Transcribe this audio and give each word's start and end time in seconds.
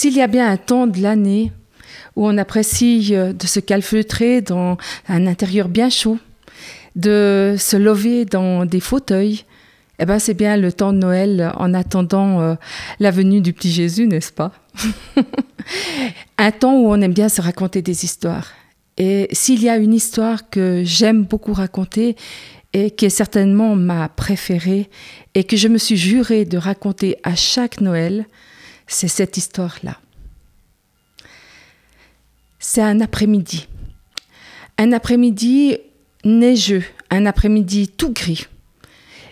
S'il 0.00 0.16
y 0.16 0.22
a 0.22 0.28
bien 0.28 0.48
un 0.48 0.56
temps 0.56 0.86
de 0.86 1.02
l'année 1.02 1.50
où 2.14 2.28
on 2.28 2.38
apprécie 2.38 3.16
euh, 3.16 3.32
de 3.32 3.48
se 3.48 3.58
calfeutrer 3.58 4.42
dans 4.42 4.76
un 5.08 5.26
intérieur 5.26 5.68
bien 5.68 5.90
chaud, 5.90 6.18
de 6.94 7.56
se 7.58 7.76
lever 7.76 8.24
dans 8.24 8.64
des 8.64 8.78
fauteuils, 8.78 9.44
eh 9.98 10.06
ben 10.06 10.20
c'est 10.20 10.34
bien 10.34 10.56
le 10.56 10.72
temps 10.72 10.92
de 10.92 10.98
Noël 10.98 11.52
en 11.56 11.74
attendant 11.74 12.40
euh, 12.40 12.54
la 13.00 13.10
venue 13.10 13.40
du 13.40 13.52
petit 13.52 13.72
Jésus, 13.72 14.06
n'est-ce 14.06 14.30
pas? 14.30 14.52
Un 16.38 16.52
temps 16.52 16.76
où 16.76 16.92
on 16.92 17.00
aime 17.00 17.12
bien 17.12 17.28
se 17.28 17.40
raconter 17.40 17.82
des 17.82 18.04
histoires. 18.04 18.52
Et 18.98 19.26
s'il 19.32 19.60
y 19.64 19.68
a 19.68 19.78
une 19.78 19.94
histoire 19.94 20.48
que 20.48 20.82
j'aime 20.84 21.24
beaucoup 21.24 21.54
raconter 21.54 22.14
et 22.72 22.92
qui 22.92 23.06
est 23.06 23.10
certainement 23.10 23.74
ma 23.74 24.08
préférée 24.08 24.90
et 25.34 25.42
que 25.42 25.56
je 25.56 25.66
me 25.66 25.78
suis 25.78 25.96
juré 25.96 26.44
de 26.44 26.56
raconter 26.56 27.16
à 27.24 27.34
chaque 27.34 27.80
Noël, 27.80 28.26
c'est 28.88 29.08
cette 29.08 29.36
histoire-là. 29.36 29.98
C'est 32.58 32.82
un 32.82 33.00
après-midi. 33.00 33.68
Un 34.78 34.92
après-midi 34.92 35.78
neigeux, 36.24 36.84
un 37.10 37.26
après-midi 37.26 37.88
tout 37.88 38.12
gris. 38.12 38.46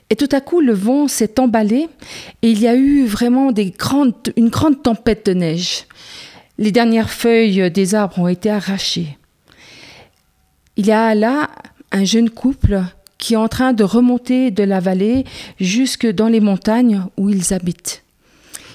Et 0.08 0.14
tout 0.14 0.28
à 0.30 0.40
coup, 0.40 0.60
le 0.60 0.72
vent 0.72 1.08
s'est 1.08 1.40
emballé 1.40 1.88
et 2.42 2.50
il 2.50 2.60
y 2.60 2.68
a 2.68 2.76
eu 2.76 3.04
vraiment 3.06 3.50
une 3.52 4.48
grande 4.48 4.82
tempête 4.82 5.26
de 5.26 5.34
neige. 5.34 5.84
Les 6.58 6.70
dernières 6.70 7.10
feuilles 7.10 7.70
des 7.70 7.94
arbres 7.94 8.20
ont 8.20 8.28
été 8.28 8.50
arrachées. 8.50 9.18
Il 10.76 10.86
y 10.86 10.92
a 10.92 11.14
là 11.14 11.50
un 11.90 12.04
jeune 12.04 12.30
couple 12.30 12.82
qui 13.18 13.34
est 13.34 13.38
en 13.38 13.48
train 13.48 13.72
de 13.72 13.82
remonter 13.82 14.50
de 14.50 14.62
la 14.62 14.78
vallée 14.78 15.24
jusque 15.58 16.06
dans 16.06 16.28
les 16.28 16.40
montagnes 16.40 17.02
où 17.16 17.30
ils 17.30 17.52
habitent. 17.52 18.04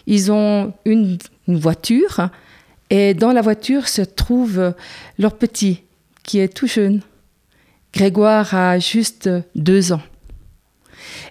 Ils 0.08 0.32
ont 0.32 0.74
une, 0.86 1.18
voiture 1.48 2.30
et 2.90 3.14
dans 3.14 3.34
la 3.34 3.42
voiture 3.42 3.90
se 3.90 4.02
trouve 4.02 4.74
leur 5.18 5.38
petit 5.38 5.84
qui 6.24 6.40
est 6.40 6.48
tout 6.48 6.68
jeune. 6.68 7.02
Grégoire 7.94 8.54
a 8.56 8.80
juste 8.80 9.30
deux 9.54 9.92
ans. 9.92 10.02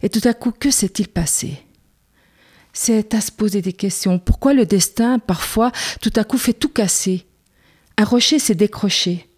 Et 0.03 0.11
tout 0.11 0.27
à 0.29 0.35
coup, 0.35 0.51
que 0.51 0.71
s'est-il 0.71 1.09
passé? 1.09 1.63
C'est 2.73 3.15
à 3.15 3.21
se 3.21 3.33
poser 3.33 3.63
des 3.63 3.73
questions. 3.73 4.19
Pourquoi 4.19 4.53
le 4.53 4.67
destin, 4.67 5.19
parfois, 5.19 5.73
tout 6.01 6.13
à 6.17 6.25
coup, 6.25 6.39
fait 6.39 6.53
tout 6.53 6.69
casser? 6.69 7.27
Un 7.97 8.05
rocher 8.05 8.39
s'est 8.39 8.55
décroché. 8.55 9.29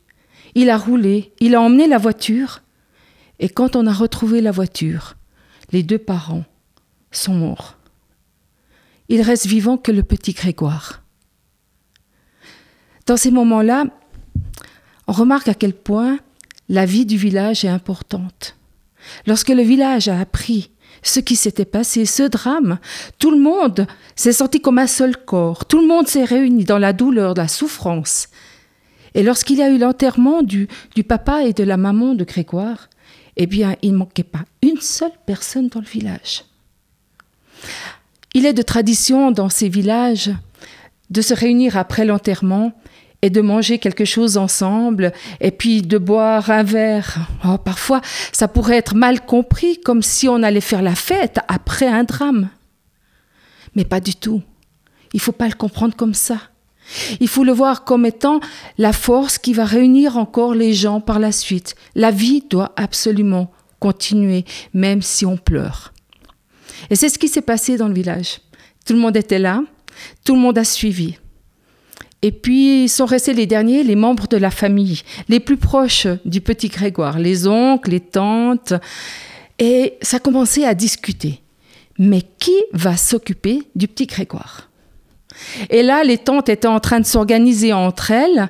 Il 0.55 0.69
a 0.69 0.77
roulé, 0.77 1.33
il 1.41 1.55
a 1.55 1.61
emmené 1.61 1.87
la 1.87 1.99
voiture. 1.99 2.63
Et 3.39 3.49
quand 3.49 3.75
on 3.77 3.87
a 3.87 3.93
retrouvé 3.93 4.41
la 4.41 4.51
voiture, 4.51 5.17
les 5.73 5.83
deux 5.83 5.99
parents 5.99 6.45
sont 7.11 7.35
morts. 7.35 7.77
Il 9.13 9.21
reste 9.21 9.45
vivant 9.45 9.77
que 9.77 9.93
le 9.93 10.03
petit 10.03 10.33
Grégoire. 10.33 11.03
Dans 13.05 13.19
ces 13.19 13.31
moments-là, 13.31 13.85
on 15.07 15.13
remarque 15.13 15.49
à 15.49 15.55
quel 15.55 15.75
point 15.75 16.19
la 16.71 16.87
vie 16.87 17.05
du 17.05 17.19
village 17.19 17.63
est 17.63 17.69
importante. 17.69 18.57
Lorsque 19.27 19.51
le 19.51 19.61
village 19.61 20.09
a 20.09 20.19
appris 20.19 20.71
ce 21.03 21.21
qui 21.21 21.37
s'était 21.37 21.67
passé, 21.67 22.07
ce 22.07 22.23
drame, 22.23 22.79
tout 23.19 23.31
le 23.31 23.39
monde 23.39 23.87
s'est 24.17 24.33
senti 24.33 24.63
comme 24.63 24.79
un 24.79 24.87
seul 24.87 25.15
corps, 25.19 25.67
tout 25.67 25.83
le 25.83 25.87
monde 25.87 26.09
s'est 26.09 26.25
réuni 26.25 26.65
dans 26.65 26.79
la 26.79 26.95
douleur, 26.95 27.35
la 27.35 27.49
souffrance. 27.49 28.29
Et 29.13 29.23
lorsqu'il 29.23 29.59
y 29.59 29.63
a 29.63 29.69
eu 29.69 29.77
l'enterrement 29.77 30.43
du, 30.43 30.69
du 30.95 31.05
papa 31.05 31.45
et 31.45 31.53
de 31.53 31.65
la 31.65 31.77
maman 31.77 32.15
de 32.15 32.25
Grégoire, 32.25 32.89
eh 33.37 33.47
bien, 33.47 33.77
il 33.83 33.93
ne 33.93 33.99
manquait 33.99 34.23
pas 34.23 34.47
une 34.63 34.81
seule 34.81 35.13
personne 35.27 35.69
dans 35.69 35.81
le 35.81 35.87
village. 35.87 36.47
Il 38.35 38.47
est 38.47 38.53
de 38.53 38.63
tradition 38.63 39.31
dans 39.31 39.49
ces 39.49 39.69
villages 39.69 40.31
de 41.11 41.21
se 41.21 41.35
réunir 41.35 41.77
après 41.77 42.05
l'enterrement 42.05 42.73
et 43.23 43.31
de 43.31 43.41
manger 43.41 43.79
quelque 43.79 44.05
chose 44.05 44.37
ensemble, 44.37 45.13
et 45.41 45.53
puis 45.53 45.83
de 45.83 45.97
boire 45.97 46.51
un 46.51 46.65
verre. 46.65 47.19
Oh, 47.45 47.57
parfois, 47.57 48.01
ça 48.33 48.49
pourrait 48.49 48.79
être 48.79 48.97
mal 48.97 49.25
compris, 49.25 49.81
comme 49.81 50.03
si 50.03 50.29
on 50.29 50.43
allait 50.43 50.61
faire 50.61 50.83
la 50.83 50.97
fête 50.97 51.39
après 51.47 51.87
un 51.87 52.03
drame. 52.03 52.49
Mais 53.77 53.85
pas 53.85 54.01
du 54.01 54.17
tout. 54.17 54.43
Il 55.13 55.21
faut 55.21 55.33
pas 55.33 55.47
le 55.47 55.55
comprendre 55.55 55.95
comme 55.95 56.15
ça. 56.15 56.39
Il 57.21 57.29
faut 57.29 57.45
le 57.45 57.53
voir 57.53 57.85
comme 57.85 58.07
étant 58.07 58.41
la 58.77 58.93
force 58.93 59.39
qui 59.39 59.53
va 59.53 59.65
réunir 59.65 60.17
encore 60.17 60.55
les 60.55 60.75
gens 60.75 61.01
par 61.01 61.21
la 61.21 61.31
suite. 61.31 61.77
La 61.95 62.11
vie 62.11 62.43
doit 62.51 62.73
absolument 62.77 63.53
continuer, 63.79 64.45
même 64.75 65.01
si 65.01 65.25
on 65.25 65.37
pleure. 65.37 65.93
Et 66.91 66.97
c'est 66.97 67.09
ce 67.09 67.19
qui 67.19 67.29
s'est 67.29 67.43
passé 67.43 67.77
dans 67.77 67.89
le 67.89 67.95
village. 67.95 68.41
Tout 68.85 68.95
le 68.95 68.99
monde 68.99 69.17
était 69.17 69.39
là, 69.39 69.63
tout 70.25 70.35
le 70.35 70.41
monde 70.41 70.59
a 70.59 70.65
suivi. 70.65 71.17
Et 72.23 72.31
puis 72.31 72.89
sont 72.89 73.05
restés 73.05 73.35
les 73.35 73.47
derniers, 73.47 73.83
les 73.83 73.97
membres 73.97 74.29
de 74.29 74.37
la 74.37 74.51
famille, 74.51 75.03
les 75.29 75.41
plus 75.41 75.57
proches 75.57 76.07
du 76.25 76.41
petit 76.41 76.69
Grégoire, 76.69 77.19
les 77.19 77.49
oncles, 77.49 77.91
les 77.91 78.01
tantes. 78.01 78.75
Et 79.59 79.95
ça 80.03 80.21
commençait 80.21 80.65
à 80.65 80.75
discuter. 80.75 81.41
Mais 81.99 82.23
qui 82.39 82.57
va 82.73 82.97
s'occuper 82.97 83.63
du 83.75 83.89
petit 83.89 84.07
Grégoire? 84.07 84.71
Et 85.71 85.83
là, 85.83 86.05
les 86.05 86.19
tantes 86.19 86.49
étaient 86.49 86.69
en 86.69 86.81
train 86.81 87.01
de 87.01 87.07
s'organiser 87.07 87.73
entre 87.73 88.11
elles 88.13 88.49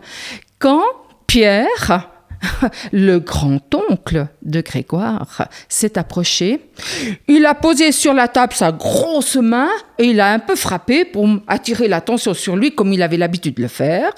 quand 0.58 0.84
Pierre, 1.26 2.10
le 2.92 3.18
grand-oncle 3.18 4.26
de 4.42 4.60
Grégoire 4.60 5.48
s'est 5.68 5.98
approché. 5.98 6.60
Il 7.28 7.46
a 7.46 7.54
posé 7.54 7.92
sur 7.92 8.14
la 8.14 8.28
table 8.28 8.52
sa 8.52 8.72
grosse 8.72 9.36
main 9.36 9.68
et 9.98 10.04
il 10.04 10.20
a 10.20 10.32
un 10.32 10.38
peu 10.38 10.56
frappé 10.56 11.04
pour 11.04 11.28
attirer 11.46 11.88
l'attention 11.88 12.34
sur 12.34 12.56
lui 12.56 12.74
comme 12.74 12.92
il 12.92 13.02
avait 13.02 13.16
l'habitude 13.16 13.54
de 13.54 13.62
le 13.62 13.68
faire. 13.68 14.12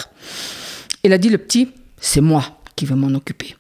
Il 1.02 1.12
a 1.12 1.18
dit 1.18 1.28
le 1.28 1.38
petit, 1.38 1.68
c'est 2.00 2.20
moi 2.20 2.44
qui 2.76 2.86
vais 2.86 2.94
m'en 2.94 3.14
occuper. 3.14 3.56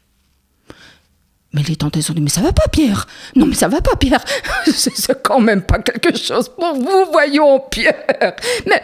Mais 1.54 1.62
les 1.62 1.76
elles 1.80 2.10
ont 2.10 2.14
dit, 2.14 2.20
mais 2.20 2.30
ça 2.30 2.40
va 2.40 2.52
pas, 2.52 2.66
Pierre. 2.66 3.06
Non, 3.36 3.46
mais 3.46 3.54
ça 3.54 3.68
va 3.68 3.80
pas, 3.80 3.94
Pierre. 3.94 4.24
C'est 4.66 5.22
quand 5.22 5.38
même 5.38 5.62
pas 5.62 5.78
quelque 5.78 6.18
chose 6.18 6.48
pour 6.48 6.74
vous, 6.74 7.04
voyons, 7.12 7.60
Pierre. 7.70 8.34
Mais 8.66 8.82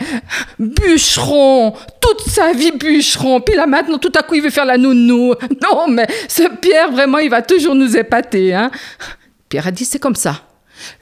bûcheron, 0.57 1.75
toute 2.01 2.21
sa 2.29 2.53
vie 2.53 2.71
bûcheron. 2.71 3.41
Puis 3.41 3.57
là, 3.57 3.67
maintenant, 3.67 3.99
tout 3.99 4.13
à 4.15 4.23
coup, 4.23 4.37
il 4.37 4.43
veut 4.43 4.51
faire 4.51 4.67
la 4.67 4.79
nounou. 4.79 5.35
Non, 5.61 5.89
mais 5.89 6.07
ce 6.29 6.45
Pierre, 6.59 6.93
vraiment, 6.93 7.19
il 7.19 7.29
va 7.29 7.43
toujours 7.43 7.75
nous 7.75 7.97
épater. 7.97 8.55
Hein. 8.55 8.71
Pierre 9.49 9.67
a 9.67 9.73
dit, 9.73 9.85
c'est 9.85 9.99
comme 9.99 10.15
ça. 10.15 10.43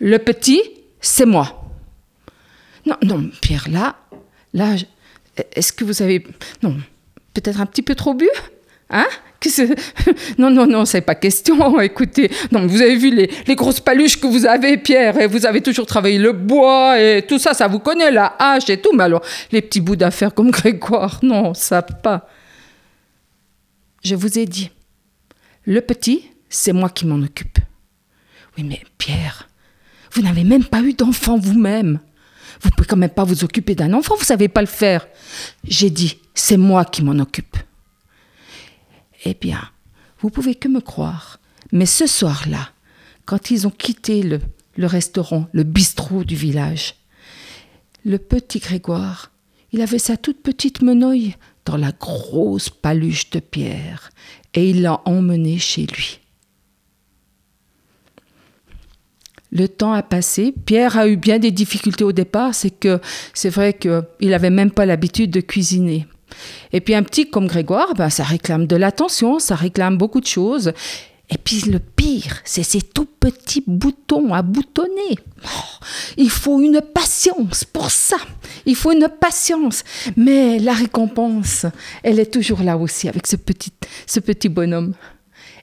Le 0.01 0.19
petit, 0.19 0.63
c'est 1.03 1.27
moi. 1.27 1.71
Non, 2.87 2.97
non, 3.03 3.31
Pierre, 3.43 3.67
là, 3.71 3.97
là, 4.55 4.75
est-ce 5.53 5.75
que 5.75 5.85
vous 5.85 6.01
avez... 6.01 6.27
Non, 6.63 6.79
peut-être 7.35 7.61
un 7.61 7.67
petit 7.67 7.83
peu 7.83 7.95
trop 7.95 8.15
bu? 8.15 8.27
Hein? 8.91 9.07
Non, 10.39 10.51
non, 10.51 10.67
non, 10.67 10.85
c'est 10.85 11.01
pas 11.01 11.15
question. 11.15 11.81
Écoutez, 11.81 12.31
non, 12.51 12.67
vous 12.67 12.83
avez 12.83 12.97
vu 12.97 13.15
les, 13.15 13.55
grosses 13.55 13.81
paluches 13.81 14.19
que 14.21 14.27
vous 14.27 14.47
avez, 14.47 14.79
Pierre, 14.79 15.21
et 15.21 15.27
vous 15.27 15.47
avez 15.47 15.61
toujours 15.61 15.87
travaillé 15.87 16.19
le 16.19 16.33
bois 16.33 17.01
et 17.01 17.23
tout 17.23 17.39
ça, 17.39 17.55
ça 17.55 17.69
vous 17.69 17.79
connaît, 17.79 18.11
la 18.11 18.35
hache 18.39 18.69
et 18.69 18.81
tout. 18.81 18.91
Mais 18.95 19.05
alors, 19.05 19.23
les 19.53 19.63
petits 19.63 19.81
bouts 19.81 19.97
d'affaires 19.97 20.35
comme 20.35 20.51
Grégoire, 20.59 21.21
non, 21.23 21.55
ça 21.55 21.83
pas. 21.83 22.29
Je 24.05 24.15
vous 24.15 24.39
ai 24.39 24.47
dit, 24.47 24.71
le 25.65 25.81
petit, 25.81 26.31
c'est 26.49 26.73
moi 26.73 26.89
qui 26.89 27.07
m'en 27.07 27.23
occupe. 27.23 27.59
Oui, 28.57 28.65
mais 28.65 28.81
Pierre, 28.97 29.49
vous 30.13 30.23
n'avez 30.23 30.45
même 30.45 30.65
pas 30.65 30.81
eu 30.81 30.95
d'enfant 30.95 31.39
vous-même. 31.39 32.01
Vous 32.61 32.71
pouvez 32.71 32.89
quand 32.89 32.97
même 32.97 33.11
pas 33.11 33.25
vous 33.25 33.45
occuper 33.45 33.75
d'un 33.75 33.93
enfant, 33.93 34.17
vous 34.17 34.25
savez 34.25 34.49
pas 34.49 34.63
le 34.63 34.67
faire. 34.67 35.07
J'ai 35.65 35.91
dit, 35.91 36.19
c'est 36.35 36.57
moi 36.57 36.85
qui 36.85 37.05
m'en 37.05 37.19
occupe. 37.21 37.57
Eh 39.31 39.37
bien, 39.39 39.61
vous 40.21 40.31
pouvez 40.31 40.55
que 40.55 40.69
me 40.69 40.81
croire, 40.81 41.39
mais 41.71 41.85
ce 41.85 42.07
soir-là, 42.07 42.71
quand 43.27 43.51
ils 43.51 43.67
ont 43.67 43.71
quitté 43.71 44.23
le, 44.23 44.41
restaurant, 44.87 45.49
le 45.53 45.65
bistrot 45.65 46.25
du 46.25 46.35
village, 46.35 46.95
le 48.07 48.17
petit 48.17 48.59
Grégoire, 48.59 49.31
il 49.71 49.83
avait 49.83 49.99
sa 49.99 50.17
toute 50.17 50.41
petite 50.41 50.81
menouille 50.81 51.35
dans 51.67 51.77
la 51.77 51.93
grosse 51.93 52.71
paluche 52.71 53.29
de 53.29 53.41
pierre, 53.41 54.09
et 54.55 54.71
il 54.71 54.81
l'a 54.81 55.03
emmené 55.05 55.59
chez 55.59 55.85
lui. 55.85 56.21
Le 59.53 59.69
temps 59.69 59.93
a 59.93 60.03
passé. 60.03 60.55
Pierre 60.65 60.97
a 60.97 61.07
eu 61.07 61.19
bien 61.19 61.39
des 61.39 61.51
difficultés 61.51 62.05
au 62.05 62.13
départ. 62.13 62.55
C'est 62.55 62.71
que 62.71 62.99
c'est 63.35 63.51
vrai 63.51 63.75
qu'il 63.75 64.03
n'avait 64.31 64.49
même 64.49 64.71
pas 64.71 64.87
l'habitude 64.87 65.31
de 65.31 65.41
cuisiner. 65.41 66.07
Et 66.73 66.81
puis 66.81 66.95
un 66.95 67.03
petit 67.03 67.29
comme 67.29 67.47
Grégoire, 67.47 67.95
ben, 67.95 68.11
ça 68.11 68.25
réclame 68.25 68.67
de 68.67 68.77
l'attention, 68.77 69.39
ça 69.39 69.55
réclame 69.55 69.97
beaucoup 69.97 70.21
de 70.21 70.27
choses. 70.27 70.73
Et 71.31 71.37
puis 71.37 71.63
le 71.71 71.79
pire, 71.79 72.41
c'est 72.45 72.63
ces 72.63 72.81
tout 72.81 73.07
petits 73.21 73.63
boutons 73.67 74.33
à 74.33 74.41
boutonner. 74.41 75.19
Oh, 75.45 75.85
il 76.17 76.31
faut 76.31 76.61
une 76.61 76.81
patience 76.81 77.65
pour 77.65 77.91
ça. 77.91 78.17
Il 78.65 78.77
faut 78.77 78.93
une 78.93 79.09
patience. 79.09 79.85
Mais 80.17 80.59
la 80.59 80.73
récompense, 80.73 81.67
elle 82.03 82.19
est 82.19 82.33
toujours 82.33 82.63
là 82.63 82.79
aussi 82.79 83.09
avec 83.09 83.27
ce 83.27 83.37
petit, 83.37 83.73
ce 84.07 84.21
petit 84.21 84.49
bonhomme. 84.49 84.95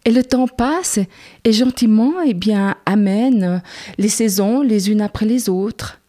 Et 0.06 0.12
le 0.12 0.24
temps 0.24 0.48
passe 0.48 1.00
et 1.44 1.52
gentiment, 1.52 2.14
eh 2.24 2.36
bien, 2.36 2.76
amène 2.86 3.64
les 3.98 4.10
saisons 4.10 4.62
les 4.62 4.92
unes 4.92 5.02
après 5.02 5.26
les 5.26 5.50
autres. 5.50 6.00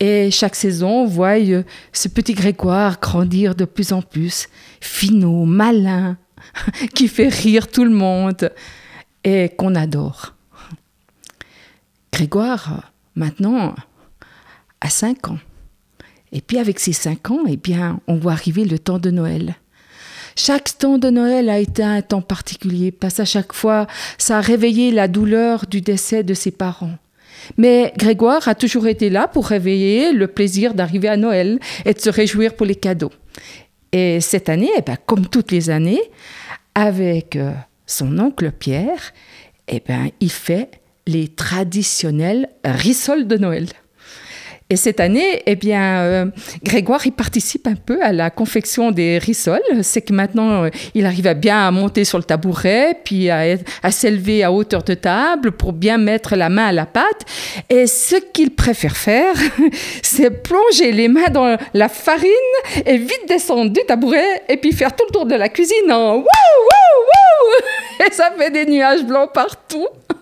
Et 0.00 0.30
chaque 0.30 0.56
saison, 0.56 1.02
on 1.02 1.06
voit 1.06 1.38
euh, 1.38 1.62
ce 1.92 2.08
petit 2.08 2.32
Grégoire 2.32 2.98
grandir 2.98 3.54
de 3.54 3.66
plus 3.66 3.92
en 3.92 4.00
plus, 4.00 4.48
finot, 4.80 5.44
malin, 5.44 6.16
qui 6.94 7.06
fait 7.06 7.28
rire 7.28 7.68
tout 7.68 7.84
le 7.84 7.90
monde 7.90 8.50
et 9.22 9.50
qu'on 9.50 9.74
adore. 9.74 10.34
Grégoire, 12.12 12.92
maintenant, 13.14 13.74
a 14.80 14.88
5 14.88 15.28
ans. 15.28 15.38
Et 16.32 16.40
puis 16.40 16.58
avec 16.58 16.80
ces 16.80 16.94
5 16.94 17.30
ans, 17.30 17.40
eh 17.46 17.58
bien, 17.58 18.00
on 18.06 18.16
voit 18.16 18.32
arriver 18.32 18.64
le 18.64 18.78
temps 18.78 18.98
de 18.98 19.10
Noël. 19.10 19.54
Chaque 20.34 20.78
temps 20.78 20.96
de 20.96 21.10
Noël 21.10 21.50
a 21.50 21.58
été 21.58 21.82
un 21.82 22.00
temps 22.00 22.22
particulier, 22.22 22.90
parce 22.90 23.20
à 23.20 23.26
chaque 23.26 23.52
fois, 23.52 23.86
ça 24.16 24.38
a 24.38 24.40
réveillé 24.40 24.92
la 24.92 25.08
douleur 25.08 25.66
du 25.66 25.82
décès 25.82 26.22
de 26.22 26.32
ses 26.32 26.52
parents. 26.52 26.96
Mais 27.56 27.92
Grégoire 27.96 28.48
a 28.48 28.54
toujours 28.54 28.86
été 28.86 29.10
là 29.10 29.28
pour 29.28 29.46
réveiller 29.46 30.12
le 30.12 30.26
plaisir 30.26 30.74
d'arriver 30.74 31.08
à 31.08 31.16
Noël 31.16 31.58
et 31.84 31.94
de 31.94 31.98
se 31.98 32.10
réjouir 32.10 32.54
pour 32.54 32.66
les 32.66 32.74
cadeaux. 32.74 33.12
Et 33.92 34.20
cette 34.20 34.48
année, 34.48 34.70
eh 34.76 34.82
ben, 34.82 34.96
comme 35.06 35.26
toutes 35.26 35.50
les 35.50 35.70
années, 35.70 36.02
avec 36.74 37.36
euh, 37.36 37.52
son 37.86 38.18
oncle 38.18 38.52
Pierre, 38.52 39.12
eh 39.68 39.82
ben, 39.86 40.08
il 40.20 40.30
fait 40.30 40.70
les 41.06 41.28
traditionnels 41.28 42.48
rissoles 42.64 43.26
de 43.26 43.36
Noël. 43.36 43.66
Et 44.70 44.76
cette 44.76 45.00
année, 45.00 45.42
eh 45.46 45.56
bien, 45.56 46.00
euh, 46.00 46.26
Grégoire, 46.62 47.04
il 47.04 47.10
participe 47.10 47.66
un 47.66 47.74
peu 47.74 48.00
à 48.02 48.12
la 48.12 48.30
confection 48.30 48.92
des 48.92 49.18
rissoles. 49.18 49.60
C'est 49.82 50.00
que 50.00 50.12
maintenant, 50.12 50.64
euh, 50.64 50.70
il 50.94 51.06
arrive 51.06 51.26
à 51.26 51.34
bien 51.34 51.66
à 51.66 51.70
monter 51.72 52.04
sur 52.04 52.18
le 52.18 52.24
tabouret, 52.24 52.96
puis 53.04 53.30
à, 53.30 53.56
à 53.82 53.90
s'élever 53.90 54.44
à 54.44 54.52
hauteur 54.52 54.84
de 54.84 54.94
table 54.94 55.52
pour 55.52 55.72
bien 55.72 55.98
mettre 55.98 56.36
la 56.36 56.48
main 56.48 56.66
à 56.66 56.72
la 56.72 56.86
pâte. 56.86 57.26
Et 57.68 57.88
ce 57.88 58.14
qu'il 58.32 58.54
préfère 58.54 58.96
faire, 58.96 59.34
c'est 60.02 60.30
plonger 60.30 60.92
les 60.92 61.08
mains 61.08 61.30
dans 61.32 61.56
la 61.74 61.88
farine 61.88 62.30
et 62.86 62.96
vite 62.96 63.26
descendre 63.28 63.72
du 63.72 63.80
tabouret 63.88 64.42
et 64.48 64.56
puis 64.56 64.72
faire 64.72 64.94
tout 64.94 65.04
le 65.08 65.12
tour 65.12 65.26
de 65.26 65.34
la 65.34 65.48
cuisine 65.48 65.90
en 65.90 66.14
wouh, 66.14 66.22
wouh, 66.22 66.24
wouh! 66.24 67.40
Et 68.06 68.12
ça 68.12 68.32
fait 68.36 68.50
des 68.50 68.64
nuages 68.64 69.04
blancs 69.04 69.30
partout. 69.32 69.88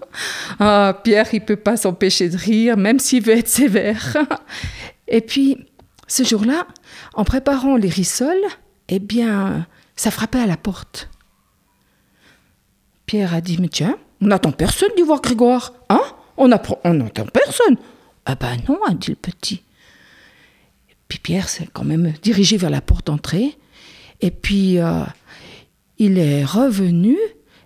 Ah, 0.61 1.01
Pierre, 1.05 1.29
il 1.33 1.45
peut 1.45 1.57
pas 1.57 1.77
s'empêcher 1.77 2.29
de 2.29 2.37
rire, 2.37 2.77
même 2.77 2.99
s'il 2.99 3.23
veut 3.23 3.37
être 3.37 3.49
sévère. 3.49 4.17
Et 5.09 5.21
puis, 5.21 5.67
ce 6.07 6.23
jour-là, 6.23 6.67
en 7.15 7.25
préparant 7.25 7.77
les 7.77 7.89
rissoles, 7.89 8.45
eh 8.89 8.99
bien, 8.99 9.67
ça 9.97 10.11
frappait 10.11 10.41
à 10.41 10.47
la 10.47 10.57
porte. 10.57 11.11
Pierre 13.07 13.35
a 13.35 13.41
dit, 13.41 13.59
mais 13.61 13.69
tiens, 13.69 13.97
on 14.21 14.27
n'attend 14.27 14.53
personne 14.53 14.91
d'y 14.97 15.03
voir 15.03 15.21
Grégoire. 15.21 15.73
Hein? 15.89 16.03
On 16.37 16.49
n'entend 16.49 17.27
personne. 17.33 17.77
Ah 18.27 18.35
ben 18.35 18.57
non, 18.69 18.79
a 18.87 18.93
dit 18.93 19.11
le 19.11 19.17
petit. 19.17 19.63
puis 21.09 21.19
Pierre 21.19 21.49
s'est 21.49 21.69
quand 21.73 21.85
même 21.85 22.13
dirigé 22.23 22.59
vers 22.59 22.71
la 22.71 22.83
porte 22.83 23.07
d'entrée. 23.07 23.57
Et 24.21 24.31
puis, 24.31 24.79
euh, 24.79 25.05
il 25.99 26.19
est 26.19 26.45
revenu 26.45 27.17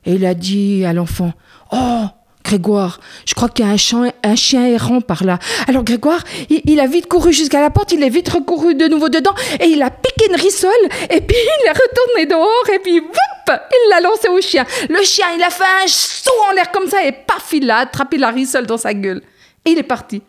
et 0.05 0.15
il 0.15 0.25
a 0.25 0.35
dit 0.35 0.85
à 0.85 0.93
l'enfant, 0.93 1.33
Oh, 1.73 2.07
Grégoire, 2.45 2.99
je 3.25 3.35
crois 3.35 3.49
qu'il 3.49 3.65
y 3.65 3.69
a 3.69 3.73
un, 3.73 4.37
chien 4.37 4.67
errant 4.67 5.01
par 5.01 5.25
là. 5.25 5.39
Alors 5.69 5.85
Grégoire, 5.85 6.23
il, 6.49 6.81
a 6.81 6.87
vite 6.87 7.07
couru 7.07 7.33
jusqu'à 7.33 7.61
la 7.61 7.71
porte, 7.71 7.93
il 7.93 8.03
est 8.03 8.09
vite 8.09 8.29
recouru 8.29 8.75
de 8.75 8.87
nouveau 8.89 9.09
dedans 9.09 9.35
et 9.61 9.67
il 9.67 9.81
a 9.83 9.91
piqué 9.91 10.27
une 10.29 10.37
rissole 10.37 10.71
et 11.11 11.21
puis 11.21 11.37
il 11.63 11.67
est 11.67 11.73
retourné 11.73 12.27
dehors 12.27 12.71
et 12.75 12.79
puis 12.81 12.97
il 12.97 13.89
l'a 13.91 14.01
lancé 14.01 14.29
au 14.29 14.41
chien. 14.41 14.65
Le 14.89 15.03
chien, 15.03 15.27
il 15.37 15.43
a 15.43 15.51
fait 15.51 15.65
un 15.85 15.87
saut 15.87 16.31
en 16.49 16.53
l'air 16.53 16.71
comme 16.73 16.89
ça 16.89 17.05
et 17.05 17.13
paf, 17.13 17.53
il 17.53 17.71
a 17.71 17.79
attrapé 17.79 18.19
la 18.19 18.31
rissole 18.31 18.67
dans 18.67 18.79
sa 18.79 18.93
gueule. 18.93 19.23
Et 19.65 19.71
il 19.71 19.79
est 19.79 19.85
parti. 19.85 20.23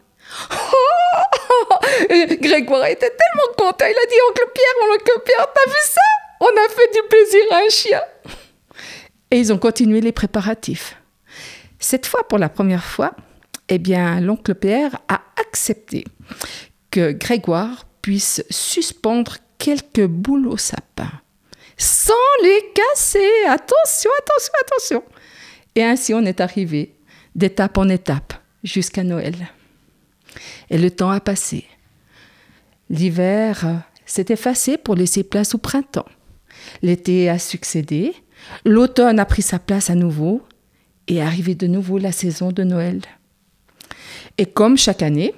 Grégoire 2.09 2.85
était 2.85 3.09
tellement 3.09 3.53
content, 3.57 3.85
il 3.85 3.97
a 3.97 4.05
dit 4.07 4.15
Oncle 4.29 4.49
Pierre, 4.53 4.91
Oncle 4.91 5.21
Pierre, 5.25 5.47
t'as 5.53 5.69
vu 5.69 5.77
ça? 5.83 6.01
On 6.39 6.47
a 6.47 6.69
fait 6.69 6.91
du 6.93 7.07
plaisir 7.09 7.41
à 7.51 7.57
un 7.57 7.69
chien. 7.69 8.01
Et 9.31 9.39
ils 9.39 9.51
ont 9.51 9.57
continué 9.57 10.01
les 10.01 10.11
préparatifs. 10.11 10.95
Cette 11.83 12.05
fois, 12.05 12.25
pour 12.29 12.37
la 12.37 12.47
première 12.47 12.85
fois, 12.85 13.13
eh 13.67 13.77
bien, 13.77 14.21
l'oncle 14.21 14.55
Pierre 14.55 15.01
a 15.09 15.21
accepté 15.35 16.05
que 16.91 17.11
Grégoire 17.11 17.85
puisse 18.01 18.41
suspendre 18.49 19.35
quelques 19.57 20.05
boules 20.05 20.47
au 20.47 20.55
sapin, 20.55 21.11
sans 21.75 22.13
les 22.41 22.71
casser. 22.73 23.29
Attention, 23.49 24.09
attention, 24.17 24.53
attention. 24.61 25.03
Et 25.75 25.83
ainsi, 25.83 26.13
on 26.13 26.21
est 26.21 26.39
arrivé 26.39 26.95
d'étape 27.35 27.77
en 27.77 27.89
étape 27.89 28.33
jusqu'à 28.63 29.03
Noël. 29.03 29.35
Et 30.69 30.77
le 30.77 30.89
temps 30.89 31.11
a 31.11 31.19
passé. 31.19 31.65
L'hiver 32.89 33.83
s'est 34.05 34.27
effacé 34.29 34.77
pour 34.77 34.95
laisser 34.95 35.25
place 35.25 35.53
au 35.53 35.57
printemps. 35.57 36.07
L'été 36.81 37.29
a 37.29 37.39
succédé. 37.39 38.13
L'automne 38.63 39.19
a 39.19 39.25
pris 39.25 39.41
sa 39.41 39.59
place 39.59 39.89
à 39.89 39.95
nouveau 39.95 40.43
et 41.07 41.21
arrivait 41.21 41.55
de 41.55 41.67
nouveau 41.67 41.97
la 41.97 42.11
saison 42.11 42.51
de 42.51 42.63
Noël. 42.63 43.01
Et 44.37 44.45
comme 44.45 44.77
chaque 44.77 45.01
année, 45.01 45.33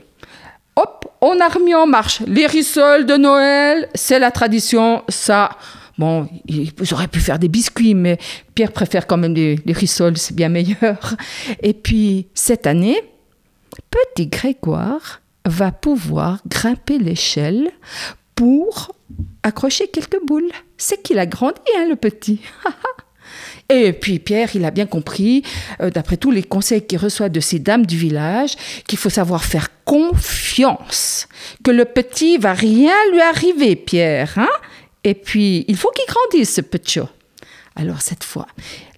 hop, 0.76 1.12
on 1.22 1.40
a 1.40 1.48
remis 1.48 1.76
en 1.76 1.88
marche 1.88 2.22
les 2.28 2.48
rissoles 2.48 3.06
de 3.06 3.16
Noël, 3.16 3.90
c'est 3.96 4.20
la 4.20 4.32
tradition, 4.32 5.04
ça. 5.10 5.58
Bon, 5.98 6.28
ils 6.48 6.74
auraient 6.92 7.08
pu 7.08 7.22
faire 7.22 7.40
des 7.40 7.48
biscuits, 7.48 7.94
mais 7.94 8.18
Pierre 8.54 8.74
préfère 8.74 9.08
quand 9.08 9.16
même 9.16 9.34
les, 9.34 9.60
les 9.66 9.74
rissoles, 9.74 10.18
c'est 10.18 10.36
bien 10.36 10.50
meilleur. 10.50 11.16
Et 11.64 11.74
puis, 11.74 12.28
cette 12.34 12.68
année, 12.68 13.00
petit 13.90 14.28
Grégoire 14.28 15.22
va 15.46 15.72
pouvoir 15.72 16.40
grimper 16.48 16.98
l'échelle 16.98 17.70
pour 18.36 18.94
accrocher 19.44 19.88
quelques 19.88 20.20
boules. 20.26 20.52
C'est 20.78 21.02
qu'il 21.02 21.20
a 21.20 21.26
grandi, 21.26 21.62
hein, 21.78 21.88
le 21.88 21.96
petit. 21.96 22.42
Et 23.70 23.94
puis 23.94 24.20
Pierre, 24.20 24.50
il 24.56 24.64
a 24.66 24.72
bien 24.72 24.86
compris, 24.86 25.44
euh, 25.82 25.90
d'après 25.90 26.18
tous 26.18 26.32
les 26.32 26.44
conseils 26.44 26.86
qu'il 26.86 27.00
reçoit 27.00 27.30
de 27.30 27.40
ces 27.40 27.60
dames 27.60 27.86
du 27.86 27.98
village, 27.98 28.56
qu'il 28.88 29.00
faut 29.00 29.10
savoir 29.10 29.44
faire 29.44 29.70
confiance, 29.86 31.28
que 31.64 31.72
le 31.72 31.86
petit 31.86 32.38
va 32.38 32.54
rien 32.54 32.94
lui 33.12 33.22
arriver, 33.22 33.76
Pierre. 33.76 34.34
Hein 34.38 34.50
Et 35.04 35.16
puis, 35.16 35.66
il 35.68 35.78
faut 35.78 35.92
qu'il 35.92 36.06
grandisse, 36.06 36.54
ce 36.54 36.62
petit. 36.62 37.00
Alors 37.78 38.02
cette 38.02 38.24
fois, 38.24 38.48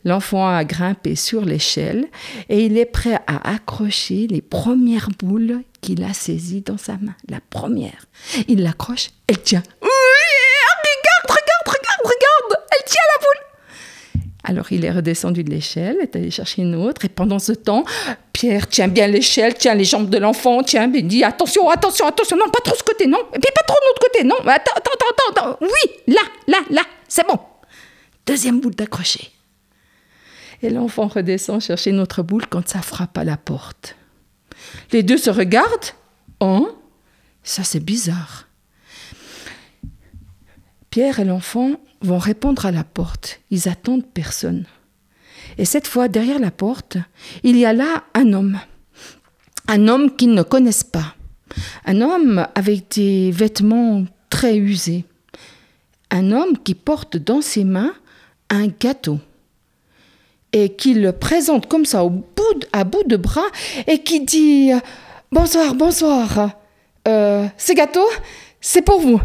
l'enfant 0.05 0.47
a 0.47 0.63
grimpé 0.63 1.15
sur 1.15 1.43
l'échelle 1.43 2.05
et 2.47 2.63
il 2.65 2.77
est 2.77 2.85
prêt 2.85 3.19
à 3.25 3.53
accrocher 3.53 4.27
les 4.29 4.41
premières 4.41 5.09
boules 5.17 5.63
qu'il 5.81 6.03
a 6.03 6.13
saisies 6.13 6.61
dans 6.61 6.77
sa 6.77 6.93
main. 6.93 7.15
La 7.27 7.39
première. 7.49 8.05
Il 8.47 8.61
l'accroche, 8.61 9.09
elle 9.27 9.41
tient. 9.41 9.63
Oui, 9.81 9.89
regarde, 10.83 11.39
regarde, 11.39 11.65
regarde, 11.65 12.01
regarde, 12.03 12.63
elle 12.71 12.85
tient 12.85 13.01
la. 13.13 13.16
Alors 14.49 14.71
il 14.71 14.85
est 14.85 14.91
redescendu 14.91 15.43
de 15.43 15.49
l'échelle, 15.49 15.97
est 16.01 16.15
allé 16.15 16.31
chercher 16.31 16.61
une 16.61 16.73
autre, 16.75 17.03
et 17.03 17.09
pendant 17.09 17.37
ce 17.37 17.51
temps, 17.51 17.83
Pierre 18.31 18.69
tient 18.69 18.87
bien 18.87 19.07
l'échelle, 19.07 19.53
tient 19.55 19.75
les 19.75 19.83
jambes 19.83 20.09
de 20.09 20.17
l'enfant, 20.17 20.63
tient, 20.63 20.89
il 20.93 21.05
dit 21.05 21.21
attention, 21.25 21.69
attention, 21.69 22.07
attention, 22.07 22.37
non, 22.37 22.49
pas 22.49 22.61
trop 22.61 22.75
ce 22.75 22.83
côté, 22.83 23.07
non, 23.07 23.19
et 23.33 23.39
puis 23.39 23.51
pas 23.53 23.63
trop 23.63 23.75
de 23.75 23.87
l'autre 23.89 24.01
côté, 24.01 24.23
non, 24.23 24.37
attends, 24.47 24.71
attends, 24.73 24.91
attends, 25.09 25.51
attends, 25.51 25.57
oui, 25.59 26.13
là, 26.13 26.21
là, 26.47 26.59
là, 26.69 26.81
c'est 27.09 27.27
bon. 27.27 27.37
Deuxième 28.25 28.61
boule 28.61 28.75
d'accrocher. 28.75 29.31
Et 30.61 30.69
l'enfant 30.69 31.07
redescend 31.07 31.61
chercher 31.61 31.89
une 31.89 31.99
autre 31.99 32.23
boule 32.23 32.47
quand 32.47 32.67
ça 32.67 32.81
frappe 32.81 33.17
à 33.17 33.25
la 33.25 33.35
porte. 33.35 33.95
Les 34.93 35.03
deux 35.03 35.17
se 35.17 35.29
regardent. 35.29 35.91
Oh, 36.39 36.69
ça 37.43 37.63
c'est 37.63 37.83
bizarre. 37.83 38.47
Pierre 40.89 41.19
et 41.19 41.25
l'enfant 41.25 41.71
vont 42.01 42.17
répondre 42.17 42.65
à 42.65 42.71
la 42.71 42.83
porte. 42.83 43.39
Ils 43.51 43.67
attendent 43.67 44.05
personne. 44.05 44.65
Et 45.57 45.65
cette 45.65 45.87
fois, 45.87 46.07
derrière 46.07 46.39
la 46.39 46.51
porte, 46.51 46.97
il 47.43 47.57
y 47.57 47.65
a 47.65 47.73
là 47.73 48.03
un 48.13 48.33
homme. 48.33 48.59
Un 49.67 49.87
homme 49.87 50.15
qu'ils 50.15 50.33
ne 50.33 50.43
connaissent 50.43 50.83
pas. 50.83 51.15
Un 51.85 52.01
homme 52.01 52.47
avec 52.55 52.91
des 52.95 53.31
vêtements 53.31 54.05
très 54.29 54.57
usés. 54.57 55.05
Un 56.11 56.31
homme 56.31 56.57
qui 56.63 56.75
porte 56.75 57.17
dans 57.17 57.41
ses 57.41 57.63
mains 57.63 57.93
un 58.49 58.67
gâteau. 58.67 59.19
Et 60.53 60.69
qui 60.69 60.93
le 60.93 61.11
présente 61.11 61.67
comme 61.67 61.85
ça 61.85 62.03
bout 62.05 62.65
à 62.71 62.83
bout 62.83 63.03
de 63.03 63.17
bras 63.17 63.47
et 63.85 64.01
qui 64.03 64.21
dit 64.21 64.71
Bonsoir, 65.31 65.75
bonsoir. 65.75 66.51
Euh, 67.07 67.47
ce 67.57 67.73
gâteau, 67.73 68.05
c'est 68.61 68.81
pour 68.81 69.01
vous. 69.01 69.21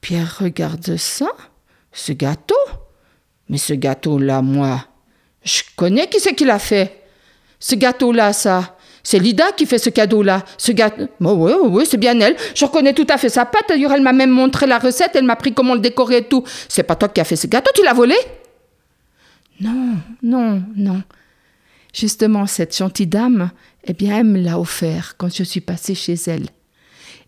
Pierre 0.00 0.38
regarde 0.40 0.96
ça, 0.96 1.28
ce 1.92 2.12
gâteau. 2.12 2.54
Mais 3.48 3.58
ce 3.58 3.74
gâteau-là, 3.74 4.42
moi, 4.42 4.84
je 5.42 5.62
connais 5.76 6.08
qui 6.08 6.20
c'est 6.20 6.34
qui 6.34 6.44
l'a 6.44 6.58
fait. 6.58 7.02
Ce 7.58 7.74
gâteau-là, 7.74 8.32
ça, 8.32 8.76
c'est 9.02 9.18
Lida 9.18 9.52
qui 9.52 9.66
fait 9.66 9.78
ce 9.78 9.90
cadeau-là. 9.90 10.44
Ce 10.58 10.72
gâteau. 10.72 11.08
Oh, 11.20 11.32
oui, 11.32 11.52
oui, 11.62 11.84
c'est 11.88 11.96
bien 11.96 12.18
elle. 12.20 12.36
Je 12.54 12.64
reconnais 12.64 12.94
tout 12.94 13.06
à 13.08 13.18
fait 13.18 13.28
sa 13.28 13.44
pâte. 13.44 13.64
D'ailleurs, 13.68 13.92
elle 13.92 14.02
m'a 14.02 14.12
même 14.12 14.30
montré 14.30 14.66
la 14.66 14.78
recette. 14.78 15.12
Elle 15.14 15.24
m'a 15.24 15.32
appris 15.34 15.52
comment 15.52 15.74
le 15.74 15.80
décorer 15.80 16.18
et 16.18 16.24
tout. 16.24 16.44
C'est 16.68 16.82
pas 16.82 16.96
toi 16.96 17.08
qui 17.08 17.20
as 17.20 17.24
fait 17.24 17.36
ce 17.36 17.46
gâteau, 17.46 17.70
tu 17.74 17.82
l'as 17.82 17.94
volé? 17.94 18.14
Non, 19.60 19.96
non, 20.22 20.62
non. 20.76 21.02
justement, 21.92 22.46
cette 22.46 22.76
gentille 22.76 23.06
dame, 23.06 23.50
eh 23.84 23.92
bien, 23.92 24.18
elle 24.18 24.24
me 24.24 24.40
l'a 24.40 24.58
offert 24.58 25.14
quand 25.18 25.34
je 25.34 25.42
suis 25.42 25.60
passée 25.60 25.94
chez 25.94 26.14
elle. 26.26 26.46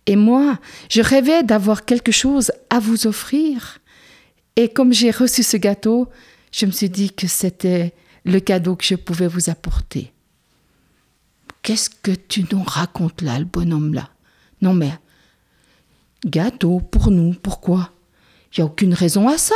Et 0.07 0.17
moi, 0.17 0.59
je 0.91 1.01
rêvais 1.01 1.43
d'avoir 1.43 1.85
quelque 1.85 2.13
chose 2.13 2.51
à 2.71 2.81
vous 2.81 3.07
offrir. 3.07 3.79
Et 4.57 4.69
comme 4.69 4.93
j'ai 4.93 5.11
reçu 5.11 5.43
ce 5.43 5.57
gâteau, 5.57 6.09
je 6.53 6.67
me 6.67 6.71
suis 6.71 6.91
dit 6.91 7.13
que 7.13 7.27
c'était 7.27 7.95
le 8.25 8.41
cadeau 8.41 8.77
que 8.77 8.85
je 8.85 8.95
pouvais 8.95 9.29
vous 9.29 9.51
apporter. 9.51 10.13
Qu'est-ce 11.63 11.91
que 11.91 12.11
tu 12.11 12.45
nous 12.51 12.63
racontes 12.63 13.23
là, 13.23 13.39
le 13.39 13.45
bonhomme 13.45 13.95
là? 13.95 14.11
Non 14.61 14.75
mais, 14.75 14.93
gâteau 16.27 16.81
pour 16.81 17.11
nous, 17.11 17.35
pourquoi? 17.35 17.91
Il 18.53 18.61
n'y 18.61 18.63
a 18.63 18.67
aucune 18.67 18.95
raison 18.95 19.29
à 19.29 19.39
ça? 19.39 19.55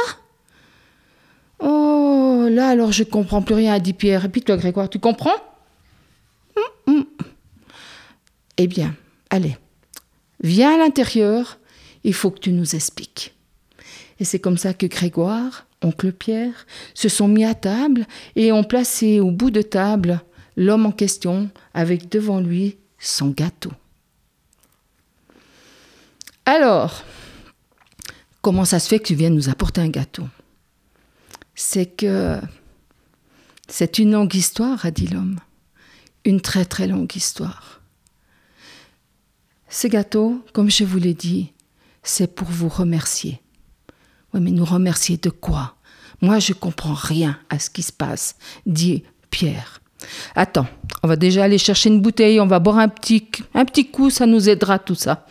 Oh, 1.59 2.47
là 2.50 2.69
alors 2.69 2.93
je 2.93 3.03
comprends 3.03 3.43
plus 3.43 3.55
rien, 3.55 3.79
dit 3.79 3.93
Pierre. 3.93 4.25
Et 4.25 4.29
puis 4.29 4.43
toi, 4.43 4.57
Grégoire, 4.57 4.88
tu 4.88 4.99
comprends? 4.99 5.37
Hum, 6.57 6.62
hum. 6.95 7.07
Eh 8.57 8.67
bien, 8.67 8.95
allez, 9.29 9.57
viens 10.47 10.75
à 10.75 10.79
l'intérieur, 10.79 11.59
il 12.05 12.15
faut 12.15 12.31
que 12.31 12.38
tu 12.38 12.53
nous 12.53 12.75
expliques. 12.75 13.35
Et 14.19 14.25
c'est 14.25 14.38
comme 14.38 14.57
ça 14.57 14.73
que 14.73 14.87
Grégoire, 14.87 15.67
oncle 15.83 16.12
Pierre, 16.12 16.67
se 16.95 17.09
sont 17.09 17.29
mis 17.29 17.45
à 17.45 17.55
table 17.55 18.07
et 18.35 18.53
ont 18.53 18.65
placé 18.65 19.21
au 19.21 19.31
bout 19.31 19.50
de 19.50 19.62
table 19.62 20.23
l'homme 20.57 20.87
en 20.87 20.93
question 20.93 21.50
avec 21.75 22.09
devant 22.11 22.41
lui 22.41 22.79
son 22.99 23.29
gâteau. 23.29 23.73
Alors, 26.47 27.05
comment 28.41 28.65
ça 28.65 28.79
se 28.79 28.88
fait 28.88 29.00
que 29.00 29.09
tu 29.09 29.15
viennes 29.15 29.35
nous 29.35 29.49
apporter 29.49 29.81
un 29.81 29.88
gâteau? 29.88 30.26
C'est 31.55 31.87
que 31.87 32.38
c'est 33.69 33.99
une 33.99 34.12
longue 34.12 34.35
histoire, 34.35 34.87
a 34.87 34.91
dit 34.91 35.09
l'homme. 35.09 35.41
Une 36.25 36.41
très 36.41 36.65
très 36.65 36.87
longue 36.87 37.15
histoire. 37.15 37.75
Ce 39.68 39.88
gâteau, 39.88 40.44
comme 40.52 40.70
je 40.70 40.85
vous 40.85 40.99
l'ai 40.99 41.14
dit, 41.14 41.52
c'est 42.02 42.32
pour 42.32 42.49
vous 42.49 42.68
remercier. 42.68 43.40
Oui, 44.32 44.40
mais 44.40 44.50
nous 44.52 44.64
remercier 44.64 45.16
de 45.16 45.30
quoi? 45.30 45.76
Moi, 46.20 46.38
je 46.38 46.52
comprends 46.52 46.94
rien 46.94 47.38
à 47.50 47.58
ce 47.58 47.68
qui 47.68 47.82
se 47.82 47.92
passe, 47.92 48.37
dit 48.64 49.02
Pierre. 49.30 49.80
Attends, 50.35 50.66
on 51.02 51.08
va 51.08 51.16
déjà 51.16 51.44
aller 51.44 51.58
chercher 51.58 51.88
une 51.88 52.00
bouteille, 52.00 52.40
on 52.40 52.46
va 52.46 52.58
boire 52.58 52.78
un 52.78 52.88
petit, 52.88 53.28
un 53.54 53.64
petit 53.64 53.90
coup, 53.90 54.11
ça 54.11 54.26
nous 54.26 54.49
aidera 54.49 54.78
tout 54.78 54.94
ça. 54.94 55.26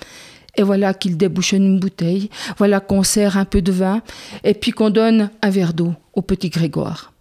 Et 0.58 0.64
voilà 0.64 0.94
qu'il 0.94 1.18
débouchonne 1.18 1.66
une 1.66 1.80
bouteille, 1.80 2.30
voilà 2.58 2.80
qu'on 2.80 3.04
sert 3.04 3.38
un 3.38 3.46
peu 3.46 3.62
de 3.62 3.72
vin, 3.72 4.02
et 4.44 4.54
puis 4.54 4.72
qu'on 4.72 4.90
donne 4.90 5.30
un 5.42 5.50
verre 5.50 5.74
d'eau 5.74 5.94
au 6.14 6.22
petit 6.22 6.50
Grégoire. 6.50 7.14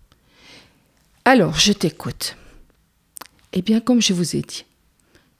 Alors, 1.24 1.58
je 1.58 1.72
t'écoute. 1.72 2.36
Eh 3.52 3.62
bien, 3.62 3.80
comme 3.80 4.02
je 4.02 4.12
vous 4.12 4.36
ai 4.36 4.42
dit, 4.42 4.64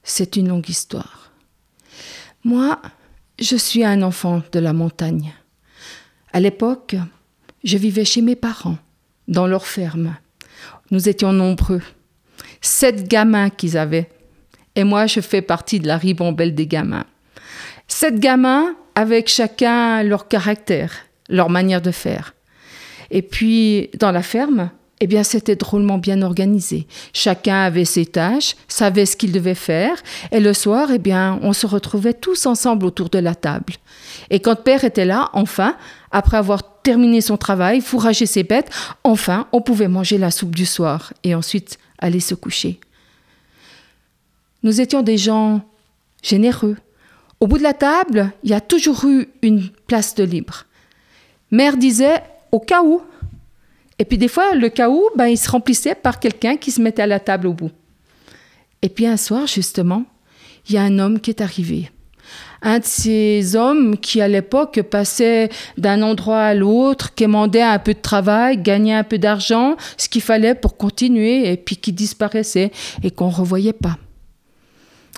c'est 0.02 0.36
une 0.36 0.48
longue 0.48 0.68
histoire. 0.68 1.23
Moi, 2.44 2.78
je 3.40 3.56
suis 3.56 3.84
un 3.84 4.02
enfant 4.02 4.42
de 4.52 4.58
la 4.58 4.74
montagne. 4.74 5.32
À 6.30 6.40
l'époque, 6.40 6.94
je 7.64 7.78
vivais 7.78 8.04
chez 8.04 8.20
mes 8.20 8.36
parents, 8.36 8.76
dans 9.28 9.46
leur 9.46 9.66
ferme. 9.66 10.16
Nous 10.90 11.08
étions 11.08 11.32
nombreux. 11.32 11.80
Sept 12.60 13.08
gamins 13.08 13.48
qu'ils 13.48 13.78
avaient. 13.78 14.10
Et 14.76 14.84
moi, 14.84 15.06
je 15.06 15.20
fais 15.20 15.40
partie 15.40 15.80
de 15.80 15.86
la 15.86 15.96
ribambelle 15.96 16.54
des 16.54 16.66
gamins. 16.66 17.06
Sept 17.88 18.20
gamins 18.20 18.74
avec 18.94 19.28
chacun 19.28 20.02
leur 20.02 20.28
caractère, 20.28 20.92
leur 21.30 21.48
manière 21.48 21.80
de 21.80 21.92
faire. 21.92 22.34
Et 23.10 23.22
puis, 23.22 23.88
dans 23.98 24.12
la 24.12 24.22
ferme, 24.22 24.70
eh 25.00 25.06
bien, 25.06 25.22
c'était 25.22 25.56
drôlement 25.56 25.98
bien 25.98 26.22
organisé. 26.22 26.86
Chacun 27.12 27.62
avait 27.62 27.84
ses 27.84 28.06
tâches, 28.06 28.56
savait 28.68 29.06
ce 29.06 29.16
qu'il 29.16 29.32
devait 29.32 29.54
faire, 29.54 29.96
et 30.30 30.40
le 30.40 30.54
soir, 30.54 30.90
eh 30.92 30.98
bien, 30.98 31.38
on 31.42 31.52
se 31.52 31.66
retrouvait 31.66 32.14
tous 32.14 32.46
ensemble 32.46 32.86
autour 32.86 33.10
de 33.10 33.18
la 33.18 33.34
table. 33.34 33.74
Et 34.30 34.40
quand 34.40 34.56
Père 34.56 34.84
était 34.84 35.04
là, 35.04 35.30
enfin, 35.32 35.76
après 36.10 36.36
avoir 36.36 36.80
terminé 36.82 37.20
son 37.20 37.36
travail, 37.36 37.80
fourragé 37.80 38.26
ses 38.26 38.44
bêtes, 38.44 38.70
enfin, 39.02 39.48
on 39.52 39.60
pouvait 39.60 39.88
manger 39.88 40.18
la 40.18 40.30
soupe 40.30 40.54
du 40.54 40.66
soir 40.66 41.12
et 41.24 41.34
ensuite 41.34 41.78
aller 41.98 42.20
se 42.20 42.34
coucher. 42.34 42.78
Nous 44.62 44.80
étions 44.80 45.02
des 45.02 45.18
gens 45.18 45.60
généreux. 46.22 46.76
Au 47.40 47.46
bout 47.46 47.58
de 47.58 47.62
la 47.62 47.74
table, 47.74 48.32
il 48.42 48.50
y 48.50 48.54
a 48.54 48.60
toujours 48.60 49.04
eu 49.04 49.28
une 49.42 49.68
place 49.86 50.14
de 50.14 50.24
libre. 50.24 50.64
Mère 51.50 51.76
disait 51.76 52.22
au 52.52 52.60
cas 52.60 52.82
où. 52.82 53.02
Et 53.98 54.04
puis 54.04 54.18
des 54.18 54.28
fois, 54.28 54.54
le 54.54 54.70
où, 54.88 55.08
ben, 55.16 55.26
il 55.26 55.38
se 55.38 55.50
remplissait 55.50 55.94
par 55.94 56.20
quelqu'un 56.20 56.56
qui 56.56 56.70
se 56.70 56.80
mettait 56.80 57.02
à 57.02 57.06
la 57.06 57.20
table 57.20 57.46
au 57.46 57.52
bout. 57.52 57.70
Et 58.82 58.88
puis 58.88 59.06
un 59.06 59.16
soir, 59.16 59.46
justement, 59.46 60.04
il 60.68 60.74
y 60.74 60.78
a 60.78 60.82
un 60.82 60.98
homme 60.98 61.20
qui 61.20 61.30
est 61.30 61.40
arrivé 61.40 61.90
un 62.64 62.78
de 62.78 62.84
ces 62.84 63.56
hommes 63.56 63.96
qui, 63.98 64.20
à 64.22 64.26
l'époque, 64.26 64.80
passait 64.82 65.50
d'un 65.76 66.00
endroit 66.02 66.40
à 66.40 66.54
l'autre, 66.54 67.14
quémandait 67.14 67.62
un 67.62 67.78
peu 67.78 67.92
de 67.92 68.00
travail, 68.00 68.56
gagnait 68.56 68.94
un 68.94 69.04
peu 69.04 69.18
d'argent, 69.18 69.76
ce 69.98 70.08
qu'il 70.08 70.22
fallait 70.22 70.54
pour 70.54 70.78
continuer, 70.78 71.52
et 71.52 71.58
puis 71.58 71.76
qui 71.76 71.92
disparaissait 71.92 72.72
et 73.02 73.10
qu'on 73.10 73.28
ne 73.28 73.34
revoyait 73.34 73.74
pas. 73.74 73.98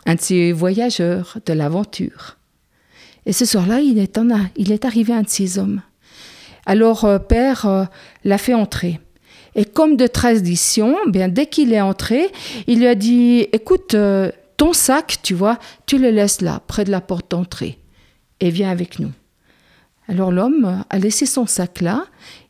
Un 0.07 0.17
de 0.17 0.21
ces 0.21 0.53
voyageurs 0.53 1.39
de 1.47 1.53
l'aventure. 1.53 2.37
Et 3.25 3.33
ce 3.33 3.45
soir-là, 3.45 3.81
il 3.81 3.99
est 4.73 4.85
arrivé 4.85 5.13
un 5.13 5.23
de 5.23 5.29
ces 5.29 5.59
hommes. 5.59 5.83
Alors, 6.67 7.05
euh, 7.05 7.19
Père 7.19 7.67
euh, 7.67 7.85
l'a 8.25 8.39
fait 8.39 8.55
entrer. 8.55 9.01
Et 9.55 9.65
comme 9.65 9.97
de 9.97 10.07
tradition, 10.07 10.97
bien 11.07 11.29
dès 11.29 11.47
qu'il 11.47 11.73
est 11.73 11.81
entré, 11.81 12.29
il 12.67 12.81
lui 12.81 12.87
a 12.87 12.95
dit 12.95 13.47
Écoute, 13.53 13.95
euh, 13.95 14.31
ton 14.57 14.73
sac, 14.73 15.19
tu 15.23 15.33
vois, 15.33 15.59
tu 15.87 15.99
le 15.99 16.11
laisses 16.11 16.43
là, 16.43 16.61
près 16.67 16.85
de 16.85 16.91
la 16.91 17.01
porte 17.01 17.31
d'entrée, 17.31 17.79
et 18.41 18.51
viens 18.51 18.71
avec 18.71 18.99
nous. 18.99 19.13
Alors 20.09 20.31
l'homme 20.31 20.85
a 20.89 20.99
laissé 20.99 21.25
son 21.25 21.47
sac 21.47 21.81
là, 21.81 22.05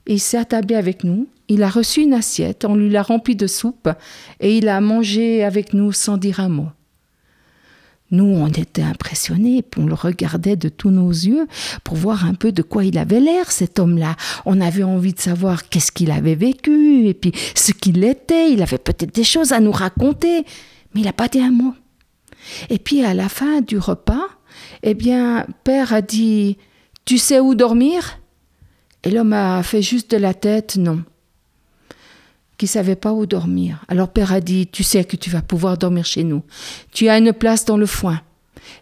et 0.06 0.14
il 0.14 0.20
s'est 0.20 0.38
attablé 0.38 0.74
avec 0.74 1.04
nous. 1.04 1.28
Il 1.48 1.62
a 1.62 1.68
reçu 1.68 2.00
une 2.00 2.14
assiette, 2.14 2.64
on 2.64 2.74
lui 2.74 2.90
l'a 2.90 3.02
remplie 3.02 3.36
de 3.36 3.46
soupe, 3.46 3.88
et 4.40 4.56
il 4.56 4.68
a 4.68 4.80
mangé 4.80 5.44
avec 5.44 5.74
nous 5.74 5.92
sans 5.92 6.16
dire 6.16 6.40
un 6.40 6.48
mot. 6.48 6.68
Nous, 8.12 8.24
on 8.24 8.46
était 8.46 8.82
impressionnés, 8.82 9.62
puis 9.62 9.82
on 9.82 9.86
le 9.86 9.94
regardait 9.94 10.54
de 10.54 10.68
tous 10.68 10.90
nos 10.90 11.10
yeux 11.10 11.46
pour 11.82 11.96
voir 11.96 12.24
un 12.24 12.34
peu 12.34 12.52
de 12.52 12.62
quoi 12.62 12.84
il 12.84 12.98
avait 12.98 13.20
l'air, 13.20 13.50
cet 13.50 13.78
homme-là. 13.78 14.14
On 14.44 14.60
avait 14.60 14.84
envie 14.84 15.12
de 15.12 15.20
savoir 15.20 15.68
qu'est-ce 15.68 15.90
qu'il 15.90 16.12
avait 16.12 16.36
vécu, 16.36 17.08
et 17.08 17.14
puis 17.14 17.32
ce 17.54 17.72
qu'il 17.72 18.04
était. 18.04 18.52
Il 18.52 18.62
avait 18.62 18.78
peut-être 18.78 19.14
des 19.14 19.24
choses 19.24 19.52
à 19.52 19.60
nous 19.60 19.72
raconter, 19.72 20.44
mais 20.94 21.00
il 21.00 21.04
n'a 21.04 21.12
pas 21.12 21.28
dit 21.28 21.40
un 21.40 21.50
mot. 21.50 21.74
Et 22.70 22.78
puis 22.78 23.04
à 23.04 23.12
la 23.12 23.28
fin 23.28 23.60
du 23.60 23.78
repas, 23.78 24.28
eh 24.84 24.94
bien, 24.94 25.46
Père 25.64 25.92
a 25.92 26.00
dit 26.00 26.58
Tu 27.04 27.18
sais 27.18 27.40
où 27.40 27.56
dormir? 27.56 28.20
Et 29.02 29.10
l'homme 29.10 29.32
a 29.32 29.62
fait 29.62 29.82
juste 29.82 30.12
de 30.12 30.16
la 30.16 30.34
tête 30.34 30.76
non. 30.76 31.02
Qui 32.58 32.66
savait 32.66 32.96
pas 32.96 33.12
où 33.12 33.26
dormir. 33.26 33.84
Alors 33.88 34.08
Père 34.08 34.32
a 34.32 34.40
dit 34.40 34.66
Tu 34.66 34.82
sais 34.82 35.04
que 35.04 35.16
tu 35.16 35.30
vas 35.30 35.42
pouvoir 35.42 35.76
dormir 35.76 36.04
chez 36.04 36.24
nous. 36.24 36.42
Tu 36.92 37.08
as 37.08 37.18
une 37.18 37.32
place 37.32 37.64
dans 37.64 37.76
le 37.76 37.86
foin. 37.86 38.20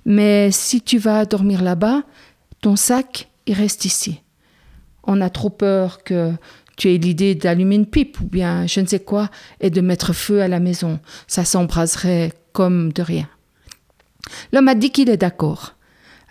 Mais 0.04 0.50
si 0.50 0.80
tu 0.80 0.98
vas 0.98 1.24
dormir 1.24 1.62
là-bas, 1.62 2.02
ton 2.60 2.76
sac, 2.76 3.28
il 3.46 3.54
reste 3.54 3.84
ici. 3.84 4.20
On 5.02 5.20
a 5.20 5.28
trop 5.28 5.50
peur 5.50 6.02
que 6.02 6.32
tu 6.76 6.92
aies 6.92 6.98
l'idée 6.98 7.34
d'allumer 7.34 7.76
une 7.76 7.86
pipe 7.86 8.20
ou 8.20 8.24
bien 8.24 8.66
je 8.66 8.80
ne 8.80 8.86
sais 8.86 9.00
quoi 9.00 9.30
et 9.60 9.70
de 9.70 9.80
mettre 9.80 10.12
feu 10.12 10.40
à 10.40 10.48
la 10.48 10.60
maison. 10.60 10.98
Ça 11.26 11.44
s'embraserait 11.44 12.32
comme 12.52 12.92
de 12.92 13.02
rien. 13.02 13.28
L'homme 14.52 14.68
a 14.68 14.74
dit 14.74 14.90
qu'il 14.90 15.10
est 15.10 15.16
d'accord. 15.16 15.73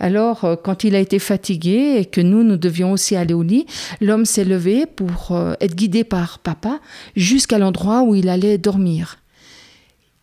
Alors, 0.03 0.43
euh, 0.43 0.57
quand 0.62 0.83
il 0.83 0.95
a 0.95 1.00
été 1.00 1.17
fatigué 1.17 1.95
et 1.98 2.03
que 2.03 2.19
nous, 2.19 2.43
nous 2.43 2.57
devions 2.57 2.91
aussi 2.91 3.15
aller 3.15 3.33
au 3.33 3.41
lit, 3.41 3.65
l'homme 4.01 4.25
s'est 4.25 4.43
levé 4.43 4.86
pour 4.86 5.31
euh, 5.31 5.53
être 5.62 5.75
guidé 5.75 6.03
par 6.03 6.39
papa 6.39 6.81
jusqu'à 7.15 7.57
l'endroit 7.57 8.03
où 8.03 8.13
il 8.13 8.27
allait 8.27 8.57
dormir. 8.57 9.19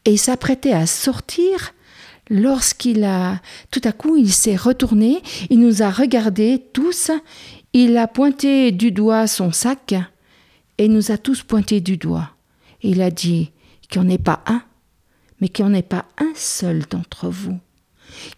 Et 0.04 0.12
il 0.12 0.18
s'apprêtait 0.18 0.74
à 0.74 0.84
sortir 0.84 1.72
lorsqu'il 2.28 3.04
a, 3.04 3.40
tout 3.70 3.80
à 3.84 3.92
coup, 3.92 4.18
il 4.18 4.30
s'est 4.30 4.54
retourné, 4.54 5.22
il 5.48 5.60
nous 5.60 5.82
a 5.82 5.88
regardés 5.88 6.62
tous, 6.74 7.10
il 7.72 7.96
a 7.96 8.06
pointé 8.06 8.72
du 8.72 8.92
doigt 8.92 9.26
son 9.26 9.50
sac 9.50 9.94
et 10.76 10.88
nous 10.88 11.10
a 11.10 11.16
tous 11.16 11.42
pointé 11.42 11.80
du 11.80 11.96
doigt. 11.96 12.32
Et 12.82 12.90
il 12.90 13.00
a 13.00 13.10
dit 13.10 13.50
qu'il 13.88 14.02
n'y 14.02 14.08
en 14.08 14.10
ait 14.10 14.18
pas 14.18 14.42
un 14.44 14.62
mais 15.40 15.48
qu'il 15.48 15.64
n'y 15.64 15.70
en 15.70 15.74
ait 15.74 15.82
pas 15.82 16.04
un 16.18 16.32
seul 16.34 16.82
d'entre 16.90 17.30
vous 17.30 17.58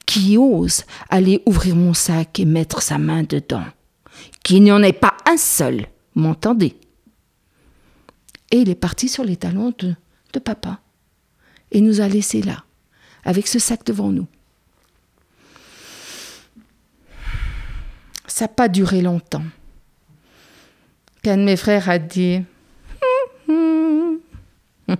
qui 0.06 0.36
ose 0.36 0.84
aller 1.08 1.42
ouvrir 1.46 1.76
mon 1.76 1.94
sac 1.94 2.38
et 2.40 2.44
mettre 2.44 2.82
sa 2.82 2.98
main 2.98 3.22
dedans. 3.22 3.64
Qu'il 4.42 4.62
n'y 4.62 4.72
en 4.72 4.82
ait 4.82 4.92
pas 4.92 5.16
un 5.26 5.36
seul, 5.36 5.86
m'entendez? 6.14 6.76
Et 8.50 8.58
il 8.58 8.68
est 8.68 8.74
parti 8.74 9.08
sur 9.08 9.24
les 9.24 9.36
talons 9.36 9.72
de, 9.78 9.94
papa 10.38 10.80
et 11.70 11.80
nous 11.80 12.00
a 12.00 12.08
laissés 12.08 12.42
là, 12.42 12.64
avec 13.24 13.46
ce 13.48 13.58
sac 13.58 13.84
devant 13.84 14.10
nous. 14.10 14.26
Ça 18.26 18.44
n'a 18.44 18.48
pas 18.48 18.68
duré 18.68 19.00
longtemps. 19.02 19.44
Qu'un 21.22 21.36
de 21.36 21.44
mes 21.44 21.56
frères 21.56 21.88
a 21.88 21.98
dit 21.98 22.42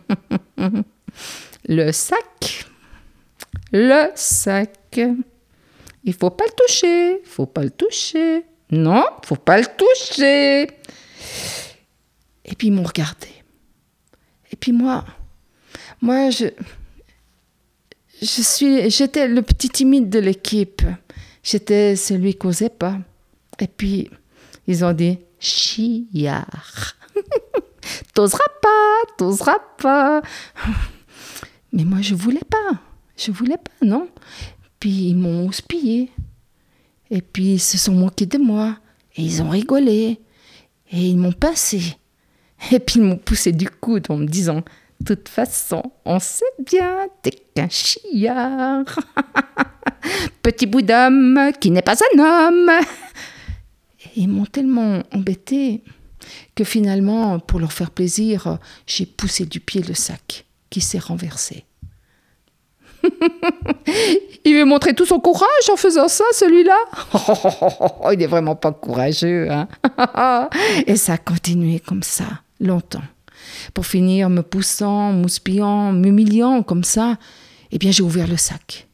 le 1.69 1.93
sac. 1.93 2.32
Le 3.73 4.11
sac. 4.15 5.01
Il 6.05 6.15
faut 6.15 6.31
pas 6.31 6.45
le 6.45 6.53
toucher. 6.53 7.23
Faut 7.25 7.47
pas 7.47 7.63
le 7.63 7.71
toucher. 7.71 8.45
Non, 8.71 9.05
faut 9.25 9.37
pas 9.37 9.59
le 9.59 9.67
toucher. 9.67 10.63
Et 12.45 12.55
puis 12.57 12.69
ils 12.69 12.73
m'ont 12.73 12.83
regardé. 12.83 13.29
Et 14.51 14.57
puis 14.57 14.73
moi, 14.73 15.05
moi, 16.01 16.31
je, 16.31 16.47
je 18.21 18.43
suis, 18.43 18.91
j'étais 18.91 19.29
le 19.29 19.43
petit 19.43 19.69
timide 19.69 20.11
de 20.11 20.19
l'équipe. 20.19 20.83
J'étais 21.43 21.97
celui 21.97 22.35
qui 22.35 22.47
n'osait 22.47 22.69
pas. 22.69 22.99
Et 23.59 23.67
puis, 23.67 24.11
ils 24.67 24.85
ont 24.85 24.93
dit, 24.93 25.19
chiard. 25.39 26.97
t'oseras 28.15 28.41
pas, 28.61 29.13
t'oseras 29.17 29.59
pas. 29.79 30.23
Mais 31.73 31.85
moi, 31.85 32.01
je 32.01 32.15
voulais 32.15 32.45
pas. 32.49 32.81
Je 33.17 33.31
voulais 33.31 33.59
pas, 33.59 33.87
non. 33.87 34.09
Puis 34.81 35.09
ils 35.09 35.17
m'ont 35.17 35.47
houspillé. 35.47 36.11
Et 37.11 37.23
puis 37.23 37.55
ils 37.55 37.61
se 37.61 37.79
sont 37.79 37.93
moqués 37.93 38.27
de 38.27 38.39
moi. 38.39 38.79
Et 39.17 39.23
ils 39.23 39.43
ont 39.43 39.51
rigolé. 39.51 40.21
Et 40.91 41.09
ils 41.09 41.17
m'ont 41.17 41.33
passé. 41.33 41.97
Et 42.71 42.79
puis 42.79 43.01
ils 43.01 43.03
m'ont 43.03 43.17
poussé 43.17 43.53
du 43.53 43.69
coude 43.69 44.07
en 44.09 44.17
me 44.17 44.27
disant 44.27 44.63
De 45.01 45.15
toute 45.15 45.29
façon, 45.29 45.83
on 46.05 46.19
sait 46.19 46.45
bien, 46.65 47.07
t'es 47.23 47.33
qu'un 47.55 47.69
chiard. 47.69 48.85
Petit 50.43 50.67
bout 50.67 50.83
d'homme 50.83 51.53
qui 51.61 51.71
n'est 51.71 51.83
pas 51.83 51.97
un 52.15 52.19
homme. 52.19 52.71
Et 54.05 54.21
ils 54.23 54.29
m'ont 54.29 54.47
tellement 54.47 55.03
embêté 55.13 55.83
que 56.55 56.65
finalement, 56.65 57.39
pour 57.39 57.61
leur 57.61 57.73
faire 57.73 57.91
plaisir, 57.91 58.59
j'ai 58.87 59.07
poussé 59.07 59.47
du 59.47 59.61
pied 59.61 59.83
le 59.83 59.95
sac 59.95 60.45
qui 60.71 60.81
s'est 60.81 60.99
renversé. 60.99 61.65
il 64.45 64.55
veut 64.55 64.65
montrer 64.65 64.95
tout 64.95 65.07
son 65.07 65.21
courage 65.21 65.71
en 65.71 65.77
faisant 65.77 66.09
ça, 66.09 66.25
celui-là. 66.33 66.77
il 68.13 68.19
n'est 68.19 68.27
vraiment 68.27 68.57
pas 68.57 68.73
courageux. 68.73 69.49
Hein 69.51 69.69
Et 70.87 70.97
ça 70.97 71.15
a 71.15 71.19
continué 71.19 71.81
comme 71.81 72.03
ça, 72.03 72.25
longtemps. 72.61 73.03
Pour 73.75 73.87
finir, 73.87 74.29
me 74.29 74.43
poussant, 74.43 75.13
m'ouspillant, 75.13 75.93
m'humiliant 75.93 76.63
comme 76.63 76.85
ça, 76.85 77.17
eh 77.71 77.79
bien 77.79 77.91
j'ai 77.91 78.03
ouvert 78.03 78.29
le 78.29 78.37
sac. 78.37 78.89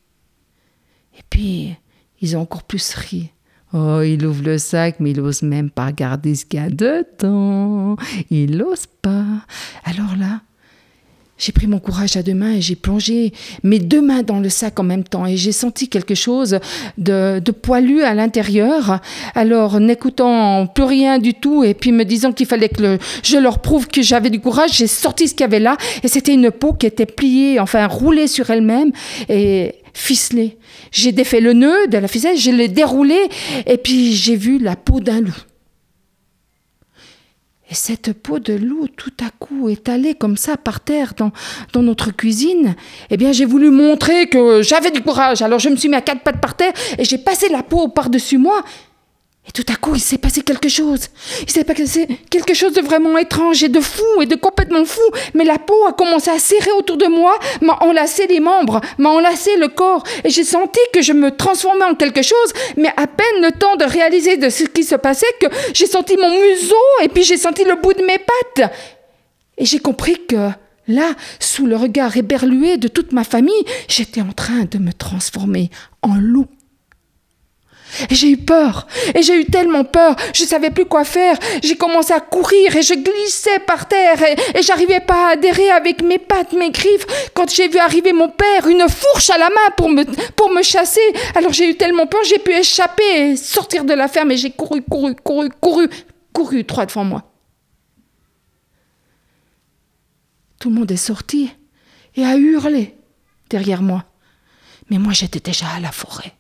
Et 1.18 1.22
puis, 1.28 1.76
ils 2.20 2.36
ont 2.36 2.40
encore 2.40 2.62
plus 2.62 2.94
ri. 2.94 3.32
Oh, 3.74 4.00
il 4.00 4.24
ouvre 4.24 4.42
le 4.44 4.58
sac, 4.58 4.96
mais 4.98 5.10
il 5.10 5.18
n'ose 5.18 5.42
même 5.42 5.68
pas 5.68 5.86
regarder 5.86 6.34
ce 6.34 6.46
qu'il 6.46 6.58
y 6.58 6.62
a 6.62 6.70
dedans. 6.70 7.96
Il 8.30 8.56
n'ose 8.56 8.86
pas. 9.02 9.26
Alors 9.84 10.16
là, 10.18 10.40
j'ai 11.38 11.52
pris 11.52 11.68
mon 11.68 11.78
courage 11.78 12.16
à 12.16 12.22
deux 12.22 12.34
mains 12.34 12.54
et 12.54 12.60
j'ai 12.60 12.74
plongé 12.74 13.32
mes 13.62 13.78
deux 13.78 14.02
mains 14.02 14.22
dans 14.22 14.40
le 14.40 14.48
sac 14.48 14.78
en 14.80 14.82
même 14.82 15.04
temps 15.04 15.24
et 15.24 15.36
j'ai 15.36 15.52
senti 15.52 15.88
quelque 15.88 16.14
chose 16.14 16.58
de, 16.98 17.40
poilu 17.62 18.02
à 18.02 18.14
l'intérieur. 18.14 19.00
Alors, 19.34 19.80
n'écoutant 19.80 20.66
plus 20.66 20.84
rien 20.84 21.18
du 21.18 21.34
tout 21.34 21.62
et 21.62 21.74
puis 21.74 21.92
me 21.92 22.04
disant 22.04 22.32
qu'il 22.32 22.46
fallait 22.46 22.68
que 22.68 22.98
je 23.22 23.36
leur 23.38 23.60
prouve 23.60 23.86
que 23.86 24.02
j'avais 24.02 24.30
du 24.30 24.40
courage, 24.40 24.72
j'ai 24.74 24.86
sorti 24.86 25.28
ce 25.28 25.34
qu'il 25.34 25.42
y 25.42 25.44
avait 25.44 25.60
là 25.60 25.76
et 26.02 26.08
c'était 26.08 26.34
une 26.34 26.50
peau 26.50 26.72
qui 26.72 26.86
était 26.86 27.06
pliée, 27.06 27.60
enfin 27.60 27.86
roulée 27.86 28.26
sur 28.26 28.50
elle-même 28.50 28.90
et 29.28 29.76
ficelée. 29.94 30.58
J'ai 30.90 31.12
défait 31.12 31.40
le 31.40 31.52
nœud 31.52 31.86
de 31.88 31.98
la 31.98 32.08
ficelle, 32.08 32.36
je 32.36 32.50
l'ai 32.50 32.68
déroulé 32.68 33.18
et 33.66 33.76
puis 33.76 34.12
j'ai 34.12 34.36
vu 34.36 34.58
la 34.58 34.76
peau 34.76 35.00
d'un 35.00 35.20
loup. 35.20 35.47
Et 37.70 37.74
cette 37.74 38.14
peau 38.14 38.38
de 38.38 38.54
loup, 38.54 38.88
tout 38.96 39.12
à 39.20 39.28
coup, 39.38 39.68
étalée 39.68 40.14
comme 40.14 40.38
ça 40.38 40.56
par 40.56 40.80
terre 40.80 41.12
dans, 41.16 41.32
dans 41.74 41.82
notre 41.82 42.10
cuisine, 42.10 42.74
eh 43.10 43.18
bien, 43.18 43.32
j'ai 43.32 43.44
voulu 43.44 43.70
montrer 43.70 44.28
que 44.28 44.62
j'avais 44.62 44.90
du 44.90 45.02
courage. 45.02 45.42
Alors, 45.42 45.58
je 45.58 45.68
me 45.68 45.76
suis 45.76 45.90
mis 45.90 45.94
à 45.96 46.00
quatre 46.00 46.22
pattes 46.22 46.40
par 46.40 46.56
terre 46.56 46.72
et 46.96 47.04
j'ai 47.04 47.18
passé 47.18 47.48
la 47.50 47.62
peau 47.62 47.88
par-dessus 47.88 48.38
moi. 48.38 48.62
Et 49.48 49.52
tout 49.52 49.64
à 49.72 49.76
coup, 49.76 49.94
il 49.94 50.00
s'est 50.00 50.18
passé 50.18 50.42
quelque 50.42 50.68
chose. 50.68 51.08
Il 51.42 51.50
s'est 51.50 51.64
passé 51.64 52.06
quelque 52.30 52.54
chose 52.54 52.74
de 52.74 52.82
vraiment 52.82 53.16
étrange 53.16 53.62
et 53.64 53.68
de 53.68 53.80
fou 53.80 54.04
et 54.20 54.26
de 54.26 54.34
complètement 54.34 54.84
fou. 54.84 55.00
Mais 55.34 55.44
la 55.44 55.58
peau 55.58 55.86
a 55.86 55.92
commencé 55.92 56.30
à 56.30 56.38
serrer 56.38 56.70
autour 56.72 56.98
de 56.98 57.06
moi, 57.06 57.38
m'a 57.62 57.78
enlacé 57.80 58.26
les 58.26 58.40
membres, 58.40 58.80
m'a 58.98 59.10
enlacé 59.10 59.56
le 59.56 59.68
corps. 59.68 60.04
Et 60.24 60.30
j'ai 60.30 60.44
senti 60.44 60.80
que 60.92 61.02
je 61.02 61.12
me 61.12 61.30
transformais 61.30 61.84
en 61.84 61.94
quelque 61.94 62.22
chose. 62.22 62.52
Mais 62.76 62.92
à 62.96 63.06
peine 63.06 63.42
le 63.42 63.52
temps 63.52 63.76
de 63.76 63.84
réaliser 63.84 64.36
de 64.36 64.50
ce 64.50 64.64
qui 64.64 64.84
se 64.84 64.96
passait 64.96 65.26
que 65.40 65.46
j'ai 65.72 65.86
senti 65.86 66.16
mon 66.16 66.30
museau 66.30 66.74
et 67.02 67.08
puis 67.08 67.24
j'ai 67.24 67.36
senti 67.38 67.64
le 67.64 67.76
bout 67.76 67.94
de 67.94 68.02
mes 68.04 68.18
pattes. 68.18 68.70
Et 69.56 69.64
j'ai 69.64 69.78
compris 69.78 70.18
que 70.28 70.50
là, 70.86 71.14
sous 71.40 71.66
le 71.66 71.76
regard 71.76 72.16
éberlué 72.16 72.76
de 72.76 72.88
toute 72.88 73.12
ma 73.12 73.24
famille, 73.24 73.64
j'étais 73.88 74.20
en 74.20 74.32
train 74.32 74.64
de 74.70 74.78
me 74.78 74.92
transformer 74.92 75.70
en 76.02 76.16
loup. 76.16 76.46
Et 78.10 78.14
j'ai 78.14 78.30
eu 78.30 78.36
peur. 78.36 78.86
Et 79.14 79.22
j'ai 79.22 79.40
eu 79.40 79.44
tellement 79.44 79.84
peur. 79.84 80.16
Je 80.34 80.44
savais 80.44 80.70
plus 80.70 80.84
quoi 80.84 81.04
faire. 81.04 81.36
J'ai 81.62 81.76
commencé 81.76 82.12
à 82.12 82.20
courir 82.20 82.76
et 82.76 82.82
je 82.82 82.94
glissais 82.94 83.58
par 83.60 83.88
terre 83.88 84.22
et, 84.22 84.58
et 84.58 84.62
j'arrivais 84.62 85.00
pas 85.00 85.28
à 85.28 85.32
adhérer 85.32 85.70
avec 85.70 86.02
mes 86.02 86.18
pattes, 86.18 86.52
mes 86.52 86.70
griffes. 86.70 87.06
Quand 87.34 87.50
j'ai 87.50 87.68
vu 87.68 87.78
arriver 87.78 88.12
mon 88.12 88.28
père, 88.28 88.66
une 88.66 88.88
fourche 88.88 89.30
à 89.30 89.38
la 89.38 89.48
main 89.48 89.70
pour 89.76 89.88
me, 89.88 90.04
pour 90.32 90.50
me 90.50 90.62
chasser. 90.62 91.00
Alors 91.34 91.52
j'ai 91.52 91.70
eu 91.70 91.76
tellement 91.76 92.06
peur, 92.06 92.20
j'ai 92.24 92.38
pu 92.38 92.52
échapper 92.52 93.30
et 93.30 93.36
sortir 93.36 93.84
de 93.84 93.94
la 93.94 94.08
ferme 94.08 94.30
et 94.30 94.36
j'ai 94.36 94.50
couru, 94.50 94.82
couru, 94.82 95.14
couru, 95.16 95.48
couru, 95.60 95.88
couru 96.32 96.64
trois 96.64 96.86
devant 96.86 97.04
moi. 97.04 97.22
Tout 100.60 100.70
le 100.70 100.76
monde 100.76 100.90
est 100.90 100.96
sorti 100.96 101.50
et 102.16 102.24
a 102.24 102.36
hurlé 102.36 102.96
derrière 103.48 103.82
moi. 103.82 104.04
Mais 104.90 104.98
moi 104.98 105.12
j'étais 105.12 105.40
déjà 105.40 105.66
à 105.68 105.80
la 105.80 105.92
forêt. 105.92 106.37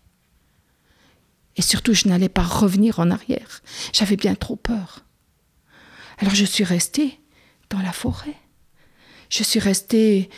Et 1.58 1.62
surtout, 1.62 1.92
je 1.92 2.08
n'allais 2.08 2.28
pas 2.28 2.44
revenir 2.44 3.00
en 3.00 3.10
arrière. 3.10 3.62
J'avais 3.92 4.16
bien 4.16 4.34
trop 4.34 4.56
peur. 4.56 5.00
Alors 6.18 6.34
je 6.34 6.44
suis 6.44 6.64
restée 6.64 7.20
dans 7.68 7.80
la 7.80 7.92
forêt. 7.92 8.36
Je 9.28 9.42
suis 9.42 9.60
restée, 9.60 10.30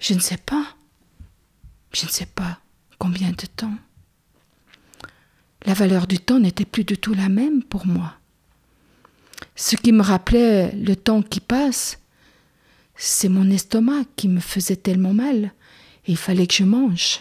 je 0.00 0.14
ne 0.14 0.18
sais 0.18 0.36
pas, 0.36 0.66
je 1.92 2.06
ne 2.06 2.10
sais 2.10 2.26
pas 2.26 2.58
combien 2.98 3.30
de 3.30 3.46
temps. 3.46 3.74
La 5.64 5.74
valeur 5.74 6.06
du 6.06 6.18
temps 6.18 6.40
n'était 6.40 6.64
plus 6.64 6.84
du 6.84 6.98
tout 6.98 7.14
la 7.14 7.28
même 7.28 7.62
pour 7.62 7.86
moi. 7.86 8.14
Ce 9.56 9.76
qui 9.76 9.92
me 9.92 10.02
rappelait 10.02 10.72
le 10.72 10.96
temps 10.96 11.22
qui 11.22 11.40
passe, 11.40 11.98
c'est 12.96 13.28
mon 13.28 13.48
estomac 13.50 14.04
qui 14.16 14.28
me 14.28 14.40
faisait 14.40 14.76
tellement 14.76 15.14
mal. 15.14 15.52
Et 16.06 16.12
il 16.12 16.16
fallait 16.16 16.46
que 16.46 16.54
je 16.54 16.64
mange. 16.64 17.20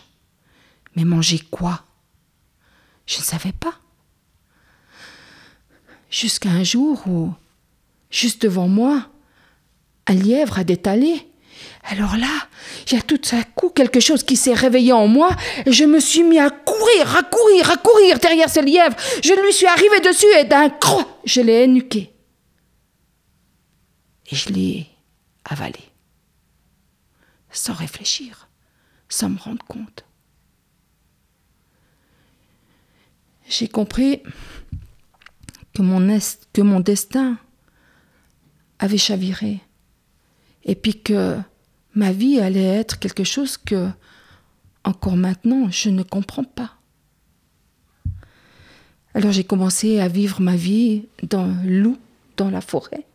Mais 0.95 1.03
manger 1.03 1.39
quoi? 1.39 1.86
Je 3.07 3.17
ne 3.17 3.23
savais 3.23 3.53
pas. 3.53 3.73
Jusqu'à 6.11 6.49
un 6.49 6.63
jour 6.63 7.01
où, 7.07 7.33
juste 8.11 8.43
devant 8.43 8.67
moi, 8.67 9.09
un 10.05 10.13
lièvre 10.13 10.59
a 10.59 10.63
détalé. 10.63 11.27
Alors 11.83 12.17
là, 12.17 12.47
il 12.85 12.93
y 12.93 12.97
a 12.97 13.01
tout 13.01 13.19
à 13.31 13.43
coup 13.43 13.69
quelque 13.69 13.99
chose 13.99 14.23
qui 14.23 14.35
s'est 14.35 14.53
réveillé 14.53 14.91
en 14.93 15.07
moi 15.07 15.29
et 15.65 15.71
je 15.71 15.85
me 15.85 15.99
suis 15.99 16.23
mis 16.23 16.37
à 16.37 16.49
courir, 16.49 17.15
à 17.15 17.23
courir, 17.23 17.71
à 17.71 17.77
courir 17.77 18.19
derrière 18.19 18.49
ce 18.49 18.59
lièvre. 18.59 18.95
Je 19.23 19.33
lui 19.41 19.53
suis 19.53 19.65
arrivé 19.65 19.99
dessus 20.01 20.27
et 20.37 20.43
d'un 20.43 20.69
croc, 20.69 21.07
je 21.25 21.41
l'ai 21.41 21.63
énuqué. 21.63 22.13
Et 24.29 24.35
je 24.35 24.49
l'ai 24.49 24.87
avalé. 25.45 25.79
Sans 27.51 27.73
réfléchir, 27.73 28.49
sans 29.07 29.29
me 29.29 29.39
rendre 29.39 29.65
compte. 29.65 30.06
J'ai 33.49 33.67
compris 33.67 34.21
que 35.73 35.81
mon, 35.81 36.79
destin 36.79 37.37
avait 38.79 38.97
chaviré 38.97 39.61
et 40.65 40.75
puis 40.75 41.01
que 41.01 41.37
ma 41.95 42.11
vie 42.11 42.39
allait 42.39 42.79
être 42.79 42.99
quelque 42.99 43.23
chose 43.23 43.57
que, 43.57 43.89
encore 44.83 45.15
maintenant, 45.15 45.69
je 45.69 45.89
ne 45.89 46.03
comprends 46.03 46.43
pas. 46.43 46.73
Alors 49.13 49.31
j'ai 49.31 49.43
commencé 49.43 49.99
à 49.99 50.07
vivre 50.07 50.41
ma 50.41 50.55
vie 50.55 51.07
dans 51.23 51.57
loup 51.63 51.97
dans 52.35 52.51
la 52.51 52.61
forêt, 52.61 53.05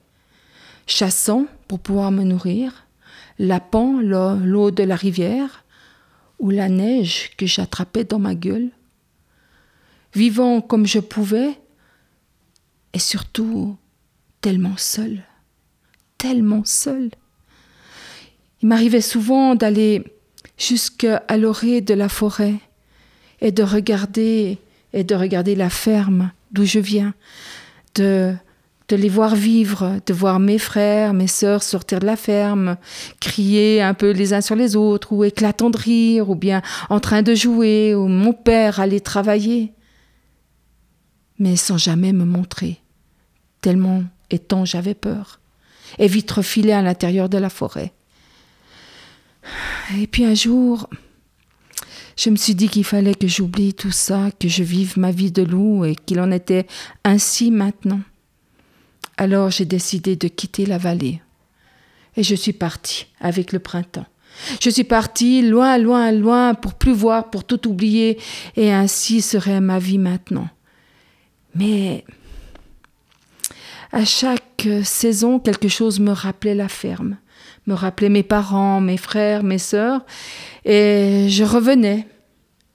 chassant 0.87 1.47
pour 1.69 1.79
pouvoir 1.79 2.11
me 2.11 2.25
nourrir, 2.25 2.87
lapant 3.39 4.01
l'eau 4.01 4.71
de 4.71 4.83
la 4.83 4.97
rivière 4.97 5.65
ou 6.41 6.51
la 6.51 6.69
neige 6.69 7.31
que 7.37 7.47
j'attrapais 7.47 8.05
dans 8.05 8.19
ma 8.19 8.35
gueule 8.35 8.71
vivant 10.15 10.61
comme 10.61 10.87
je 10.87 10.99
pouvais, 10.99 11.59
et 12.93 12.99
surtout 12.99 13.77
tellement 14.41 14.77
seul, 14.77 15.23
tellement 16.19 16.63
seul. 16.65 17.11
Il 18.61 18.69
m'arrivait 18.69 19.01
souvent 19.01 19.55
d'aller 19.55 20.05
jusqu'à 20.59 21.25
l'orée 21.37 21.81
de 21.81 21.95
la 21.95 22.09
forêt 22.09 22.57
et 23.41 23.51
de 23.51 23.63
regarder 23.63 24.59
et 24.93 25.05
de 25.05 25.15
regarder 25.15 25.55
la 25.55 25.71
ferme 25.71 26.33
d'où 26.53 26.65
je 26.65 26.79
viens, 26.79 27.15
de, 27.95 28.35
de 28.89 28.97
les 28.97 29.09
voir 29.09 29.35
vivre, 29.35 30.01
de 30.05 30.13
voir 30.13 30.39
mes 30.39 30.59
frères, 30.59 31.15
mes 31.15 31.27
sœurs 31.27 31.63
sortir 31.63 31.99
de 31.99 32.07
la 32.07 32.17
ferme, 32.17 32.77
crier 33.21 33.81
un 33.81 33.95
peu 33.95 34.11
les 34.11 34.35
uns 34.35 34.43
sur 34.43 34.55
les 34.55 34.77
autres, 34.77 35.13
ou 35.13 35.25
éclatant 35.25 35.71
de 35.71 35.79
rire, 35.79 36.29
ou 36.29 36.35
bien 36.35 36.61
en 36.91 37.01
train 37.01 37.23
de 37.23 37.35
jouer, 37.35 37.95
ou 37.95 38.07
mon 38.07 38.35
père 38.35 38.81
aller 38.81 39.01
travailler. 39.01 39.73
Mais 41.43 41.57
sans 41.57 41.77
jamais 41.77 42.13
me 42.13 42.25
montrer, 42.25 42.81
tellement 43.63 44.05
et 44.31 44.39
tant 44.39 44.65
j'avais 44.65 44.95
peur, 44.95 45.41
et 45.99 46.07
vite 46.07 46.31
refilé 46.31 46.71
à 46.71 46.83
l'intérieur 46.83 47.29
de 47.29 47.37
la 47.37 47.51
forêt. 47.51 47.93
Et 49.99 50.07
puis 50.07 50.25
un 50.25 50.35
jour, 50.35 50.89
je 52.17 52.31
me 52.31 52.37
suis 52.37 52.55
dit 52.55 52.69
qu'il 52.69 52.85
fallait 52.85 53.17
que 53.17 53.27
j'oublie 53.27 53.75
tout 53.75 53.91
ça, 53.91 54.31
que 54.39 54.47
je 54.47 54.63
vive 54.63 54.97
ma 54.99 55.11
vie 55.11 55.33
de 55.33 55.43
loup 55.43 55.85
et 55.85 55.97
qu'il 55.97 56.21
en 56.21 56.31
était 56.31 56.69
ainsi 57.03 57.51
maintenant. 57.51 58.03
Alors 59.17 59.51
j'ai 59.51 59.65
décidé 59.65 60.15
de 60.15 60.29
quitter 60.29 60.65
la 60.65 60.79
vallée. 60.79 61.23
Et 62.17 62.23
je 62.23 62.37
suis 62.37 62.53
partie 62.53 63.09
avec 63.19 63.53
le 63.53 63.59
printemps. 63.59 64.07
Je 64.61 64.71
suis 64.71 64.85
partie 64.85 65.43
loin, 65.43 65.77
loin, 65.77 66.13
loin 66.13 66.55
pour 66.55 66.75
plus 66.75 66.93
voir, 66.93 67.31
pour 67.31 67.43
tout 67.43 67.67
oublier, 67.67 68.21
et 68.55 68.73
ainsi 68.73 69.23
serait 69.23 69.61
ma 69.61 69.81
vie 69.81 69.99
maintenant. 69.99 70.49
Mais 71.55 72.05
à 73.93 74.05
chaque 74.05 74.67
saison, 74.85 75.39
quelque 75.39 75.69
chose 75.69 76.01
me 76.01 76.13
rappelait 76.13 76.55
la 76.55 76.69
ferme, 76.69 77.19
me 77.67 77.75
rappelait 77.75 78.09
mes 78.09 78.23
parents, 78.23 78.81
mes 78.81 78.97
frères, 78.97 79.43
mes 79.43 79.59
sœurs, 79.59 80.05
et 80.65 81.27
je 81.29 81.45
revenais 81.45 82.07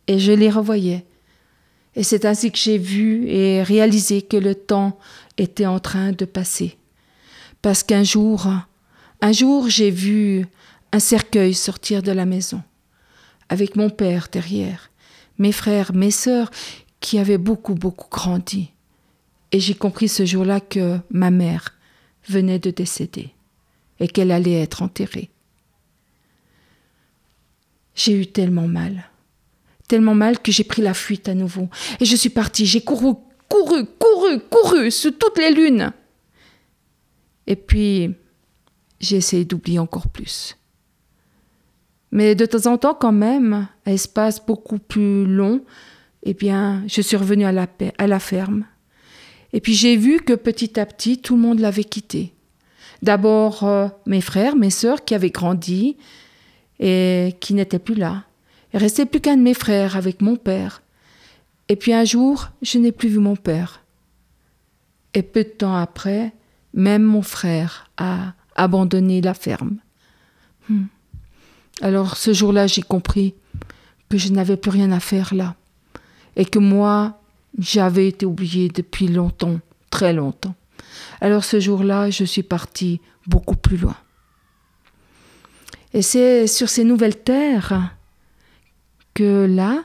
et 0.08 0.20
je 0.20 0.32
les 0.32 0.50
revoyais. 0.50 1.06
Et 1.96 2.04
c'est 2.04 2.26
ainsi 2.26 2.52
que 2.52 2.60
j'ai 2.60 2.78
vu 2.78 3.28
et 3.28 3.64
réalisé 3.64 4.22
que 4.22 4.38
le 4.38 4.54
temps 4.54 5.00
était 5.38 5.66
en 5.66 5.80
train 5.80 6.12
de 6.12 6.26
passer. 6.26 6.78
Parce 7.64 7.82
qu'un 7.82 8.04
jour, 8.04 8.48
un 9.22 9.32
jour, 9.32 9.70
j'ai 9.70 9.90
vu 9.90 10.46
un 10.92 11.00
cercueil 11.00 11.56
sortir 11.56 12.04
de 12.04 12.12
la 12.12 12.26
maison, 12.26 12.62
avec 13.50 13.76
mon 13.76 13.90
père 13.90 14.28
derrière, 14.32 14.92
mes 15.40 15.52
frères, 15.52 15.94
mes 15.94 16.12
sœurs, 16.12 16.52
qui 17.00 17.20
avaient 17.20 17.38
beaucoup, 17.38 17.76
beaucoup 17.76 18.10
grandi. 18.10 18.72
Et 19.52 19.60
j'ai 19.60 19.76
compris 19.76 20.08
ce 20.08 20.26
jour-là 20.26 20.60
que 20.60 21.00
ma 21.10 21.32
mère 21.32 21.76
venait 22.28 22.60
de 22.60 22.72
décéder 22.72 23.32
et 24.00 24.08
qu'elle 24.08 24.32
allait 24.32 24.62
être 24.62 24.82
enterrée. 24.82 25.30
J'ai 27.96 28.14
eu 28.14 28.28
tellement 28.28 28.68
mal, 28.68 29.10
tellement 29.88 30.14
mal 30.14 30.40
que 30.40 30.52
j'ai 30.52 30.64
pris 30.64 30.82
la 30.82 30.94
fuite 30.94 31.30
à 31.30 31.34
nouveau. 31.34 31.70
Et 32.00 32.06
je 32.06 32.16
suis 32.16 32.30
partie, 32.30 32.66
j'ai 32.66 32.82
couru, 32.82 33.16
couru, 33.50 33.86
couru, 34.00 34.40
couru 34.50 34.92
sous 34.92 35.12
toutes 35.12 35.38
les 35.38 35.52
lunes. 35.52 35.92
Et 37.48 37.56
puis, 37.56 38.14
j'ai 39.00 39.18
essayé 39.18 39.46
d'oublier 39.46 39.80
encore 39.80 40.10
plus. 40.10 40.58
Mais 42.12 42.36
de 42.36 42.46
temps 42.46 42.72
en 42.72 42.78
temps, 42.78 42.94
quand 42.94 43.12
même, 43.12 43.68
à 43.86 43.94
espace 43.94 44.46
beaucoup 44.46 44.80
plus 44.80 45.26
long, 45.26 45.64
eh 46.24 46.34
bien, 46.34 46.84
je 46.88 47.02
suis 47.02 47.18
revenue 47.18 47.46
à 47.46 47.52
la, 47.52 47.68
à 47.98 48.08
la 48.08 48.20
ferme. 48.20 48.66
Et 49.54 49.62
puis 49.62 49.74
j'ai 49.74 49.96
vu 49.96 50.20
que 50.20 50.34
petit 50.34 50.80
à 50.80 50.86
petit, 50.86 51.20
tout 51.20 51.36
le 51.36 51.42
monde 51.42 51.60
l'avait 51.60 51.84
quitté. 51.84 52.34
D'abord 53.02 53.64
euh, 53.64 53.88
mes 54.06 54.22
frères, 54.22 54.56
mes 54.56 54.70
sœurs 54.70 55.06
qui 55.06 55.16
avaient 55.16 55.30
grandi 55.30 55.98
et 56.80 57.36
qui 57.40 57.54
n'étaient 57.54 57.80
plus 57.80 57.96
là. 57.96 58.24
Il 58.74 58.80
restait 58.80 59.06
plus 59.06 59.22
qu'un 59.22 59.38
de 59.38 59.42
mes 59.42 59.54
frères 59.54 59.96
avec 59.96 60.22
mon 60.22 60.36
père. 60.36 60.82
Et 61.70 61.76
puis 61.76 61.94
un 61.94 62.04
jour, 62.04 62.50
je 62.62 62.78
n'ai 62.78 62.92
plus 62.92 63.10
vu 63.10 63.20
mon 63.20 63.36
père. 63.36 63.84
Et 65.14 65.22
peu 65.22 65.44
de 65.44 65.50
temps 65.50 65.76
après, 65.76 66.34
même 66.74 67.04
mon 67.04 67.22
frère 67.22 67.90
a 67.98 68.34
abandonné 68.56 69.22
la 69.22 69.34
ferme. 69.34 69.78
Hmm. 70.70 70.86
Alors 71.82 72.18
ce 72.18 72.34
jour-là, 72.34 72.68
j'ai 72.68 72.82
compris 72.82 73.36
que 74.10 74.18
je 74.18 74.30
n'avais 74.30 74.58
plus 74.58 74.72
rien 74.72 74.92
à 74.92 75.00
faire 75.00 75.34
là. 75.34 75.56
Et 76.38 76.46
que 76.46 76.60
moi, 76.60 77.20
j'avais 77.58 78.08
été 78.08 78.26
oubliée 78.26 78.70
depuis 78.70 79.10
longtemps, 79.10 79.60
très 79.90 80.14
longtemps. 80.14 80.56
Alors 81.20 81.44
ce 81.44 81.60
jour-là, 81.60 82.10
je 82.10 82.24
suis 82.24 82.44
partie 82.44 83.02
beaucoup 83.26 83.56
plus 83.56 83.78
loin. 83.78 83.98
Et 85.94 86.02
c'est 86.02 86.48
sur 86.48 86.70
ces 86.70 86.84
nouvelles 86.84 87.22
terres 87.22 87.96
que 89.14 89.46
là, 89.46 89.84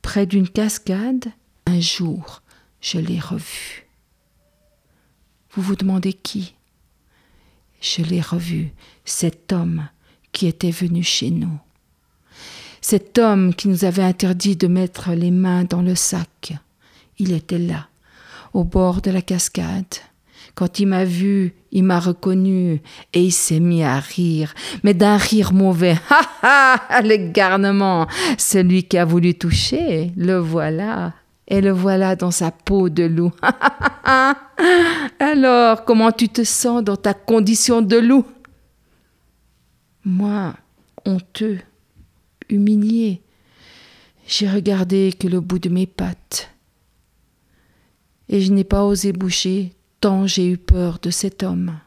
près 0.00 0.26
d'une 0.26 0.48
cascade, 0.48 1.26
un 1.66 1.80
jour, 1.80 2.42
je 2.80 2.98
l'ai 2.98 3.20
revu. 3.20 3.86
Vous 5.52 5.62
vous 5.62 5.76
demandez 5.76 6.14
qui? 6.14 6.54
Je 7.82 8.02
l'ai 8.02 8.20
revu, 8.20 8.72
cet 9.04 9.52
homme 9.52 9.88
qui 10.32 10.46
était 10.46 10.70
venu 10.70 11.02
chez 11.02 11.30
nous. 11.30 11.58
Cet 12.80 13.18
homme 13.18 13.54
qui 13.54 13.68
nous 13.68 13.84
avait 13.84 14.02
interdit 14.02 14.56
de 14.56 14.66
mettre 14.66 15.10
les 15.12 15.30
mains 15.30 15.64
dans 15.64 15.82
le 15.82 15.94
sac. 15.94 16.54
Il 17.18 17.32
était 17.32 17.58
là, 17.58 17.88
au 18.54 18.64
bord 18.64 19.02
de 19.02 19.10
la 19.10 19.20
cascade. 19.20 19.96
Quand 20.54 20.78
il 20.78 20.86
m'a 20.86 21.04
vu, 21.04 21.54
il 21.72 21.84
m'a 21.84 22.00
reconnu 22.00 22.82
et 23.12 23.22
il 23.22 23.32
s'est 23.32 23.60
mis 23.60 23.84
à 23.84 23.98
rire, 23.98 24.54
mais 24.82 24.94
d'un 24.94 25.16
rire 25.16 25.52
mauvais. 25.52 25.96
Ha 26.42 26.80
ha 26.88 27.02
Le 27.02 27.30
garnement 27.32 28.06
Celui 28.38 28.84
qui 28.84 28.96
a 28.96 29.04
voulu 29.04 29.34
toucher, 29.34 30.10
le 30.16 30.38
voilà. 30.38 31.12
Et 31.46 31.60
le 31.60 31.70
voilà 31.70 32.16
dans 32.16 32.30
sa 32.30 32.50
peau 32.50 32.88
de 32.88 33.02
loup. 33.02 33.32
Alors, 35.20 35.84
comment 35.84 36.12
tu 36.12 36.28
te 36.28 36.44
sens 36.44 36.82
dans 36.82 36.96
ta 36.96 37.12
condition 37.12 37.82
de 37.82 37.96
loup? 37.96 38.24
Moi, 40.04 40.54
honteux, 41.04 41.58
humilié, 42.50 43.22
j'ai 44.26 44.48
regardé 44.48 45.14
que 45.18 45.28
le 45.28 45.40
bout 45.40 45.58
de 45.58 45.68
mes 45.68 45.86
pattes. 45.86 46.50
Et 48.28 48.40
je 48.40 48.52
n'ai 48.52 48.64
pas 48.64 48.84
osé 48.84 49.12
bouger 49.12 49.72
tant 50.00 50.26
j'ai 50.26 50.46
eu 50.48 50.56
peur 50.56 50.98
de 51.02 51.10
cet 51.10 51.42
homme. 51.42 51.78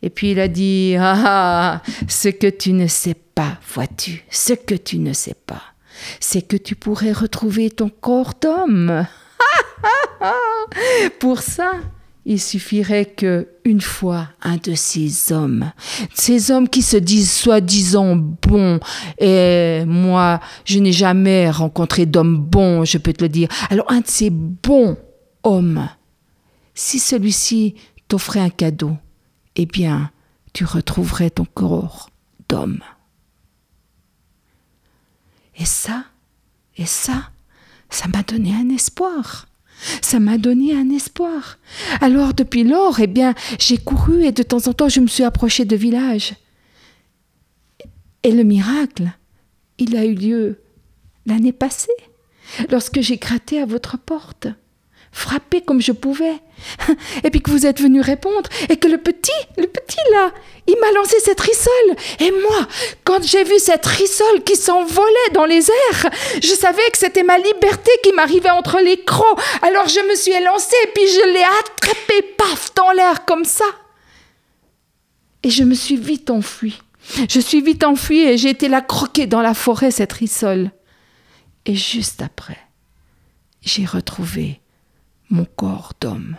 Et 0.00 0.10
puis 0.10 0.30
il 0.30 0.40
a 0.40 0.48
dit 0.48 0.94
Ah, 0.98 1.22
ah 1.26 1.82
ce 2.08 2.28
que 2.28 2.48
tu 2.48 2.72
ne 2.72 2.86
sais 2.86 3.14
pas, 3.14 3.58
vois-tu, 3.74 4.24
ce 4.30 4.52
que 4.52 4.74
tu 4.74 4.98
ne 4.98 5.12
sais 5.12 5.34
pas, 5.34 5.62
c'est 6.20 6.42
que 6.42 6.56
tu 6.56 6.76
pourrais 6.76 7.12
retrouver 7.12 7.70
ton 7.70 7.88
corps 7.88 8.34
d'homme. 8.40 9.06
Pour 11.20 11.40
ça, 11.40 11.72
il 12.30 12.40
suffirait 12.40 13.06
que 13.06 13.48
une 13.64 13.80
fois 13.80 14.28
un 14.42 14.56
de 14.58 14.74
ces 14.74 15.32
hommes, 15.32 15.72
ces 16.14 16.50
hommes 16.50 16.68
qui 16.68 16.82
se 16.82 16.96
disent 16.96 17.32
soi-disant 17.32 18.16
bons, 18.16 18.78
et 19.18 19.82
moi 19.86 20.40
je 20.64 20.78
n'ai 20.78 20.92
jamais 20.92 21.50
rencontré 21.50 22.06
d'homme 22.06 22.36
bon, 22.38 22.84
je 22.84 22.98
peux 22.98 23.12
te 23.12 23.24
le 23.24 23.28
dire. 23.28 23.48
Alors 23.70 23.90
un 23.90 24.00
de 24.00 24.06
ces 24.06 24.30
bons 24.30 24.96
hommes 25.42 25.88
si 26.78 27.00
celui-ci 27.00 27.74
t'offrait 28.06 28.38
un 28.38 28.50
cadeau, 28.50 28.96
eh 29.56 29.66
bien, 29.66 30.12
tu 30.52 30.64
retrouverais 30.64 31.28
ton 31.28 31.44
corps 31.44 32.08
d'homme. 32.48 32.84
Et 35.56 35.64
ça, 35.64 36.04
et 36.76 36.86
ça, 36.86 37.30
ça 37.90 38.06
m'a 38.06 38.22
donné 38.22 38.54
un 38.54 38.68
espoir. 38.70 39.47
Ça 40.02 40.20
m'a 40.20 40.38
donné 40.38 40.74
un 40.74 40.90
espoir. 40.90 41.58
Alors 42.00 42.34
depuis 42.34 42.64
lors, 42.64 43.00
eh 43.00 43.06
bien, 43.06 43.34
j'ai 43.58 43.78
couru 43.78 44.24
et 44.24 44.32
de 44.32 44.42
temps 44.42 44.66
en 44.66 44.72
temps 44.72 44.88
je 44.88 45.00
me 45.00 45.06
suis 45.06 45.24
approché 45.24 45.64
de 45.64 45.76
villages. 45.76 46.34
Et 48.22 48.32
le 48.32 48.42
miracle, 48.42 49.12
il 49.78 49.96
a 49.96 50.04
eu 50.04 50.14
lieu 50.14 50.60
l'année 51.26 51.52
passée, 51.52 51.92
lorsque 52.70 53.00
j'ai 53.00 53.16
gratté 53.16 53.60
à 53.60 53.66
votre 53.66 53.98
porte 53.98 54.48
frapper 55.12 55.60
comme 55.60 55.80
je 55.80 55.92
pouvais. 55.92 56.40
Et 57.24 57.30
puis 57.30 57.40
que 57.40 57.50
vous 57.50 57.66
êtes 57.66 57.80
venu 57.80 58.00
répondre, 58.00 58.48
et 58.68 58.76
que 58.76 58.88
le 58.88 58.98
petit, 58.98 59.30
le 59.56 59.66
petit 59.66 59.98
là, 60.12 60.30
il 60.66 60.76
m'a 60.80 60.92
lancé 60.92 61.16
cette 61.20 61.40
rissole. 61.40 61.96
Et 62.20 62.30
moi, 62.30 62.66
quand 63.04 63.22
j'ai 63.22 63.44
vu 63.44 63.58
cette 63.58 63.86
rissole 63.86 64.42
qui 64.44 64.56
s'envolait 64.56 65.32
dans 65.32 65.46
les 65.46 65.70
airs, 65.70 66.10
je 66.42 66.54
savais 66.54 66.90
que 66.92 66.98
c'était 66.98 67.22
ma 67.22 67.38
liberté 67.38 67.90
qui 68.02 68.12
m'arrivait 68.12 68.50
entre 68.50 68.80
les 68.80 69.02
crocs. 69.04 69.40
Alors 69.62 69.88
je 69.88 70.00
me 70.08 70.14
suis 70.14 70.32
élancée, 70.32 70.76
et 70.84 70.90
puis 70.94 71.08
je 71.08 71.32
l'ai 71.32 71.44
attrapée, 71.60 72.34
paf, 72.36 72.74
dans 72.74 72.90
l'air 72.92 73.24
comme 73.24 73.44
ça. 73.44 73.64
Et 75.42 75.50
je 75.50 75.64
me 75.64 75.74
suis 75.74 75.96
vite 75.96 76.30
enfuie. 76.30 76.78
Je 77.28 77.40
suis 77.40 77.62
vite 77.62 77.84
enfuie 77.84 78.20
et 78.20 78.36
j'ai 78.36 78.50
été 78.50 78.68
la 78.68 78.80
croquer 78.80 79.26
dans 79.26 79.40
la 79.40 79.54
forêt, 79.54 79.90
cette 79.90 80.12
rissole. 80.12 80.70
Et 81.64 81.74
juste 81.74 82.22
après, 82.22 82.58
j'ai 83.62 83.84
retrouvé 83.84 84.60
mon 85.30 85.44
corps 85.44 85.92
d'homme. 86.00 86.36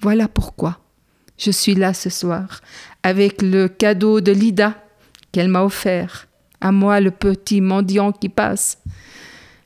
Voilà 0.00 0.28
pourquoi 0.28 0.78
je 1.38 1.50
suis 1.50 1.74
là 1.74 1.94
ce 1.94 2.10
soir 2.10 2.60
avec 3.02 3.42
le 3.42 3.68
cadeau 3.68 4.20
de 4.20 4.32
Lida 4.32 4.74
qu'elle 5.32 5.48
m'a 5.48 5.62
offert, 5.62 6.26
à 6.60 6.72
moi 6.72 7.00
le 7.00 7.10
petit 7.10 7.60
mendiant 7.60 8.12
qui 8.12 8.28
passe. 8.28 8.78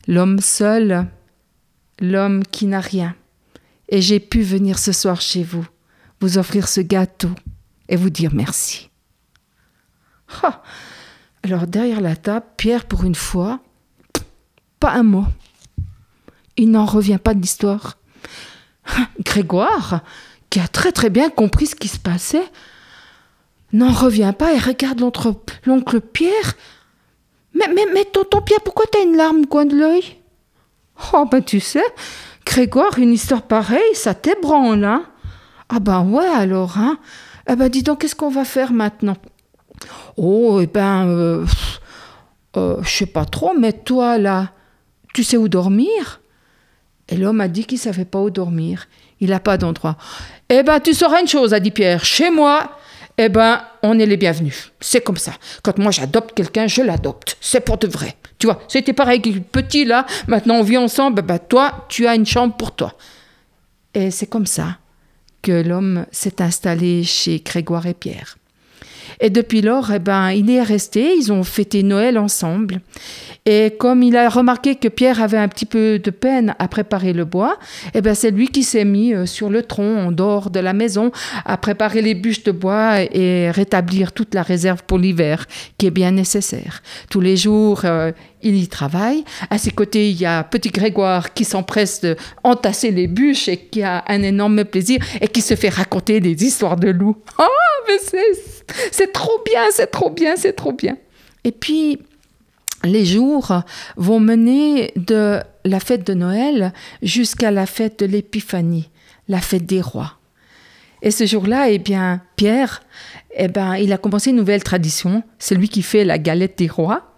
L'homme 0.07 0.39
seul 0.41 1.09
l'homme 2.01 2.43
qui 2.45 2.67
n'a 2.67 2.81
rien. 2.81 3.15
Et 3.89 4.01
j'ai 4.01 4.21
pu 4.21 4.43
venir 4.43 4.79
ce 4.79 4.93
soir 4.93 5.21
chez 5.21 5.43
vous, 5.43 5.67
vous 6.21 6.39
offrir 6.39 6.69
ce 6.69 6.81
gâteau 6.81 7.31
et 7.89 7.97
vous 7.97 8.11
dire 8.11 8.35
merci. 8.35 8.91
Alors 11.43 11.67
derrière 11.67 12.01
la 12.01 12.17
table, 12.17 12.47
Pierre, 12.57 12.87
pour 12.87 13.05
une 13.05 13.15
fois, 13.15 13.61
pas 14.81 14.93
un 14.93 15.03
mot. 15.03 15.27
Il 16.57 16.71
n'en 16.71 16.87
revient 16.87 17.19
pas 17.23 17.35
de 17.35 17.41
l'histoire. 17.41 17.99
Grégoire, 19.25 20.01
qui 20.51 20.61
a 20.61 20.69
très 20.69 20.93
très 20.93 21.11
bien 21.11 21.31
compris 21.31 21.67
ce 21.67 21.75
qui 21.75 21.89
se 21.89 21.99
passait, 21.99 22.51
n'en 23.73 23.93
revient 23.93 24.33
pas 24.37 24.53
et 24.53 24.59
regarde 24.59 25.01
l'oncle 25.01 26.01
Pierre. 26.01 26.55
Mais, 27.55 27.69
mais, 27.75 27.87
mais 27.93 28.05
tonton 28.05 28.41
Pierre, 28.41 28.61
pourquoi 28.61 28.87
t'as 28.91 29.03
une 29.03 29.17
larme 29.17 29.43
au 29.43 29.47
coin 29.47 29.65
de 29.65 29.77
l'œil? 29.77 30.17
Oh, 31.13 31.27
ben 31.31 31.43
tu 31.43 31.61
sais, 31.61 31.85
Grégoire, 32.45 32.99
une 32.99 33.13
histoire 33.13 33.43
pareille, 33.43 33.95
ça 33.95 34.15
t'ébranle, 34.15 34.85
hein. 34.85 35.05
Ah 35.69 35.81
ben 35.81 36.03
ouais, 36.03 36.27
alors, 36.27 36.79
hein. 36.79 36.99
Eh 37.49 37.57
ben 37.57 37.69
dis 37.69 37.83
donc, 37.83 38.01
qu'est-ce 38.01 38.15
qu'on 38.15 38.31
va 38.31 38.45
faire 38.45 38.73
maintenant? 38.73 39.17
Oh, 40.17 40.61
eh 40.63 40.67
ben, 40.67 41.07
euh, 41.09 41.45
euh, 42.57 42.77
je 42.83 42.89
sais 42.89 43.07
pas 43.07 43.25
trop, 43.25 43.53
mais 43.59 43.73
toi, 43.73 44.19
là, 44.19 44.51
tu 45.15 45.25
sais 45.25 45.37
où 45.37 45.49
dormir? 45.49 46.21
Et 47.15 47.17
l'homme 47.17 47.41
a 47.41 47.47
dit 47.47 47.65
qu'il 47.65 47.79
savait 47.79 48.05
pas 48.05 48.19
où 48.19 48.29
dormir. 48.29 48.89
Il 49.21 49.31
n'a 49.31 49.39
pas 49.39 49.57
d'endroit. 49.57 49.97
Eh 50.49 50.65
ben, 50.65 50.81
tu 50.81 50.95
sauras 50.95 51.21
une 51.21 51.29
chose, 51.29 51.55
a 51.55 51.61
dit 51.61 51.71
Pierre. 51.71 52.05
Chez 52.05 52.29
moi, 52.29 52.77
eh 53.17 53.29
ben, 53.29 53.63
on 53.85 53.97
est 54.01 54.07
les 54.07 54.17
bienvenus. 54.17 54.73
C'est 54.81 55.01
comme 55.01 55.17
ça. 55.17 55.31
Quand 55.63 55.79
moi 55.79 55.93
j'adopte 55.93 56.35
quelqu'un, 56.35 56.67
je 56.67 56.83
l'adopte. 56.83 57.37
C'est 57.41 57.61
pour 57.61 57.79
de 57.79 57.87
vrai. 57.87 58.17
Tu 58.41 58.49
vois, 58.49 58.61
c'était 58.67 58.93
pareil 58.93 59.21
petit 59.21 59.85
là. 59.85 60.07
Maintenant, 60.27 60.57
on 60.57 60.63
vit 60.65 60.77
ensemble. 60.77 61.23
Ben, 61.23 61.39
toi, 61.39 61.87
tu 61.89 62.09
as 62.09 62.17
une 62.17 62.27
chambre 62.27 62.57
pour 62.57 62.75
toi. 62.75 62.95
Et 63.95 64.11
c'est 64.11 64.27
comme 64.27 64.47
ça 64.47 64.79
que 65.41 65.63
l'homme 65.63 66.07
s'est 66.11 66.43
installé 66.43 67.05
chez 67.05 67.39
Grégoire 67.39 67.87
et 67.87 67.95
Pierre. 67.95 68.39
Et 69.21 69.31
depuis 69.31 69.63
lors, 69.63 69.93
eh 69.93 69.99
ben, 69.99 70.31
il 70.31 70.51
est 70.51 70.63
resté, 70.63 71.15
ils 71.17 71.33
ont 71.33 71.43
fêté 71.45 71.83
Noël 71.83 72.19
ensemble. 72.19 72.81
Et 73.47 73.75
comme 73.79 74.03
il 74.03 74.17
a 74.17 74.29
remarqué 74.29 74.75
que 74.75 74.89
Pierre 74.89 75.21
avait 75.21 75.39
un 75.39 75.49
petit 75.49 75.67
peu 75.67 75.99
de 75.99 76.11
peine 76.11 76.55
à 76.59 76.67
préparer 76.67 77.13
le 77.13 77.25
bois, 77.25 77.59
eh 77.95 78.01
ben, 78.01 78.15
c'est 78.15 78.31
lui 78.31 78.49
qui 78.49 78.63
s'est 78.63 78.85
mis 78.85 79.13
euh, 79.13 79.27
sur 79.27 79.51
le 79.51 79.63
tronc, 79.63 80.07
en 80.07 80.13
dehors 80.13 80.51
de 80.51 80.61
la 80.61 80.73
maison, 80.73 81.13
à 81.45 81.57
préparer 81.57 82.01
les 82.01 82.15
bûches 82.15 82.45
de 82.45 82.53
bois 82.53 83.01
et 83.01 83.51
rétablir 83.51 84.13
toute 84.13 84.35
la 84.35 84.43
réserve 84.43 84.83
pour 84.87 84.99
l'hiver, 84.99 85.47
qui 85.79 85.87
est 85.87 85.91
bien 85.91 86.11
nécessaire. 86.11 86.83
Tous 87.11 87.21
les 87.21 87.37
jours, 87.37 87.83
euh, 87.85 88.13
il 88.45 88.57
y 88.57 88.69
travaille. 88.69 89.25
À 89.51 89.59
ses 89.59 89.71
côtés, 89.71 90.11
il 90.11 90.21
y 90.21 90.27
a 90.27 90.45
petit 90.45 90.71
Grégoire 90.71 91.33
qui 91.33 91.45
s'empresse 91.45 92.03
d'entasser 92.03 92.91
les 92.91 93.07
bûches 93.07 93.49
et 93.49 93.57
qui 93.57 93.83
a 93.83 94.05
un 94.07 94.23
énorme 94.23 94.65
plaisir 94.65 95.01
et 95.21 95.29
qui 95.29 95.41
se 95.41 95.57
fait 95.57 95.71
raconter 95.71 96.21
des 96.21 96.45
histoires 96.45 96.77
de 96.77 96.91
loups. 96.91 97.17
Oh, 97.39 97.45
mais 97.89 98.23
c'est 98.93 99.13
trop 99.13 99.41
bien, 99.45 99.63
c'est 99.73 99.91
trop 99.91 100.11
bien, 100.11 100.37
c'est 100.37 100.53
trop 100.53 100.73
bien. 100.73 100.97
Et 101.45 101.53
puis, 101.53 101.99
les 102.85 103.05
jours 103.05 103.63
vont 103.97 104.21
mener 104.21 104.93
de 104.97 105.41
la 105.65 105.81
fête 105.81 106.07
de 106.07 106.15
Noël 106.15 106.73
jusqu'à 107.03 107.51
la 107.51 107.67
fête 107.67 107.99
de 108.01 108.07
l'Épiphanie, 108.07 108.91
la 109.29 109.41
fête 109.41 109.67
des 109.67 109.81
rois. 109.81 110.19
Et 111.03 111.11
ce 111.11 111.27
jour-là, 111.27 111.71
eh 111.71 111.79
bien, 111.79 112.23
Pierre, 112.37 112.83
eh 113.35 113.49
ben, 113.49 113.77
il 113.77 113.93
a 113.93 113.99
commencé 113.99 114.31
une 114.31 114.37
nouvelle 114.37 114.63
tradition. 114.63 115.23
C'est 115.39 115.55
lui 115.55 115.69
qui 115.69 115.83
fait 115.83 116.05
la 116.05 116.19
galette 116.19 116.59
des 116.59 116.67
rois. 116.67 117.14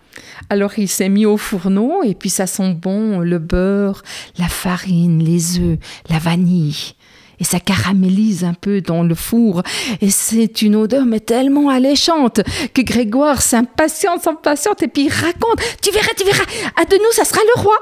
Alors 0.50 0.78
il 0.78 0.88
s'est 0.88 1.08
mis 1.08 1.26
au 1.26 1.36
fourneau 1.36 2.02
et 2.02 2.14
puis 2.14 2.30
ça 2.30 2.46
sent 2.46 2.74
bon 2.74 3.20
le 3.20 3.38
beurre, 3.38 4.02
la 4.38 4.48
farine, 4.48 5.22
les 5.22 5.58
œufs, 5.58 5.78
la 6.08 6.18
vanille 6.18 6.94
et 7.40 7.44
ça 7.44 7.60
caramélise 7.60 8.44
un 8.44 8.54
peu 8.54 8.80
dans 8.80 9.02
le 9.02 9.14
four. 9.14 9.62
Et 10.00 10.10
c'est 10.10 10.62
une 10.62 10.76
odeur, 10.76 11.04
mais 11.04 11.20
tellement 11.20 11.68
alléchante, 11.68 12.40
que 12.74 12.82
Grégoire 12.82 13.42
s'impatiente, 13.42 14.22
s'impatiente, 14.22 14.82
et 14.82 14.88
puis 14.88 15.04
il 15.04 15.12
raconte, 15.12 15.60
tu 15.82 15.90
verras, 15.90 16.12
tu 16.16 16.24
verras, 16.24 16.44
à 16.80 16.84
de 16.84 16.96
nous, 16.96 17.12
ça 17.12 17.24
sera 17.24 17.40
le 17.56 17.60
roi. 17.60 17.76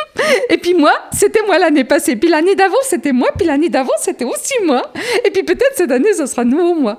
et 0.50 0.58
puis 0.58 0.74
moi, 0.74 0.92
c'était 1.12 1.42
moi 1.46 1.58
l'année 1.58 1.84
passée, 1.84 2.16
puis 2.16 2.28
l'année 2.28 2.54
d'avant, 2.54 2.74
c'était 2.82 3.12
moi, 3.12 3.28
puis 3.36 3.46
l'année 3.46 3.68
d'avant, 3.68 3.92
c'était 4.00 4.24
aussi 4.24 4.54
moi. 4.64 4.82
Et 5.24 5.30
puis 5.30 5.42
peut-être 5.42 5.76
cette 5.76 5.92
année, 5.92 6.12
ce 6.14 6.26
sera 6.26 6.44
nouveau 6.44 6.74
moi. 6.74 6.96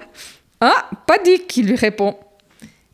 Ah, 0.62 0.90
pas 1.08 1.18
dit 1.18 1.40
qu'il 1.48 1.68
lui 1.68 1.76
répond. 1.76 2.18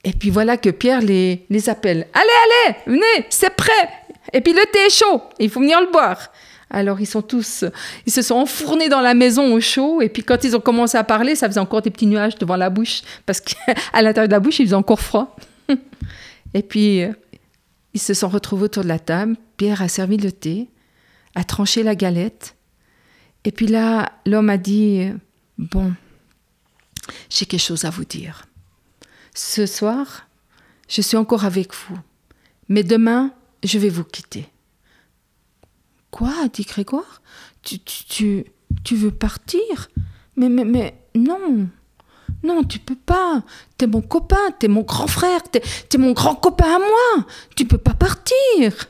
Et 0.06 0.14
puis 0.14 0.30
voilà 0.30 0.56
que 0.56 0.70
Pierre 0.70 1.02
les, 1.02 1.46
les 1.50 1.68
appelle. 1.68 2.08
Allez, 2.14 2.70
allez, 2.70 2.76
venez, 2.86 3.26
c'est 3.30 3.50
prêt. 3.50 3.90
Et 4.32 4.40
puis 4.40 4.54
le 4.54 4.62
thé 4.72 4.80
est 4.86 4.90
chaud, 4.90 5.22
il 5.40 5.50
faut 5.50 5.60
venir 5.60 5.82
le 5.82 5.92
boire. 5.92 6.32
Alors 6.70 7.00
ils 7.02 7.08
sont 7.08 7.24
tous, 7.24 7.66
ils 8.06 8.12
se 8.12 8.22
sont 8.22 8.36
enfournés 8.36 8.88
dans 8.88 9.02
la 9.02 9.16
maison 9.16 9.52
au 9.54 9.60
chaud. 9.60 10.02
Et 10.02 10.10
puis 10.10 10.24
quand 10.24 10.44
ils 10.44 10.56
ont 10.56 10.60
commencé 10.60 10.96
à 10.98 11.04
parler, 11.04 11.36
ça 11.36 11.48
faisait 11.48 11.60
encore 11.60 11.82
des 11.82 11.90
petits 11.90 12.06
nuages 12.06 12.36
devant 12.36 12.56
la 12.56 12.70
bouche 12.70 13.02
parce 13.26 13.42
qu'à 13.42 13.56
l'intérieur 14.02 14.28
de 14.28 14.34
la 14.34 14.40
bouche, 14.40 14.60
il 14.60 14.68
faisait 14.68 14.76
encore 14.76 15.00
froid. 15.00 15.36
Et 16.54 16.62
puis 16.62 17.02
ils 17.94 18.00
se 18.00 18.14
sont 18.14 18.30
retrouvés 18.30 18.66
autour 18.66 18.84
de 18.84 18.90
la 18.90 19.00
table. 19.00 19.36
Pierre 19.58 19.82
a 19.82 19.88
servi 19.88 20.18
le 20.18 20.32
thé, 20.32 20.70
a 21.34 21.44
tranché 21.44 21.82
la 21.82 21.96
galette. 21.96 22.56
Et 23.44 23.52
puis 23.52 23.68
là, 23.68 24.12
l'homme 24.26 24.50
a 24.50 24.58
dit 24.58 25.10
bon, 25.58 25.94
j'ai 27.30 27.46
quelque 27.46 27.60
chose 27.62 27.86
à 27.86 27.90
vous 27.90 28.06
dire. 28.06 28.46
Ce 29.36 29.66
soir, 29.66 30.30
je 30.88 31.02
suis 31.02 31.18
encore 31.18 31.44
avec 31.44 31.76
vous, 31.76 32.00
mais 32.70 32.84
demain, 32.84 33.34
je 33.66 33.78
vais 33.78 33.90
vous 33.90 34.06
quitter. 34.06 34.50
Quoi 36.10 36.48
dit 36.54 36.64
Grégoire? 36.64 37.22
Tu, 37.62 37.80
tu, 37.80 38.46
tu, 38.86 38.96
veux 38.96 39.12
partir? 39.12 39.90
Mais, 40.38 40.48
mais, 40.48 40.64
mais 40.64 40.96
non. 41.16 41.68
Non, 42.44 42.64
tu 42.64 42.80
peux 42.80 42.96
pas. 42.96 43.44
T'es 43.78 43.88
mon 43.88 44.02
copain, 44.02 44.52
t'es 44.58 44.70
mon 44.70 44.84
grand 44.84 45.08
frère, 45.08 45.44
t'es 45.44 45.62
es 45.94 45.98
mon 45.98 46.14
grand 46.14 46.36
copain 46.36 46.74
à 46.74 46.80
moi. 46.80 47.28
Tu 47.58 47.66
peux 47.66 47.78
pas 47.78 47.94
partir. 47.94 48.88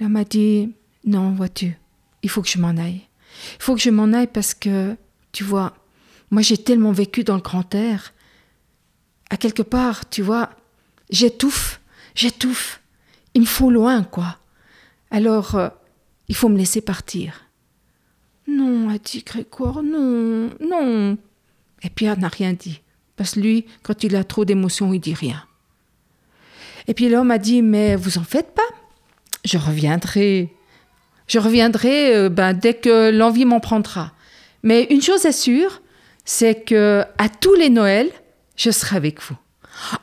L'homme 0.00 0.12
m'a 0.12 0.24
dit 0.24 0.72
Non, 1.04 1.32
vois-tu, 1.32 1.76
il 2.22 2.30
faut 2.30 2.40
que 2.40 2.48
je 2.48 2.58
m'en 2.58 2.78
aille. 2.78 3.06
Il 3.56 3.62
faut 3.62 3.74
que 3.74 3.82
je 3.82 3.90
m'en 3.90 4.14
aille 4.14 4.28
parce 4.28 4.54
que, 4.54 4.96
tu 5.32 5.44
vois, 5.44 5.74
moi 6.30 6.40
j'ai 6.40 6.56
tellement 6.56 6.92
vécu 6.92 7.22
dans 7.22 7.36
le 7.36 7.42
grand 7.42 7.74
air. 7.74 8.14
À 9.30 9.36
quelque 9.36 9.62
part, 9.62 10.08
tu 10.08 10.22
vois, 10.22 10.50
j'étouffe, 11.10 11.80
j'étouffe. 12.14 12.80
Il 13.34 13.42
me 13.42 13.46
faut 13.46 13.70
loin, 13.70 14.02
quoi. 14.02 14.38
Alors, 15.10 15.54
euh, 15.54 15.68
il 16.28 16.34
faut 16.34 16.48
me 16.48 16.56
laisser 16.56 16.80
partir. 16.80 17.46
Non, 18.48 18.88
a 18.90 18.98
dit 18.98 19.22
Grégoire, 19.24 19.82
non, 19.82 20.50
non. 20.60 21.18
Et 21.82 21.90
Pierre 21.90 22.18
n'a 22.18 22.28
rien 22.28 22.52
dit, 22.52 22.80
parce 23.16 23.34
que 23.34 23.40
lui, 23.40 23.66
quand 23.82 24.04
il 24.04 24.16
a 24.16 24.24
trop 24.24 24.44
d'émotions, 24.44 24.92
il 24.92 25.00
dit 25.00 25.14
rien. 25.14 25.44
Et 26.88 26.94
puis 26.94 27.08
l'homme 27.08 27.30
a 27.30 27.38
dit, 27.38 27.62
mais 27.62 27.96
vous 27.96 28.18
en 28.18 28.24
faites 28.24 28.54
pas, 28.54 28.62
je 29.44 29.58
reviendrai. 29.58 30.52
Je 31.26 31.38
reviendrai 31.40 32.14
euh, 32.14 32.28
ben, 32.28 32.52
dès 32.52 32.74
que 32.74 33.10
l'envie 33.10 33.44
m'en 33.44 33.58
prendra. 33.58 34.12
Mais 34.62 34.84
une 34.90 35.02
chose 35.02 35.24
est 35.26 35.32
sûre, 35.32 35.82
c'est 36.24 36.64
que 36.64 37.04
à 37.18 37.28
tous 37.28 37.54
les 37.54 37.68
Noëls, 37.68 38.10
je 38.56 38.70
serai 38.70 38.96
avec 38.96 39.22
vous. 39.22 39.36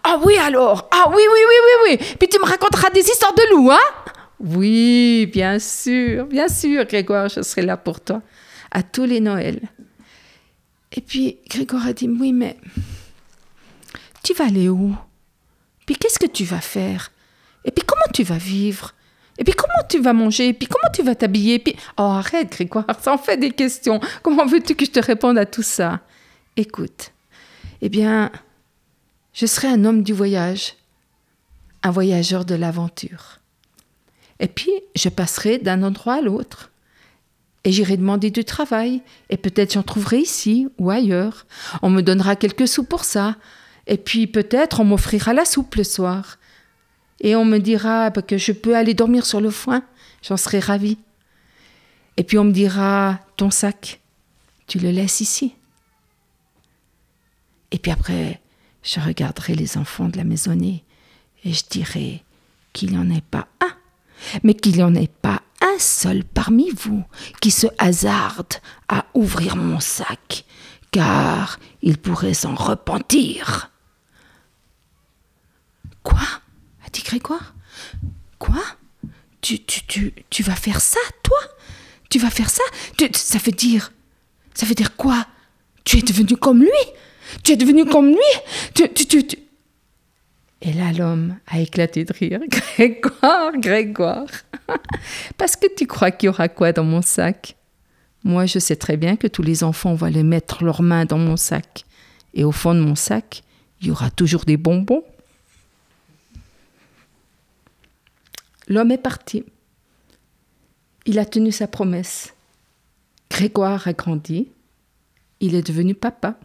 Ah 0.04 0.20
oui 0.24 0.38
alors. 0.38 0.88
Ah 0.92 1.06
oui, 1.10 1.22
oui, 1.22 1.39
oui, 1.48 1.56
oui, 1.66 1.98
oui. 2.00 2.16
Puis 2.20 2.30
tu 2.30 2.39
me 2.39 2.46
raconteras 2.46 2.89
des 2.92 3.02
histoires 3.02 3.34
de 3.34 3.56
loups, 3.56 3.72
hein? 3.72 4.13
Oui, 4.39 5.30
bien 5.32 5.58
sûr, 5.58 6.26
bien 6.26 6.48
sûr, 6.48 6.86
Grégoire, 6.86 7.30
je 7.30 7.42
serai 7.42 7.62
là 7.62 7.78
pour 7.78 8.02
toi, 8.02 8.22
à 8.72 8.84
tous 8.84 9.06
les 9.06 9.20
Noëls. 9.20 9.62
Et 10.92 11.02
puis 11.02 11.38
Grégoire 11.50 11.88
a 11.88 11.94
dit, 11.94 12.08
oui, 12.08 12.34
mais 12.34 12.58
tu 14.22 14.34
vas 14.34 14.46
aller 14.46 14.70
où? 14.70 14.96
Puis 15.86 15.96
qu'est-ce 15.96 16.20
que 16.20 16.28
tu 16.28 16.44
vas 16.44 16.62
faire? 16.62 17.12
Et 17.66 17.72
puis 17.72 17.84
comment 17.86 18.12
tu 18.13 18.24
vas 18.24 18.38
vivre? 18.38 18.94
Et 19.38 19.44
puis 19.44 19.54
comment 19.54 19.88
tu 19.89 20.00
vas 20.00 20.13
manger? 20.13 20.50
Et 20.50 20.54
puis 20.54 20.68
comment 20.68 20.92
tu 20.94 21.02
vas 21.04 21.16
t'habiller? 21.16 21.60
Puis... 21.60 21.76
Oh 21.98 22.04
arrête 22.04 22.52
Grégoire, 22.52 22.86
ça 23.02 23.13
en 23.13 23.18
fait 23.18 23.38
des 23.38 23.52
questions. 23.52 24.00
Comment 24.22 24.46
veux-tu 24.46 24.76
que 24.76 24.86
je 24.86 24.92
te 24.92 25.00
réponde 25.00 25.38
à 25.38 25.46
tout 25.46 25.63
ça? 25.63 26.02
Écoute, 26.56 27.12
eh 27.82 27.89
bien, 27.89 28.32
je 29.34 29.46
serai 29.46 29.67
un 29.67 29.86
homme 29.86 30.04
du 30.04 30.13
voyage, 30.13 30.76
un 31.82 31.91
voyageur 31.91 32.46
de 32.46 32.56
l'aventure. 32.56 33.39
Et 34.39 34.48
puis, 34.48 34.72
je 34.96 35.10
passerai 35.10 35.58
d'un 35.58 35.84
endroit 35.84 36.15
à 36.15 36.22
l'autre. 36.22 36.72
Et 37.63 37.72
j'irai 37.72 37.98
demander 37.98 38.30
du 38.30 38.43
travail. 38.43 39.02
Et 39.30 39.38
peut-être 39.38 39.74
j'en 39.74 39.84
trouverai 39.84 40.19
ici 40.19 40.67
ou 40.78 40.91
ailleurs. 40.91 41.46
On 41.82 41.89
me 41.89 42.02
donnera 42.02 42.36
quelques 42.36 42.67
sous 42.67 42.84
pour 42.84 43.06
ça. 43.06 43.38
Et 43.88 43.98
puis 43.98 44.28
peut-être 44.28 44.80
on 44.80 44.86
m'offrira 44.86 45.34
la 45.34 45.46
soupe 45.46 45.76
le 45.76 45.84
soir. 45.84 46.39
Et 47.22 47.36
on 47.36 47.46
me 47.46 47.60
dira 47.60 48.12
que 48.12 48.38
je 48.38 48.52
peux 48.52 48.76
aller 48.76 48.93
dormir 48.93 49.26
sur 49.26 49.39
le 49.39 49.50
foin. 49.50 49.84
J'en 50.22 50.38
serai 50.38 50.60
ravie. 50.60 50.98
Et 52.17 52.24
puis 52.24 52.38
on 52.38 52.43
me 52.43 52.52
dira 52.52 53.19
ton 53.38 53.50
sac, 53.50 54.02
tu 54.67 54.78
le 54.78 54.91
laisses 54.91 55.22
ici. 55.22 55.56
Et 57.72 57.80
puis 57.80 57.91
après, 57.91 58.39
je 58.84 59.00
regarderai 59.00 59.56
les 59.56 59.78
enfants 59.78 60.10
de 60.10 60.17
la 60.17 60.24
maisonnée 60.24 60.84
et 61.43 61.54
je 61.54 61.63
dirai 61.69 62.24
qu'il 62.74 62.91
n'y 62.91 62.98
en 62.98 63.10
ait 63.10 63.22
pas 63.22 63.48
un 63.62 63.74
mais 64.43 64.54
qu'il 64.54 64.76
n'y 64.76 64.84
en 64.84 64.96
ait 64.96 65.08
pas 65.22 65.41
un 65.62 65.80
seul 65.80 66.24
parmi 66.24 66.69
vous 66.72 67.04
qui 67.41 67.52
se 67.52 67.67
hasarde 67.78 68.54
à 68.88 69.06
ouvrir 69.13 69.56
mon 69.56 69.80
sac, 69.80 70.46
car 70.91 71.60
il 71.82 71.98
pourrait 71.98 72.34
s'en 72.34 72.56
repentir. 72.56 73.72
Quoi? 76.04 76.19
A 76.86 76.89
dit 76.91 77.04
Grégoire. 77.04 77.54
Quoi? 78.39 78.63
Tu, 79.41 79.63
tu, 79.63 79.86
tu, 79.86 80.13
tu 80.30 80.43
vas 80.43 80.56
faire 80.56 80.82
ça, 80.82 81.00
toi? 81.24 81.39
Tu 82.10 82.19
vas 82.19 82.30
faire 82.30 82.50
ça? 82.50 82.63
Ça 83.13 83.39
veut 83.39 83.52
dire. 83.52 83.91
Ça 84.54 84.65
veut 84.65 84.76
dire 84.76 84.96
quoi? 84.96 85.26
Tu 85.84 85.98
es 85.98 86.02
devenu 86.02 86.38
comme 86.38 86.62
lui? 86.62 86.69
Tu 87.43 87.51
es 87.53 87.57
devenu 87.57 87.86
comme 87.86 88.09
lui 88.09 88.17
tu, 88.73 88.88
tu, 88.93 89.05
tu, 89.05 89.38
Et 90.62 90.73
là, 90.73 90.91
l'homme 90.91 91.38
a 91.47 91.59
éclaté 91.59 92.05
de 92.05 92.13
rire. 92.13 92.41
Grégoire, 92.49 93.51
Grégoire. 93.57 94.27
Parce 95.38 95.55
que 95.55 95.67
tu 95.75 95.88
crois 95.88 96.12
qu'il 96.12 96.27
y 96.27 96.29
aura 96.29 96.49
quoi 96.49 96.71
dans 96.71 96.83
mon 96.83 97.01
sac? 97.01 97.55
Moi, 98.23 98.45
je 98.45 98.59
sais 98.59 98.77
très 98.77 98.97
bien 98.97 99.17
que 99.17 99.27
tous 99.27 99.41
les 99.41 99.63
enfants 99.63 99.93
vont 99.95 100.05
aller 100.05 100.23
mettre 100.23 100.63
leurs 100.63 100.81
mains 100.81 101.05
dans 101.05 101.17
mon 101.17 101.38
sac. 101.38 101.86
Et 102.33 102.43
au 102.43 102.51
fond 102.51 102.73
de 102.73 102.79
mon 102.79 102.95
sac, 102.95 103.43
il 103.81 103.88
y 103.88 103.91
aura 103.91 104.09
toujours 104.09 104.45
des 104.45 104.57
bonbons. 104.57 105.03
L'homme 108.67 108.91
est 108.91 108.97
parti. 108.97 109.43
Il 111.05 111.19
a 111.19 111.25
tenu 111.25 111.51
sa 111.51 111.67
promesse. 111.67 112.33
Grégoire 113.29 113.88
a 113.88 113.93
grandi. 113.93 114.47
Il 115.41 115.55
est 115.55 115.67
devenu 115.67 115.95
papa. 115.95 116.39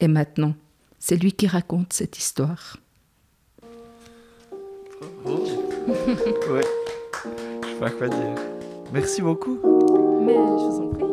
Et 0.00 0.08
maintenant, 0.08 0.54
c'est 0.98 1.16
lui 1.16 1.32
qui 1.32 1.46
raconte 1.46 1.92
cette 1.92 2.18
histoire. 2.18 2.76
Oh. 5.24 5.28
ouais. 6.52 6.62
Je 7.62 7.68
sais 7.68 7.74
pas 7.80 7.90
quoi 7.90 8.08
dire. 8.08 8.34
Merci 8.92 9.22
beaucoup. 9.22 9.58
Mais 10.24 10.34
je 10.34 10.38
vous 10.38 10.80
en 10.82 10.88
prie. 10.88 11.07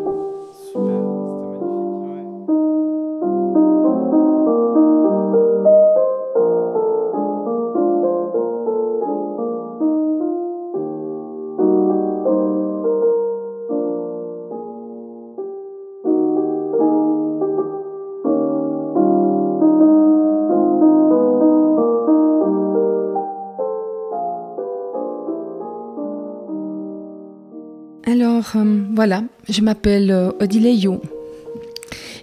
Euh, 28.56 28.84
voilà, 28.94 29.24
je 29.50 29.62
m'appelle 29.62 30.12
euh, 30.12 30.32
Odile 30.40 30.68
You. 30.68 31.00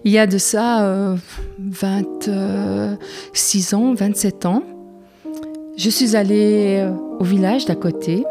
Il 0.05 0.13
y 0.13 0.19
a 0.19 0.27
de 0.27 0.39
ça 0.39 1.17
26 1.59 2.29
euh, 2.29 3.77
ans, 3.77 3.95
27 3.95 4.47
ans, 4.47 4.65
je 5.77 5.89
suis 5.91 6.17
allée 6.17 6.89
au 7.21 7.25
village 7.25 7.67
d'à 7.67 7.77
côté. 7.77 8.25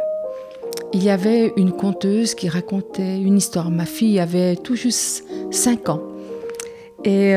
Il 0.94 1.02
y 1.02 1.10
avait 1.10 1.54
une 1.56 1.72
conteuse 1.72 2.36
qui 2.36 2.50
racontait 2.50 3.22
une 3.22 3.38
histoire. 3.38 3.72
Ma 3.72 3.86
fille 3.86 4.20
avait 4.20 4.58
tout 4.58 4.76
juste 4.76 5.24
5 5.52 5.88
ans. 5.90 6.02
Et 7.06 7.34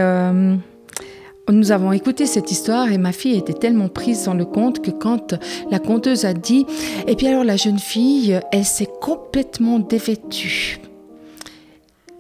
nous 1.53 1.73
avons 1.73 1.93
écouté 1.93 2.27
cette 2.27 2.51
histoire 2.51 2.91
et 2.91 2.99
ma 2.99 3.13
fille 3.13 3.37
était 3.37 3.53
tellement 3.53 3.89
prise 3.89 4.25
dans 4.25 4.35
le 4.35 4.47
conte 4.47 4.83
que 4.83 4.91
quand 4.91 5.35
la 5.71 5.79
conteuse 5.79 6.25
a 6.25 6.33
dit, 6.33 6.67
et 7.07 7.17
puis 7.17 7.27
alors 7.27 7.45
la 7.45 7.57
jeune 7.57 7.79
fille, 7.79 8.41
elle 8.51 8.65
s'est 8.65 8.89
complètement 9.01 9.79
dévêtue. 9.79 10.81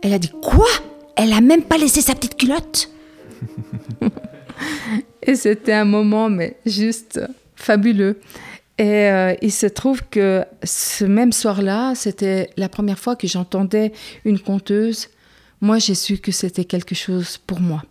Elle 0.02 0.12
a 0.12 0.18
dit 0.18 0.32
quoi? 0.42 0.66
Elle 1.16 1.32
a 1.32 1.40
même 1.40 1.62
pas 1.62 1.78
laissé 1.78 2.02
sa 2.02 2.14
petite 2.14 2.36
culotte? 2.36 2.90
Et 5.22 5.36
c'était 5.36 5.72
un 5.72 5.86
moment 5.86 6.28
mais 6.28 6.58
juste 6.66 7.20
fabuleux. 7.56 8.20
Et 8.76 9.08
euh, 9.08 9.34
il 9.40 9.52
se 9.52 9.66
trouve 9.66 10.02
que 10.10 10.44
ce 10.64 11.04
même 11.04 11.32
soir-là, 11.32 11.94
c'était 11.94 12.50
la 12.56 12.68
première 12.68 12.98
fois 12.98 13.16
que 13.16 13.26
j'entendais 13.26 13.92
une 14.24 14.38
conteuse. 14.38 15.08
Moi, 15.60 15.78
j'ai 15.78 15.94
su 15.94 16.18
que 16.18 16.32
c'était 16.32 16.64
quelque 16.64 16.94
chose 16.94 17.38
pour 17.38 17.60
moi 17.60 17.82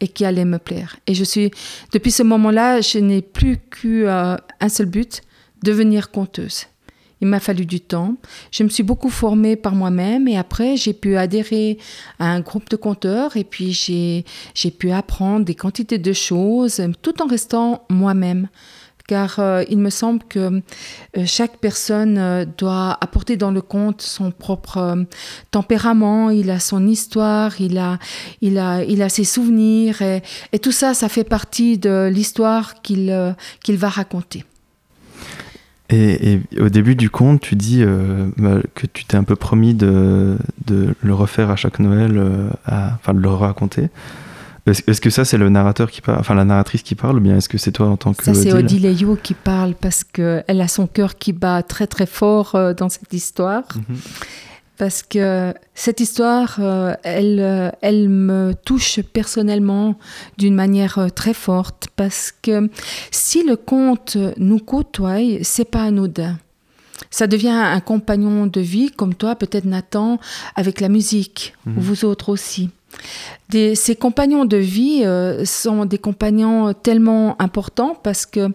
et 0.00 0.08
qui 0.08 0.24
allait 0.24 0.44
me 0.44 0.58
plaire. 0.58 0.96
Et 1.06 1.14
je 1.14 1.24
suis, 1.24 1.50
depuis 1.92 2.10
ce 2.10 2.22
moment-là, 2.22 2.80
je 2.80 2.98
n'ai 2.98 3.22
plus 3.22 3.58
qu'un 3.58 4.36
euh, 4.62 4.68
seul 4.68 4.86
but, 4.86 5.22
devenir 5.62 6.10
conteuse. 6.10 6.66
Il 7.22 7.28
m'a 7.28 7.40
fallu 7.40 7.64
du 7.64 7.80
temps. 7.80 8.16
Je 8.50 8.62
me 8.62 8.68
suis 8.68 8.82
beaucoup 8.82 9.08
formée 9.08 9.56
par 9.56 9.74
moi-même 9.74 10.28
et 10.28 10.36
après, 10.36 10.76
j'ai 10.76 10.92
pu 10.92 11.16
adhérer 11.16 11.78
à 12.18 12.26
un 12.26 12.40
groupe 12.40 12.68
de 12.68 12.76
conteurs 12.76 13.38
et 13.38 13.44
puis 13.44 13.72
j'ai 13.72 14.70
pu 14.70 14.90
apprendre 14.90 15.44
des 15.44 15.54
quantités 15.54 15.98
de 15.98 16.12
choses 16.12 16.82
tout 17.00 17.22
en 17.22 17.26
restant 17.26 17.84
moi-même 17.88 18.48
car 19.06 19.36
euh, 19.38 19.62
il 19.70 19.78
me 19.78 19.90
semble 19.90 20.22
que 20.28 20.38
euh, 20.38 20.60
chaque 21.24 21.58
personne 21.58 22.18
euh, 22.18 22.44
doit 22.58 22.96
apporter 23.00 23.36
dans 23.36 23.50
le 23.50 23.60
conte 23.60 24.02
son 24.02 24.30
propre 24.30 25.06
tempérament, 25.50 26.30
il 26.30 26.50
a 26.50 26.58
son 26.58 26.86
histoire, 26.86 27.60
il 27.60 27.78
a, 27.78 27.98
il 28.40 28.58
a, 28.58 28.82
il 28.84 29.02
a 29.02 29.08
ses 29.08 29.24
souvenirs, 29.24 30.02
et, 30.02 30.22
tout 30.58 30.72
ça, 30.72 30.94
ça 30.94 31.08
fait 31.08 31.24
partie 31.24 31.78
de 31.78 32.10
l'histoire 32.12 32.82
qu'il 32.82 33.34
qu'il 33.62 33.76
va 33.76 33.88
raconter. 33.88 34.44
Et, 35.90 36.40
au 36.58 36.68
début 36.68 36.96
du 36.96 37.10
conte, 37.10 37.40
tu 37.40 37.54
dis 37.54 37.84
bah, 38.36 38.58
que 38.74 38.86
tu 38.86 39.04
t'es 39.04 39.16
un 39.16 39.22
peu 39.22 39.36
promis 39.36 39.74
de, 39.74 40.36
le 40.68 41.14
refaire 41.14 41.50
à 41.50 41.56
chaque 41.56 41.78
Noël, 41.78 42.20
enfin 42.66 43.14
de 43.14 43.20
le 43.20 43.28
raconter. 43.28 43.90
Est-ce 44.66 45.00
que 45.00 45.10
ça, 45.10 45.24
c'est 45.24 45.38
le 45.38 45.48
narrateur 45.48 45.90
qui 45.90 46.00
parle, 46.00 46.18
enfin 46.18 46.34
la 46.34 46.44
narratrice 46.44 46.82
qui 46.82 46.96
parle, 46.96 47.18
ou 47.18 47.20
bien 47.20 47.36
est-ce 47.36 47.48
que 47.48 47.56
c'est 47.58 47.70
toi 47.70 47.86
en 47.86 47.96
tant 47.96 48.12
que. 48.14 48.24
Ça, 48.24 48.34
c'est 48.34 48.52
Odile 48.52 48.96
qui 49.22 49.34
parle 49.34 49.74
parce 49.74 50.02
qu'elle 50.02 50.60
a 50.60 50.68
son 50.68 50.88
cœur 50.88 51.16
qui 51.16 51.32
bat 51.32 51.62
très 51.62 51.86
très 51.86 52.06
fort 52.06 52.56
euh, 52.56 52.74
dans 52.74 52.88
cette 52.88 53.12
histoire. 53.12 53.62
Mhm. 53.76 53.96
Parce 54.76 55.02
que 55.02 55.54
cette 55.74 56.00
histoire, 56.00 56.56
euh, 56.58 56.94
elle, 57.02 57.38
euh, 57.40 57.70
elle 57.80 58.10
me 58.10 58.52
touche 58.64 59.00
personnellement 59.00 59.96
d'une 60.36 60.54
manière 60.54 61.08
très 61.14 61.32
forte. 61.32 61.86
Parce 61.96 62.34
que 62.42 62.68
si 63.10 63.42
le 63.42 63.56
conte 63.56 64.18
nous 64.36 64.58
côtoie, 64.58 65.20
c'est 65.42 65.70
pas 65.70 65.84
anodin. 65.84 66.36
Ça 67.10 67.26
devient 67.26 67.48
un 67.48 67.80
compagnon 67.80 68.46
de 68.46 68.60
vie, 68.60 68.90
comme 68.90 69.14
toi, 69.14 69.36
peut-être 69.36 69.64
Nathan, 69.64 70.18
avec 70.56 70.80
la 70.80 70.88
musique, 70.88 71.54
ou 71.66 71.70
mhm. 71.70 71.78
vous 71.78 72.04
autres 72.04 72.30
aussi 72.30 72.70
ces 73.52 73.96
compagnons 73.96 74.44
de 74.44 74.56
vie 74.56 75.02
euh, 75.04 75.44
sont 75.44 75.84
des 75.84 75.98
compagnons 75.98 76.72
tellement 76.72 77.40
importants 77.40 77.96
parce 78.02 78.26
que 78.26 78.48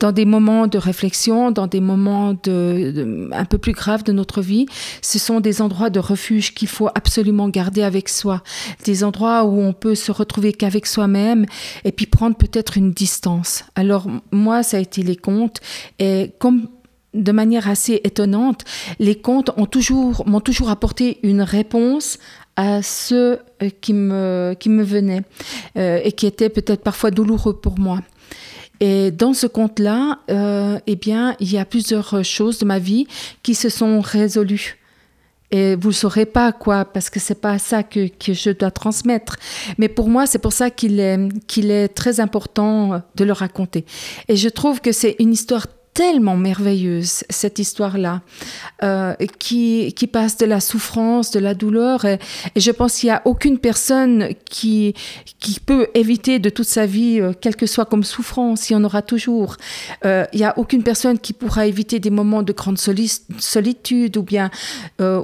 dans 0.00 0.12
des 0.12 0.24
moments 0.24 0.66
de 0.66 0.78
réflexion, 0.78 1.50
dans 1.50 1.66
des 1.66 1.80
moments 1.80 2.30
un 2.30 3.44
peu 3.44 3.58
plus 3.58 3.72
graves 3.72 4.02
de 4.02 4.12
notre 4.12 4.40
vie, 4.40 4.66
ce 5.00 5.18
sont 5.18 5.40
des 5.40 5.62
endroits 5.62 5.90
de 5.90 6.00
refuge 6.00 6.54
qu'il 6.54 6.68
faut 6.68 6.88
absolument 6.94 7.48
garder 7.48 7.82
avec 7.82 8.08
soi, 8.08 8.42
des 8.84 9.04
endroits 9.04 9.44
où 9.44 9.60
on 9.60 9.72
peut 9.72 9.94
se 9.94 10.10
retrouver 10.10 10.52
qu'avec 10.52 10.86
soi-même 10.86 11.46
et 11.84 11.92
puis 11.92 12.06
prendre 12.06 12.36
peut-être 12.36 12.76
une 12.76 12.90
distance. 12.90 13.64
Alors 13.76 14.06
moi, 14.32 14.62
ça 14.62 14.78
a 14.78 14.80
été 14.80 15.02
les 15.02 15.16
contes 15.16 15.60
et 15.98 16.32
comme 16.38 16.68
de 17.14 17.32
manière 17.32 17.68
assez 17.68 18.00
étonnante, 18.04 18.64
les 18.98 19.14
contes 19.14 19.50
ont 19.56 19.66
toujours, 19.66 20.26
m'ont 20.26 20.40
toujours 20.40 20.70
apporté 20.70 21.18
une 21.22 21.42
réponse 21.42 22.18
à 22.56 22.82
ceux 22.82 23.38
euh, 23.62 23.70
qui 23.80 23.94
me, 23.94 24.54
qui 24.58 24.68
me 24.68 24.82
venaient 24.82 25.22
euh, 25.76 26.00
et 26.02 26.12
qui 26.12 26.26
étaient 26.26 26.48
peut-être 26.48 26.82
parfois 26.82 27.10
douloureux 27.10 27.58
pour 27.58 27.78
moi. 27.78 28.00
Et 28.80 29.10
dans 29.10 29.32
ce 29.32 29.46
conte-là, 29.46 30.18
euh, 30.30 30.78
eh 30.86 30.96
bien, 30.96 31.36
il 31.38 31.52
y 31.52 31.58
a 31.58 31.64
plusieurs 31.64 32.24
choses 32.24 32.58
de 32.58 32.64
ma 32.64 32.78
vie 32.78 33.06
qui 33.42 33.54
se 33.54 33.68
sont 33.68 34.00
résolues. 34.00 34.78
Et 35.52 35.76
vous 35.76 35.88
ne 35.88 35.94
saurez 35.94 36.24
pas 36.24 36.50
quoi, 36.50 36.86
parce 36.86 37.10
que 37.10 37.20
c'est 37.20 37.40
pas 37.40 37.58
ça 37.58 37.82
que, 37.82 38.08
que, 38.08 38.32
je 38.32 38.50
dois 38.50 38.70
transmettre. 38.70 39.36
Mais 39.76 39.88
pour 39.88 40.08
moi, 40.08 40.26
c'est 40.26 40.38
pour 40.38 40.54
ça 40.54 40.70
qu'il 40.70 40.98
est, 40.98 41.18
qu'il 41.46 41.70
est 41.70 41.88
très 41.88 42.20
important 42.20 43.02
de 43.14 43.24
le 43.24 43.32
raconter. 43.32 43.84
Et 44.28 44.36
je 44.36 44.48
trouve 44.48 44.80
que 44.80 44.92
c'est 44.92 45.14
une 45.18 45.32
histoire 45.32 45.66
tellement 45.94 46.36
merveilleuse, 46.36 47.24
cette 47.28 47.58
histoire-là, 47.58 48.22
euh, 48.82 49.14
qui, 49.38 49.92
qui 49.94 50.06
passe 50.06 50.38
de 50.38 50.46
la 50.46 50.60
souffrance, 50.60 51.30
de 51.30 51.40
la 51.40 51.54
douleur. 51.54 52.04
Et, 52.04 52.18
je 52.56 52.70
pense 52.70 52.98
qu'il 52.98 53.08
n'y 53.08 53.14
a 53.14 53.22
aucune 53.26 53.58
personne 53.58 54.28
qui, 54.46 54.94
qui 55.38 55.60
peut 55.60 55.88
éviter 55.94 56.38
de 56.38 56.48
toute 56.48 56.66
sa 56.66 56.86
vie, 56.86 57.20
euh, 57.20 57.32
quelle 57.38 57.56
que 57.56 57.66
soit 57.66 57.84
comme 57.84 58.04
souffrance, 58.04 58.70
il 58.70 58.72
y 58.72 58.76
en 58.76 58.84
aura 58.84 59.02
toujours. 59.02 59.56
Euh, 60.06 60.24
il 60.32 60.38
n'y 60.38 60.46
a 60.46 60.58
aucune 60.58 60.82
personne 60.82 61.18
qui 61.18 61.34
pourra 61.34 61.66
éviter 61.66 62.00
des 62.00 62.10
moments 62.10 62.42
de 62.42 62.52
grande 62.52 62.78
solitude 62.78 64.16
ou 64.16 64.22
bien 64.22 64.50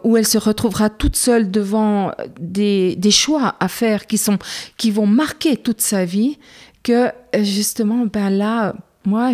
où 0.05 0.17
elle 0.17 0.27
se 0.27 0.39
retrouvera 0.39 0.91
toute 0.91 1.17
seule 1.17 1.51
devant 1.51 2.13
des, 2.41 2.97
des 2.97 3.11
choix 3.11 3.57
à 3.61 3.69
faire 3.69 4.07
qui, 4.07 4.19
sont, 4.19 4.39
qui 4.77 4.91
vont 4.91 5.07
marquer 5.07 5.57
toute 5.57 5.81
sa 5.81 6.05
vie, 6.05 6.39
que 6.83 7.11
justement, 7.43 8.07
ben 8.07 8.31
là, 8.31 8.75
moi, 9.09 9.33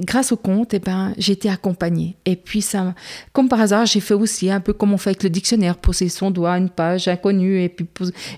grâce 0.00 0.32
au 0.32 0.36
conte, 0.36 0.74
eh 0.74 0.78
ben, 0.78 1.12
j'ai 1.18 1.32
été 1.32 1.50
accompagnée. 1.50 2.16
Et 2.24 2.36
puis, 2.36 2.62
ça, 2.62 2.94
comme 3.32 3.48
par 3.48 3.60
hasard, 3.60 3.86
j'ai 3.86 4.00
fait 4.00 4.14
aussi 4.14 4.50
un 4.50 4.60
peu 4.60 4.72
comme 4.72 4.92
on 4.92 4.98
fait 4.98 5.10
avec 5.10 5.22
le 5.22 5.30
dictionnaire, 5.30 5.76
poser 5.76 6.08
son 6.08 6.30
doigt, 6.30 6.56
une 6.56 6.70
page 6.70 7.08
inconnue, 7.08 7.62
et 7.62 7.68
puis, 7.68 7.86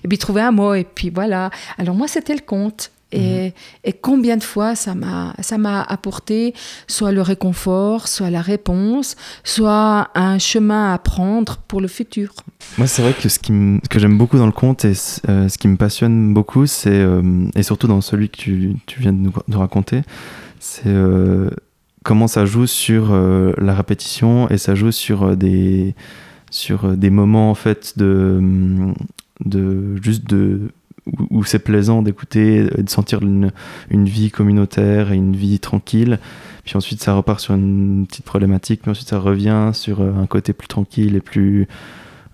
et 0.03 0.07
puis 0.07 0.17
trouver 0.17 0.41
un 0.41 0.51
mot, 0.51 0.73
et 0.73 0.83
puis 0.83 1.09
voilà. 1.09 1.49
Alors 1.77 1.95
moi, 1.95 2.07
c'était 2.07 2.35
le 2.35 2.41
conte. 2.41 2.91
Et, 3.11 3.45
mhm. 3.45 3.51
et, 3.85 3.93
combien 3.93 4.37
de 4.37 4.43
fois 4.43 4.75
ça 4.75 4.93
m'a 4.93 5.33
ça 5.39 5.57
m'a 5.57 5.81
apporté 5.81 6.53
soit 6.87 7.11
le 7.11 7.23
réconfort, 7.23 8.07
soit 8.07 8.29
la 8.29 8.41
réponse, 8.41 9.15
soit 9.43 10.09
un 10.13 10.37
chemin 10.37 10.93
à 10.93 10.99
prendre 10.99 11.57
pour 11.67 11.81
le 11.81 11.87
futur. 11.87 12.33
Moi, 12.77 12.85
c'est 12.85 13.01
vrai 13.01 13.13
que 13.19 13.27
ce, 13.27 13.39
qui 13.39 13.51
que 13.89 13.99
j'aime 13.99 14.17
beaucoup 14.17 14.37
dans 14.37 14.45
le 14.45 14.51
conte 14.51 14.85
et 14.85 14.93
euh, 15.27 15.49
ce 15.49 15.57
qui 15.57 15.67
me 15.67 15.75
passionne 15.75 16.33
beaucoup, 16.35 16.67
c'est 16.67 16.91
euh, 16.91 17.47
et 17.55 17.63
surtout 17.63 17.87
dans 17.87 18.01
celui 18.01 18.29
que 18.29 18.37
tu, 18.37 18.75
tu 18.85 18.99
viens 18.99 19.13
de 19.13 19.17
nous, 19.17 19.33
de 19.47 19.57
raconter, 19.57 20.01
c'est 20.59 20.83
euh, 20.85 21.49
comment 22.03 22.27
ça 22.27 22.45
joue 22.45 22.67
sur 22.67 23.11
la 23.11 23.73
répétition 23.73 24.49
et 24.49 24.59
ça 24.59 24.75
joue 24.75 24.91
sur 24.91 25.35
des 25.35 25.95
sur 26.51 26.95
des 26.95 27.09
moments 27.09 27.49
en 27.49 27.55
fait 27.55 27.97
de 27.97 28.39
de 29.45 29.95
juste 30.01 30.25
de 30.25 30.71
où, 31.29 31.43
c'est 31.43 31.59
plaisant 31.59 32.01
d'écouter, 32.01 32.63
de 32.63 32.89
sentir 32.89 33.21
une, 33.21 33.51
vie 33.91 34.31
communautaire 34.31 35.11
et 35.11 35.15
une 35.15 35.35
vie 35.35 35.59
tranquille. 35.59 36.19
Puis 36.65 36.75
ensuite, 36.75 37.01
ça 37.01 37.13
repart 37.13 37.39
sur 37.39 37.53
une 37.53 38.05
petite 38.07 38.25
problématique, 38.25 38.81
mais 38.85 38.91
ensuite, 38.91 39.09
ça 39.09 39.19
revient 39.19 39.71
sur 39.73 40.01
euh, 40.01 40.13
un 40.21 40.27
côté 40.27 40.53
plus 40.53 40.67
tranquille 40.67 41.15
et 41.15 41.21
plus. 41.21 41.67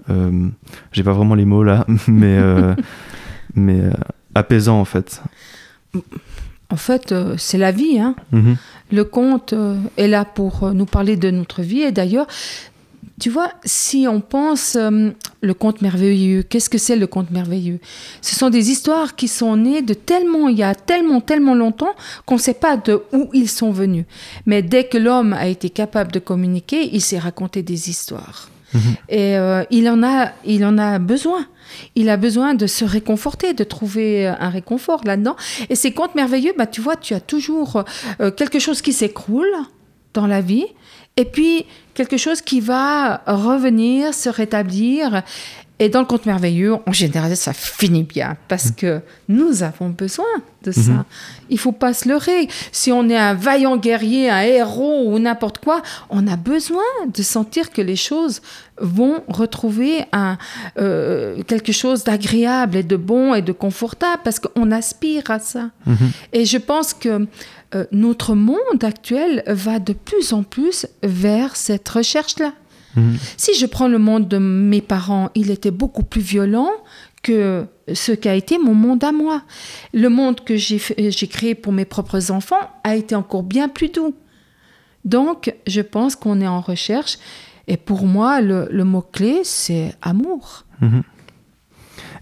Euh, 0.10 0.48
j'ai 0.92 1.04
pas 1.04 1.14
vraiment 1.14 1.36
les 1.36 1.46
mots 1.46 1.64
là, 1.64 1.86
mais, 2.08 2.38
euh, 2.38 2.76
mais 3.56 3.82
apaisant 4.34 4.80
en 4.80 4.86
fait. 4.86 5.22
En 6.70 6.78
fait, 6.78 7.14
c'est 7.38 7.58
la 7.58 7.72
vie. 7.72 8.00
Hein. 8.00 8.16
Mm-hmm. 8.34 8.56
Le 8.92 9.04
conte 9.04 9.54
est 9.98 10.08
là 10.08 10.26
pour 10.26 10.74
nous 10.74 10.86
parler 10.86 11.16
de 11.16 11.32
notre 11.32 11.62
vie. 11.62 11.82
Et 11.82 11.92
d'ailleurs, 11.92 12.28
tu 13.20 13.30
vois, 13.30 13.52
si 13.64 14.08
on 14.10 14.22
pense 14.22 14.76
euh, 14.76 15.10
le 15.42 15.54
conte 15.54 15.82
merveilleux, 15.82 16.44
qu'est-ce 16.44 16.70
que 16.70 16.78
c'est 16.78 16.96
le 16.96 17.08
conte 17.08 17.32
merveilleux? 17.32 17.80
Ce 18.22 18.36
sont 18.36 18.50
des 18.50 18.72
histoires 18.72 19.16
qui 19.16 19.28
sont 19.28 19.56
nées 19.56 19.82
de 19.82 19.94
tellement, 19.94 20.50
il 20.50 20.58
y 20.58 20.64
a 20.64 20.76
tellement, 20.76 21.22
tellement 21.22 21.56
longtemps 21.56 21.94
qu'on 22.26 22.36
ne 22.36 22.40
sait 22.40 22.54
pas 22.54 22.78
de 22.78 23.02
où 23.14 23.30
ils 23.34 23.50
sont 23.50 23.72
venus. 23.72 24.06
Mais 24.46 24.62
dès 24.62 24.86
que 24.86 24.98
l'homme 24.98 25.34
a 25.34 25.48
été 25.48 25.70
capable 25.70 26.12
de 26.12 26.20
communiquer, 26.20 26.90
il 26.94 27.02
s'est 27.02 27.20
raconté 27.20 27.64
des 27.64 27.90
histoires. 27.90 28.50
Mhm. 28.74 28.82
Et 29.10 29.38
euh, 29.38 29.64
il, 29.72 29.90
en 29.90 30.04
a, 30.04 30.32
il 30.46 30.66
en 30.66 30.78
a 30.78 31.00
besoin. 31.00 31.46
Il 31.96 32.10
a 32.10 32.18
besoin 32.18 32.54
de 32.54 32.68
se 32.68 32.86
réconforter, 32.86 33.54
de 33.54 33.64
trouver 33.64 34.28
un 34.28 34.50
réconfort 34.50 35.02
là-dedans. 35.06 35.36
Et 35.70 35.76
ces 35.76 35.92
contes 35.92 36.16
merveilleux, 36.16 36.54
bah, 36.58 36.68
tu 36.68 36.82
vois, 36.82 36.96
tu 36.96 37.14
as 37.14 37.20
toujours 37.20 37.84
euh, 38.20 38.32
quelque 38.32 38.60
chose 38.60 38.82
qui 38.82 38.94
s'écroule 38.94 39.48
dans 40.16 40.28
la 40.28 40.42
vie. 40.42 40.66
Et 41.18 41.26
puis, 41.26 41.66
quelque 41.94 42.18
chose 42.18 42.42
qui 42.42 42.60
va 42.60 43.22
revenir, 43.28 44.14
se 44.14 44.30
rétablir. 44.30 45.24
Et 45.78 45.90
dans 45.90 46.00
le 46.00 46.06
conte 46.06 46.26
merveilleux, 46.26 46.76
en 46.86 46.94
général, 46.94 47.36
ça 47.36 47.52
finit 47.52 48.04
bien 48.04 48.38
parce 48.48 48.72
que 48.72 49.02
nous 49.28 49.62
avons 49.62 49.90
besoin 49.90 50.26
de 50.64 50.72
ça. 50.72 50.92
Mmh. 50.92 51.06
Il 51.50 51.60
faut 51.60 51.74
pas 51.74 51.94
se 51.94 52.08
leurrer. 52.08 52.48
Si 52.72 52.94
on 52.94 53.10
est 53.10 53.18
un 53.18 53.34
vaillant 53.34 53.76
guerrier, 53.76 54.30
un 54.30 54.42
héros 54.42 55.04
ou 55.06 55.20
n'importe 55.20 55.58
quoi, 55.58 55.82
on 56.10 56.28
a 56.28 56.38
besoin 56.38 56.82
de 57.14 57.22
sentir 57.22 57.72
que 57.72 57.82
les 57.82 57.98
choses 57.98 58.42
vont 58.80 59.22
retrouver 59.28 60.06
un, 60.14 60.38
euh, 60.78 61.44
quelque 61.44 61.74
chose 61.74 62.06
d'agréable 62.06 62.78
et 62.78 62.84
de 62.84 62.96
bon 62.96 63.34
et 63.34 63.42
de 63.42 63.52
confortable 63.52 64.22
parce 64.24 64.40
qu'on 64.40 64.72
aspire 64.72 65.30
à 65.30 65.40
ça. 65.40 65.72
Mmh. 65.86 65.96
Et 66.32 66.46
je 66.46 66.58
pense 66.58 66.94
que 66.94 67.28
euh, 67.74 67.86
notre 67.92 68.36
monde 68.36 68.84
actuel 68.84 69.44
va 69.48 69.80
de 69.80 69.94
plus 69.94 70.34
en 70.34 70.44
plus 70.44 70.88
vers 71.04 71.56
cette 71.56 71.88
recherche-là. 71.90 72.54
Mhm. 72.96 73.18
Si 73.38 73.56
je 73.56 73.66
prends 73.66 73.88
le 73.88 73.98
monde 73.98 74.28
de 74.28 74.38
mes 74.38 74.82
parents, 74.82 75.30
il 75.36 75.52
était 75.52 75.72
beaucoup 75.72 76.04
plus 76.04 76.22
violent 76.22 76.70
que 77.24 77.66
ce 77.94 78.12
qu'a 78.12 78.36
été 78.36 78.58
mon 78.58 78.76
monde 78.76 79.04
à 79.04 79.12
moi. 79.12 79.42
Le 79.94 80.10
monde 80.10 80.42
que 80.42 80.56
j'ai 80.56 81.28
créé 81.28 81.56
pour 81.56 81.74
mes 81.74 81.86
propres 81.86 82.32
enfants 82.32 82.70
a 82.84 82.96
été 82.96 83.16
encore 83.16 83.44
bien 83.44 83.68
plus 83.68 83.90
doux. 83.90 84.14
Donc, 85.04 85.54
je 85.68 85.82
pense 85.82 86.16
qu'on 86.16 86.42
est 86.42 86.48
en 86.48 86.62
recherche. 86.62 87.18
Et 87.68 87.78
pour 87.78 88.06
moi, 88.06 88.42
le, 88.42 88.84
mot-clé, 88.84 89.42
c'est 89.44 89.96
amour. 90.02 90.66
Mhm. 90.82 91.04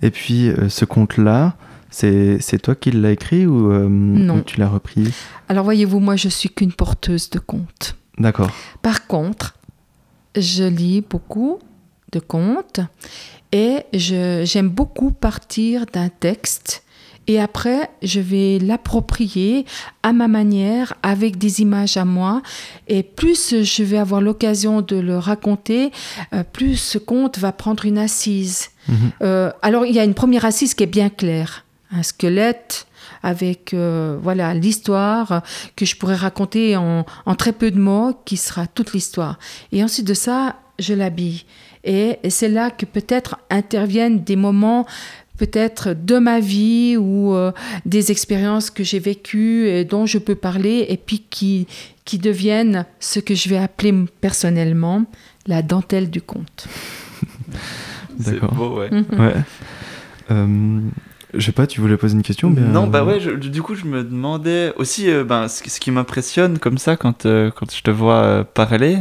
Et 0.02 0.10
puis, 0.10 0.50
euh, 0.50 0.70
ce 0.70 0.86
conte-là, 0.86 1.56
c'est 1.94 2.62
toi 2.62 2.76
qui 2.76 2.92
l'as 2.92 3.12
écrit 3.12 3.46
ou, 3.46 3.72
euh, 3.72 4.42
tu 4.46 4.60
l'as 4.60 4.70
repris? 4.70 5.14
Alors 5.48 5.64
voyez-vous, 5.64 6.00
moi 6.00 6.16
je 6.16 6.30
suis 6.30 6.50
qu'une 6.50 6.74
porteuse 6.74 7.30
de 7.30 7.40
contes. 7.40 7.96
D'accord. 8.18 8.52
Par 8.82 9.08
contre, 9.08 9.56
je 10.36 10.64
lis 10.64 11.02
beaucoup 11.02 11.60
de 12.12 12.20
contes 12.20 12.80
et 13.52 13.80
j'aime 13.94 14.70
beaucoup 14.70 15.12
partir 15.12 15.86
d'un 15.86 16.10
texte 16.10 16.84
et 17.28 17.40
après 17.40 17.90
je 18.02 18.20
vais 18.20 18.60
l'approprier 18.60 19.66
à 20.02 20.14
ma 20.14 20.28
manière 20.28 20.94
avec 21.04 21.38
des 21.38 21.62
images 21.62 21.98
à 21.98 22.06
moi 22.06 22.42
et 22.88 23.04
plus 23.04 23.64
je 23.64 23.84
vais 23.84 23.98
avoir 23.98 24.22
l'occasion 24.22 24.82
de 24.82 24.96
le 24.96 25.18
raconter, 25.18 25.92
euh, 26.34 26.44
plus 26.44 26.76
ce 26.78 26.98
conte 26.98 27.38
va 27.38 27.52
prendre 27.52 27.86
une 27.86 27.98
assise. 27.98 28.70
Mhm. 28.90 28.96
Euh, 29.22 29.52
alors 29.62 29.86
il 29.86 29.96
y 29.96 30.00
a 30.00 30.04
une 30.04 30.16
première 30.16 30.46
assise 30.46 30.74
qui 30.74 30.84
est 30.84 30.88
bien 30.88 31.10
claire 31.10 31.63
un 31.94 32.04
squelette 32.04 32.88
avec 33.22 33.74
euh, 33.74 34.18
voilà 34.22 34.54
l'histoire 34.54 35.44
que 35.76 35.86
je 35.86 35.96
pourrais 35.96 36.16
raconter 36.16 36.76
en, 36.76 37.06
très 37.38 37.54
peu 37.54 37.72
de 37.72 37.80
mots, 37.80 38.14
qui 38.26 38.38
sera 38.38 38.68
toute 38.68 38.94
l'histoire. 38.94 39.40
Et 39.72 39.84
ensuite 39.84 40.08
de 40.08 40.14
ça, 40.14 40.58
je 40.80 40.94
l'habille. 40.94 41.44
Et, 41.84 42.20
c'est 42.30 42.50
là 42.50 42.72
que 42.72 42.86
peut-être 42.86 43.38
interviennent 43.50 44.24
des 44.24 44.36
moments 44.36 44.86
peut-être 45.38 45.94
de 45.94 46.20
ma 46.20 46.40
vie 46.40 46.96
ou 46.96 47.34
euh, 47.34 47.52
des 47.86 48.12
expériences 48.12 48.70
que 48.70 48.84
j'ai 48.84 49.00
vécues 49.00 49.68
et 49.68 49.84
dont 49.84 50.06
je 50.06 50.20
peux 50.20 50.36
parler 50.36 50.86
et 50.90 50.96
puis 50.96 51.26
qui, 51.30 51.68
qui 52.06 52.20
deviennent 52.20 52.86
ce 53.00 53.20
que 53.20 53.34
je 53.34 53.50
vais 53.50 53.58
appeler 53.58 53.94
personnellement 54.22 55.06
la 55.48 55.62
dentelle 55.62 56.10
du 56.10 56.22
conte. 56.22 56.68
D'accord. 58.20 58.54
Beau, 58.54 58.80
ouais. 58.80 58.90
ouais. 58.92 59.34
Euh, 60.32 60.80
je 61.36 61.46
sais 61.46 61.52
pas, 61.52 61.66
tu 61.66 61.82
voulais 61.82 61.98
poser 61.98 62.16
une 62.16 62.22
question 62.22 62.50
Non, 62.50 62.88
bah 62.88 63.04
ouais, 63.04 63.20
du 63.20 63.62
coup, 63.62 63.76
je 63.76 63.86
me 63.86 64.04
demandais 64.04 64.72
aussi, 64.78 65.10
euh, 65.10 65.24
ben, 65.24 65.48
ce, 65.48 65.80
qui 65.80 65.90
m'impressionne 65.90 66.60
comme 66.60 66.78
ça 66.78 66.96
quand, 66.96 67.26
euh, 67.26 67.50
quand 67.50 67.74
je 67.74 67.82
te 67.82 67.90
vois 67.90 68.16
euh, 68.16 68.44
parler, 68.44 69.00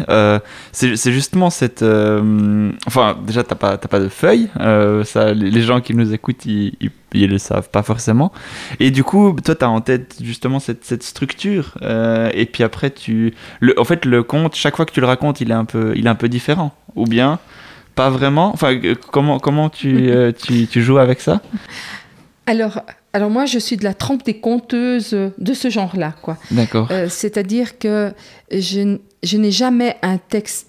c'est 0.72 1.12
justement 1.12 1.50
cette. 1.50 1.82
enfin, 2.86 3.16
déjà, 3.26 3.44
t'as 3.44 3.54
pas, 3.54 3.76
pas 3.76 4.00
de 4.00 4.08
feuilles, 4.08 4.48
ça, 5.04 5.34
les, 5.34 5.62
gens 5.62 5.80
qui 5.80 5.94
nous 5.94 6.12
écoutent, 6.14 6.46
ils, 6.46 6.74
ils, 7.12 7.30
le 7.30 7.38
savent 7.38 7.68
pas 7.70 7.82
forcément. 7.82 8.32
Et 8.80 8.90
du 8.90 9.04
coup, 9.04 9.36
toi, 9.44 9.54
t'as 9.54 9.66
en 9.66 9.80
tête 9.80 10.16
justement 10.22 10.58
cette, 10.58 10.84
cette 10.84 11.02
structure, 11.02 11.76
et 11.82 12.46
puis 12.46 12.62
après, 12.62 12.90
tu. 12.90 13.34
Le, 13.60 13.78
en 13.78 13.84
fait, 13.84 14.04
le 14.04 14.22
conte, 14.22 14.54
chaque 14.54 14.76
fois 14.76 14.86
que 14.86 14.92
tu 14.92 15.00
le 15.00 15.06
racontes, 15.06 15.40
il 15.40 15.50
est 15.50 15.54
un 15.54 15.66
peu, 15.66 15.92
il 15.96 16.06
est 16.06 16.10
un 16.10 16.14
peu 16.14 16.28
différent. 16.28 16.74
Ou 16.94 17.06
bien, 17.06 17.38
pas 17.94 18.10
vraiment 18.10 18.52
Enfin, 18.52 18.78
comment, 19.10 19.38
comment 19.38 19.68
tu, 19.68 20.10
tu, 20.42 20.66
tu 20.66 20.82
joues 20.82 20.98
avec 20.98 21.20
ça? 21.20 21.40
Alors, 22.46 22.80
alors 23.12 23.30
moi, 23.30 23.46
je 23.46 23.58
suis 23.58 23.76
de 23.76 23.84
la 23.84 23.94
trempe 23.94 24.24
des 24.24 24.38
conteuses 24.38 25.16
de 25.38 25.54
ce 25.54 25.70
genre-là, 25.70 26.14
quoi. 26.22 26.36
D'accord. 26.50 26.88
Euh, 26.90 27.08
c'est-à-dire 27.08 27.78
que 27.78 28.12
je, 28.50 28.98
je 29.22 29.36
n'ai 29.36 29.52
jamais 29.52 29.96
un 30.02 30.18
texte 30.18 30.68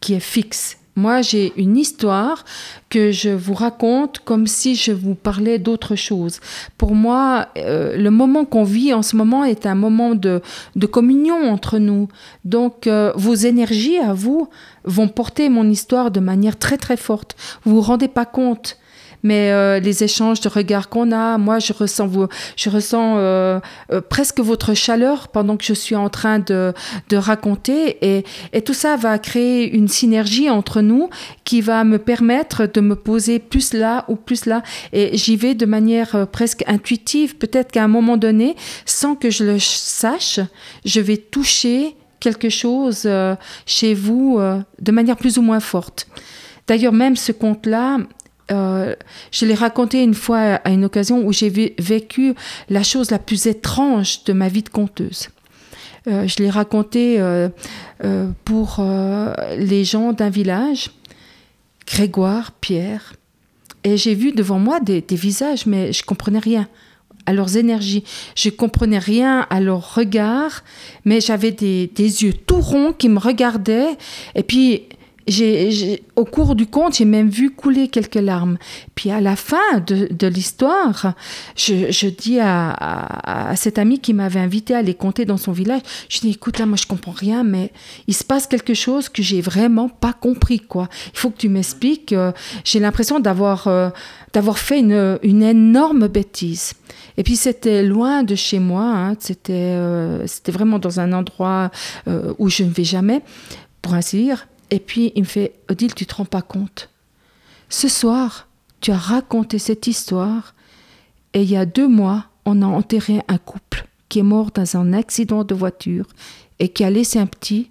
qui 0.00 0.14
est 0.14 0.20
fixe. 0.20 0.78
Moi, 0.96 1.22
j'ai 1.22 1.52
une 1.56 1.76
histoire 1.76 2.44
que 2.90 3.10
je 3.10 3.30
vous 3.30 3.54
raconte 3.54 4.18
comme 4.18 4.46
si 4.46 4.74
je 4.74 4.92
vous 4.92 5.14
parlais 5.14 5.58
d'autre 5.58 5.94
chose. 5.94 6.40
Pour 6.76 6.94
moi, 6.94 7.48
euh, 7.56 7.96
le 7.96 8.10
moment 8.10 8.44
qu'on 8.44 8.64
vit 8.64 8.92
en 8.92 9.02
ce 9.02 9.16
moment 9.16 9.44
est 9.44 9.66
un 9.66 9.76
moment 9.76 10.14
de, 10.14 10.42
de 10.76 10.86
communion 10.86 11.50
entre 11.50 11.78
nous. 11.78 12.08
Donc, 12.44 12.86
euh, 12.86 13.12
vos 13.14 13.34
énergies 13.34 13.98
à 13.98 14.12
vous 14.12 14.48
vont 14.84 15.08
porter 15.08 15.48
mon 15.48 15.70
histoire 15.70 16.10
de 16.10 16.20
manière 16.20 16.58
très 16.58 16.76
très 16.76 16.96
forte. 16.96 17.36
Vous 17.64 17.76
vous 17.76 17.80
rendez 17.80 18.08
pas 18.08 18.26
compte 18.26 18.76
mais 19.22 19.50
euh, 19.50 19.80
les 19.80 20.04
échanges 20.04 20.40
de 20.40 20.48
regards 20.48 20.88
qu'on 20.88 21.12
a, 21.12 21.38
moi 21.38 21.58
je 21.58 21.72
ressens, 21.72 22.06
vous, 22.06 22.26
je 22.56 22.70
ressens 22.70 23.16
euh, 23.18 23.60
euh, 23.92 24.00
presque 24.00 24.40
votre 24.40 24.74
chaleur 24.74 25.28
pendant 25.28 25.56
que 25.56 25.64
je 25.64 25.74
suis 25.74 25.96
en 25.96 26.08
train 26.08 26.38
de, 26.38 26.72
de 27.08 27.16
raconter. 27.16 27.98
Et, 28.02 28.24
et, 28.52 28.62
tout 28.62 28.74
ça 28.74 28.96
va 28.96 29.18
créer 29.18 29.70
une 29.70 29.88
synergie 29.88 30.48
entre 30.50 30.80
nous 30.80 31.10
qui 31.44 31.60
va 31.60 31.84
me 31.84 31.98
permettre 31.98 32.66
de 32.66 32.80
me 32.80 32.96
poser 32.96 33.38
plus 33.38 33.72
là 33.72 34.04
ou 34.08 34.16
plus 34.16 34.46
là. 34.46 34.62
Et 34.92 35.16
j'y 35.16 35.36
vais 35.36 35.54
de 35.54 35.66
manière 35.66 36.26
presque 36.30 36.64
intuitive, 36.66 37.36
peut-être 37.36 37.72
qu'à 37.72 37.84
un 37.84 37.88
moment 37.88 38.16
donné, 38.16 38.56
sans 38.84 39.14
que 39.14 39.30
je 39.30 39.44
le 39.44 39.58
sache, 39.58 40.40
je 40.84 41.00
vais 41.00 41.16
toucher 41.16 41.96
quelque 42.20 42.50
chose 42.50 43.08
chez 43.66 43.94
vous 43.94 44.40
de 44.80 44.92
manière 44.92 45.16
plus 45.16 45.38
ou 45.38 45.42
moins 45.42 45.60
forte. 45.60 46.06
D'ailleurs, 46.66 46.92
même 46.92 47.16
ce 47.16 47.32
conte-là, 47.32 47.98
euh, 48.50 48.94
je 49.30 49.46
l'ai 49.46 49.54
raconté 49.54 50.02
une 50.02 50.14
fois 50.14 50.38
à 50.38 50.70
une 50.70 50.84
occasion 50.84 51.24
où 51.24 51.32
j'ai 51.32 51.74
vécu 51.78 52.34
la 52.68 52.82
chose 52.82 53.10
la 53.10 53.18
plus 53.18 53.46
étrange 53.46 54.24
de 54.24 54.32
ma 54.32 54.48
vie 54.48 54.62
de 54.62 54.68
conteuse. 54.68 55.28
Euh, 56.08 56.26
je 56.26 56.36
l'ai 56.42 56.50
raconté 56.50 57.16
euh, 57.20 57.48
pour 58.44 58.84
les 59.56 59.84
gens 59.84 60.12
d'un 60.12 60.30
village, 60.30 60.90
Grégoire, 61.86 62.52
Pierre, 62.52 63.14
et 63.84 63.96
j'ai 63.96 64.14
vu 64.14 64.32
devant 64.32 64.58
moi 64.58 64.80
des, 64.80 65.02
visages, 65.10 65.66
mais 65.66 65.92
je 65.92 66.04
comprenais 66.04 66.38
rien 66.38 66.68
à 67.26 67.32
leurs 67.32 67.56
énergies. 67.56 68.04
Je 68.34 68.50
comprenais 68.50 68.98
rien 68.98 69.46
à 69.50 69.60
leurs 69.60 69.94
regards, 69.94 70.62
mais 71.04 71.20
j'avais 71.20 71.50
des, 71.50 71.90
des, 71.94 72.24
yeux 72.24 72.32
tout 72.32 72.60
ronds 72.60 72.92
qui 72.92 73.08
me 73.08 73.18
regardaient. 73.18 73.96
Et 74.34 74.42
puis, 74.42 74.84
j'ai, 75.26 76.02
au 76.16 76.24
cours 76.24 76.54
du 76.54 76.66
conte, 76.66 76.96
j'ai 76.96 77.04
même 77.04 77.28
vu 77.28 77.50
couler 77.50 77.88
quelques 77.88 78.14
larmes. 78.14 78.58
Puis 78.94 79.10
à 79.10 79.20
la 79.20 79.36
fin 79.36 79.58
de, 79.86 80.26
l'histoire, 80.26 81.14
je, 81.56 82.08
dis 82.08 82.40
à, 82.40 82.70
à, 82.70 83.50
à, 83.50 83.56
cet 83.56 83.78
ami 83.78 83.98
qui 83.98 84.14
m'avait 84.14 84.40
invité 84.40 84.74
à 84.74 84.78
aller 84.78 84.94
compter 84.94 85.24
dans 85.24 85.36
son 85.36 85.52
village, 85.52 85.82
je 86.08 86.20
dis 86.20 86.30
écoute 86.30 86.58
là, 86.58 86.66
moi 86.66 86.76
je 86.76 86.86
comprends 86.86 87.12
rien, 87.12 87.44
mais 87.44 87.72
il 88.06 88.14
se 88.14 88.24
passe 88.24 88.46
quelque 88.46 88.74
chose 88.74 89.08
que 89.08 89.22
j'ai 89.22 89.40
vraiment 89.40 89.88
pas 89.88 90.12
compris 90.12 90.60
quoi. 90.60 90.88
Il 91.12 91.18
faut 91.18 91.30
que 91.30 91.38
tu 91.38 91.48
m'expliques. 91.48 92.12
Euh, 92.12 92.32
j'ai 92.64 92.80
l'impression 92.80 93.20
d'avoir 93.20 93.66
euh, 93.66 93.90
fait 94.54 94.80
une, 94.80 95.18
une 95.22 95.42
énorme 95.42 96.08
bêtise. 96.08 96.74
Et 97.16 97.22
puis 97.22 97.36
c'était 97.36 97.82
loin 97.82 98.22
de 98.22 98.34
chez 98.34 98.58
moi, 98.58 98.84
hein. 98.84 99.16
c'était 99.18 99.52
euh, 99.52 100.26
c'était 100.26 100.52
vraiment 100.52 100.78
dans 100.78 101.00
un 101.00 101.12
endroit 101.12 101.70
où 102.38 102.48
je 102.48 102.62
ne 102.62 102.70
vais 102.70 102.84
jamais, 102.84 103.22
pour 103.82 103.94
ainsi 103.94 104.24
dire. 104.24 104.46
Et 104.70 104.80
puis 104.80 105.12
il 105.14 105.22
me 105.22 105.26
fait 105.26 105.54
Odile, 105.68 105.94
tu 105.94 106.06
te 106.06 106.14
rends 106.14 106.24
pas 106.24 106.42
compte. 106.42 106.90
Ce 107.68 107.88
soir, 107.88 108.48
tu 108.80 108.90
as 108.90 108.96
raconté 108.96 109.58
cette 109.58 109.86
histoire 109.86 110.54
et 111.34 111.42
il 111.42 111.50
y 111.50 111.56
a 111.56 111.66
deux 111.66 111.88
mois, 111.88 112.26
on 112.44 112.62
a 112.62 112.66
enterré 112.66 113.20
un 113.28 113.38
couple 113.38 113.86
qui 114.08 114.18
est 114.18 114.24
mort 114.24 114.50
dans 114.50 114.76
un 114.76 114.92
accident 114.92 115.44
de 115.44 115.54
voiture 115.54 116.06
et 116.58 116.68
qui 116.68 116.84
a 116.84 116.90
laissé 116.90 117.18
un 117.18 117.26
petit. 117.26 117.70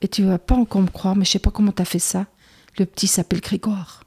Et 0.00 0.08
tu 0.08 0.22
vas 0.22 0.38
pas 0.38 0.54
encore 0.54 0.82
me 0.82 0.88
croire, 0.88 1.16
mais 1.16 1.24
je 1.24 1.32
sais 1.32 1.38
pas 1.38 1.50
comment 1.50 1.72
tu 1.72 1.82
as 1.82 1.86
fait 1.86 1.98
ça. 1.98 2.26
Le 2.78 2.86
petit 2.86 3.06
s'appelle 3.06 3.40
Grégoire. 3.40 4.04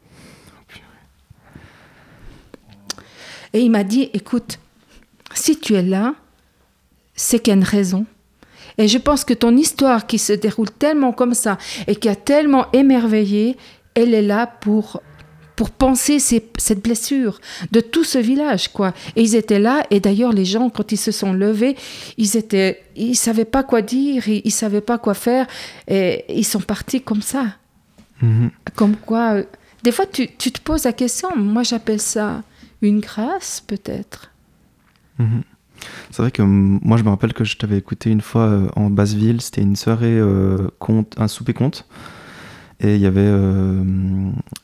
Et 3.53 3.61
il 3.61 3.71
m'a 3.71 3.83
dit, 3.83 4.09
écoute, 4.13 4.59
si 5.33 5.59
tu 5.59 5.73
es 5.73 5.81
là, 5.81 6.15
c'est 7.15 7.39
qu'il 7.39 7.51
y 7.51 7.55
a 7.55 7.57
une 7.57 7.63
raison. 7.63 8.05
Et 8.77 8.87
je 8.87 8.97
pense 8.97 9.23
que 9.25 9.33
ton 9.33 9.55
histoire 9.55 10.05
qui 10.05 10.19
se 10.19 10.33
déroule 10.33 10.69
tellement 10.69 11.11
comme 11.11 11.33
ça 11.33 11.57
et 11.87 11.95
qui 11.95 12.09
a 12.09 12.15
tellement 12.15 12.67
émerveillé, 12.73 13.57
elle 13.95 14.13
est 14.13 14.21
là 14.21 14.47
pour 14.47 15.01
pour 15.57 15.71
penser 15.71 16.19
cette 16.19 16.83
blessure 16.83 17.41
de 17.71 17.81
tout 17.81 18.03
ce 18.03 18.19
village, 18.19 18.71
quoi. 18.71 18.93
Et 19.15 19.23
ils 19.23 19.35
étaient 19.35 19.57
là, 19.57 19.83
et 19.89 19.99
d'ailleurs, 19.99 20.31
les 20.31 20.45
gens, 20.45 20.69
quand 20.69 20.91
ils 20.91 20.97
se 20.97 21.11
sont 21.11 21.33
levés, 21.33 21.75
ils 22.17 22.37
étaient, 22.37 22.83
ils 22.95 23.15
savaient 23.15 23.43
pas 23.43 23.63
quoi 23.63 23.81
dire, 23.81 24.29
ils, 24.29 24.43
ne 24.45 24.51
savaient 24.51 24.81
pas 24.81 24.99
quoi 24.99 25.15
faire, 25.15 25.47
et 25.87 26.23
ils 26.29 26.45
sont 26.45 26.61
partis 26.61 27.01
comme 27.01 27.23
ça. 27.23 27.55
Mhm. 28.21 28.51
Comme 28.75 28.95
quoi, 28.95 29.33
euh, 29.33 29.43
des 29.81 29.91
fois, 29.91 30.05
tu, 30.05 30.27
tu, 30.37 30.51
te 30.51 30.61
poses 30.61 30.83
la 30.83 30.93
question, 30.93 31.35
moi 31.35 31.63
j'appelle 31.63 32.01
ça 32.01 32.43
une 32.83 32.99
grâce, 32.99 33.63
peut-être. 33.65 34.31
Mhm. 35.17 35.41
C'est 36.11 36.21
vrai 36.21 36.31
que 36.31 36.41
moi 36.41 36.97
je 36.97 37.03
me 37.03 37.09
rappelle 37.09 37.33
que 37.33 37.43
je 37.43 37.57
t'avais 37.57 37.77
écouté 37.77 38.09
une 38.09 38.21
fois 38.21 38.43
euh, 38.43 38.67
en 38.75 38.89
Basseville, 38.89 39.41
c'était 39.41 39.61
une 39.61 39.75
soirée 39.75 40.17
euh, 40.17 40.69
un 41.17 41.27
souper 41.27 41.53
conte. 41.53 41.85
Et 42.79 42.95
il 42.95 43.01
y 43.01 43.07
avait, 43.07 43.21
euh, 43.21 43.83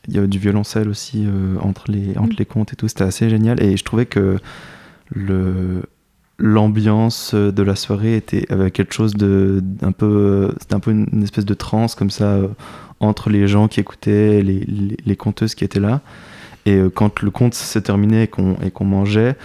il 0.08 0.14
y 0.14 0.20
avait 0.20 0.28
du 0.28 0.38
violoncelle 0.38 0.88
aussi 0.88 1.26
entre, 1.60 1.92
les, 1.92 2.16
entre 2.18 2.34
mm. 2.34 2.38
les 2.38 2.46
contes 2.46 2.74
et 2.74 2.76
tout, 2.76 2.88
c'était 2.88 3.06
assez 3.06 3.28
génial. 3.28 3.62
Et 3.62 3.76
je 3.76 3.84
trouvais 3.84 4.06
que 4.06 4.38
le, 5.10 5.82
l'ambiance 6.38 7.34
de 7.34 7.64
la 7.64 7.76
soirée 7.76 8.16
était 8.16 8.52
avait 8.52 8.70
quelque 8.70 8.94
chose 8.94 9.16
de 9.16 9.62
d'un 9.64 9.92
peu 9.92 10.54
c'était 10.62 10.76
un 10.76 10.80
peu 10.80 10.92
une, 10.92 11.24
espèce 11.24 11.46
de 11.46 11.54
transe 11.56 11.96
comme 11.96 12.10
ça 12.12 12.40
entre 13.00 13.30
les 13.30 13.48
gens 13.48 13.68
qui 13.68 13.80
écoutaient 13.80 14.42
les, 14.42 14.60
les, 14.60 14.98
les 15.04 15.16
conteuses 15.16 15.56
qui 15.56 15.64
étaient 15.64 15.80
là 15.80 16.02
et 16.66 16.76
euh, 16.76 16.90
quand 16.90 17.22
le 17.22 17.32
conte 17.32 17.54
s'est 17.54 17.82
terminé 17.82 18.24
et 18.24 18.72
qu'on 18.72 18.86
mangeait, 18.86 19.36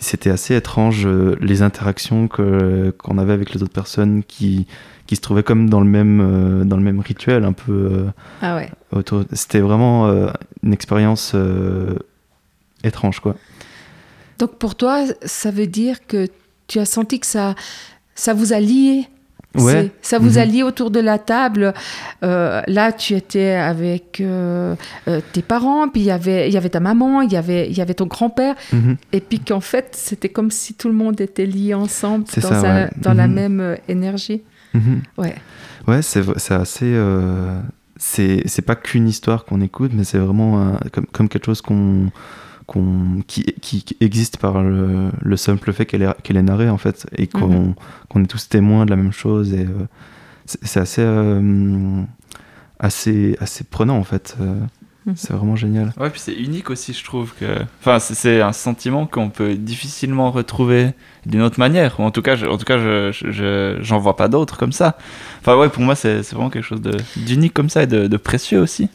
c'était 0.00 0.30
assez 0.30 0.54
étrange 0.54 1.06
euh, 1.06 1.36
les 1.40 1.62
interactions 1.62 2.28
qu'on 2.28 3.18
avait 3.18 3.32
avec 3.32 3.54
les 3.54 3.62
autres 3.62 3.72
personnes 3.72 4.22
qui, 4.22 4.66
qui 5.06 5.16
se 5.16 5.20
trouvaient 5.20 5.42
comme 5.42 5.70
dans 5.70 5.80
le 5.80 5.88
même, 5.88 6.20
euh, 6.20 6.64
dans 6.64 6.76
le 6.76 6.82
même 6.82 7.00
rituel, 7.00 7.44
un 7.44 7.52
peu. 7.52 8.06
ah 8.42 8.56
ouais. 8.56 8.70
C'était 9.32 9.60
vraiment 9.60 10.08
une 10.62 10.72
expérience 10.72 11.34
étrange, 12.84 13.20
quoi. 13.20 13.36
Donc 14.38 14.58
pour 14.58 14.74
toi, 14.74 15.04
ça 15.24 15.50
veut 15.50 15.66
dire 15.66 16.06
que 16.06 16.28
tu 16.66 16.78
as 16.78 16.84
senti 16.84 17.20
que 17.20 17.26
ça, 17.26 17.54
ça 18.14 18.34
vous 18.34 18.52
a 18.52 18.60
lié 18.60 19.08
ça 20.02 20.18
vous 20.18 20.38
a 20.38 20.44
mhm. 20.44 20.52
lié 20.52 20.62
autour 20.62 20.90
de 20.90 21.00
la 21.00 21.18
table. 21.18 21.74
Euh, 22.22 22.62
là, 22.66 22.92
tu 22.92 23.14
étais 23.14 23.52
avec 23.52 24.20
euh, 24.20 24.74
euh, 25.08 25.20
tes 25.32 25.42
parents, 25.42 25.88
puis 25.88 26.02
il 26.02 26.06
y 26.06 26.10
avait, 26.10 26.50
y 26.50 26.56
avait 26.56 26.68
ta 26.68 26.80
maman, 26.80 27.22
il 27.22 27.32
y 27.32 27.36
avait, 27.36 27.70
y 27.70 27.80
avait 27.80 27.94
ton 27.94 28.06
grand-père, 28.06 28.54
mhm. 28.72 28.96
et 29.12 29.20
puis 29.20 29.40
qu'en 29.40 29.60
fait, 29.60 29.90
c'était 29.92 30.28
comme 30.28 30.50
si 30.50 30.74
tout 30.74 30.88
le 30.88 30.94
monde 30.94 31.20
était 31.20 31.46
lié 31.46 31.74
ensemble 31.74 32.24
dans, 32.40 32.88
dans 32.96 33.14
la 33.14 33.28
mhm. 33.28 33.34
même 33.34 33.76
énergie. 33.88 34.42
Ouais. 35.16 35.34
Ouais, 35.88 36.02
c'est 36.02 36.52
assez. 36.52 37.00
c'est 37.96 38.66
pas 38.66 38.76
qu'une 38.76 39.08
histoire 39.08 39.44
qu'on 39.44 39.60
écoute, 39.60 39.92
mais 39.94 40.04
c'est 40.04 40.18
vraiment 40.18 40.78
comme, 40.92 41.06
comme 41.06 41.28
quelque 41.28 41.46
chose 41.46 41.62
qu'on 41.62 42.10
qui, 43.26 43.44
qui, 43.60 43.84
existe 44.00 44.38
par 44.38 44.62
le, 44.62 45.36
simple 45.36 45.72
fait 45.72 45.86
qu'elle 45.86 46.02
est, 46.02 46.22
qu'elle 46.22 46.36
est 46.36 46.42
narrée 46.42 46.68
en 46.68 46.78
fait 46.78 47.06
et 47.16 47.26
qu'on 47.26 47.74
qu'on 48.08 48.24
est 48.24 48.26
tous 48.26 48.48
témoins 48.48 48.84
de 48.84 48.90
la 48.90 48.96
même 48.96 49.12
chose 49.12 49.54
et 49.54 49.64
euh, 49.64 49.86
c'est 50.46 50.80
assez 50.80 51.02
euh, 51.02 52.02
assez 52.78 53.36
assez 53.40 53.64
prenant 53.64 53.96
en 53.96 54.04
fait 54.04 54.36
euh, 54.40 54.58
mhm. 55.06 55.14
c'est 55.16 55.32
vraiment 55.32 55.54
génial 55.54 55.92
ouais 55.96 56.10
puis 56.10 56.20
c'est 56.20 56.34
unique 56.34 56.68
aussi 56.70 56.92
je 56.92 57.04
trouve 57.04 57.34
que 57.38 57.56
enfin 57.80 58.00
c'est 58.00 58.40
un 58.40 58.52
sentiment 58.52 59.06
qu'on 59.06 59.30
peut 59.30 59.54
difficilement 59.54 60.32
retrouver 60.32 60.90
d'une 61.24 61.42
autre 61.42 61.60
manière 61.60 62.00
ou 62.00 62.02
en 62.02 62.10
tout 62.10 62.22
cas 62.22 62.34
je, 62.34 62.46
en 62.46 62.58
tout 62.58 62.64
cas 62.64 62.78
je 62.78 63.78
j'en 63.80 63.98
vois 63.98 64.16
pas 64.16 64.28
d'autres 64.28 64.58
comme 64.58 64.72
ça 64.72 64.98
enfin 65.40 65.56
ouais 65.56 65.68
pour 65.68 65.82
moi 65.82 65.94
c'est 65.94 66.20
vraiment 66.32 66.50
quelque 66.50 66.64
chose 66.64 66.82
d'unique 67.16 67.54
comme 67.54 67.70
ça 67.70 67.84
et 67.84 67.86
de, 67.86 68.08
de 68.08 68.16
précieux 68.16 68.60
aussi. 68.60 68.90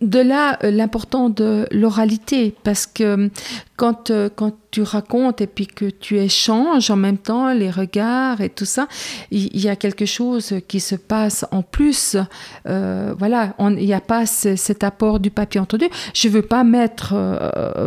De 0.00 0.20
là 0.20 0.58
euh, 0.62 0.70
l'important 0.70 1.28
de 1.28 1.66
l'oralité, 1.70 2.54
parce 2.62 2.86
que 2.86 3.02
euh, 3.02 3.28
quand, 3.76 4.10
euh, 4.10 4.28
quand 4.34 4.52
tu 4.70 4.82
racontes 4.82 5.40
et 5.40 5.46
puis 5.46 5.66
que 5.66 5.86
tu 5.86 6.18
échanges 6.18 6.90
en 6.90 6.96
même 6.96 7.18
temps 7.18 7.52
les 7.52 7.70
regards 7.70 8.40
et 8.40 8.48
tout 8.48 8.64
ça, 8.64 8.88
il 9.30 9.58
y, 9.58 9.68
a 9.68 9.76
quelque 9.76 10.06
chose 10.06 10.54
qui 10.68 10.80
se 10.80 10.94
passe 10.94 11.44
en 11.50 11.62
plus. 11.62 12.16
voilà, 12.64 13.54
il 13.58 13.76
n'y 13.76 13.94
a 13.94 14.00
pas 14.00 14.26
cet 14.26 14.84
apport 14.84 15.20
du 15.20 15.30
papier 15.30 15.60
entendu. 15.60 15.86
Je 16.14 16.28
veux 16.28 16.42
pas 16.42 16.64
mettre, 16.64 17.14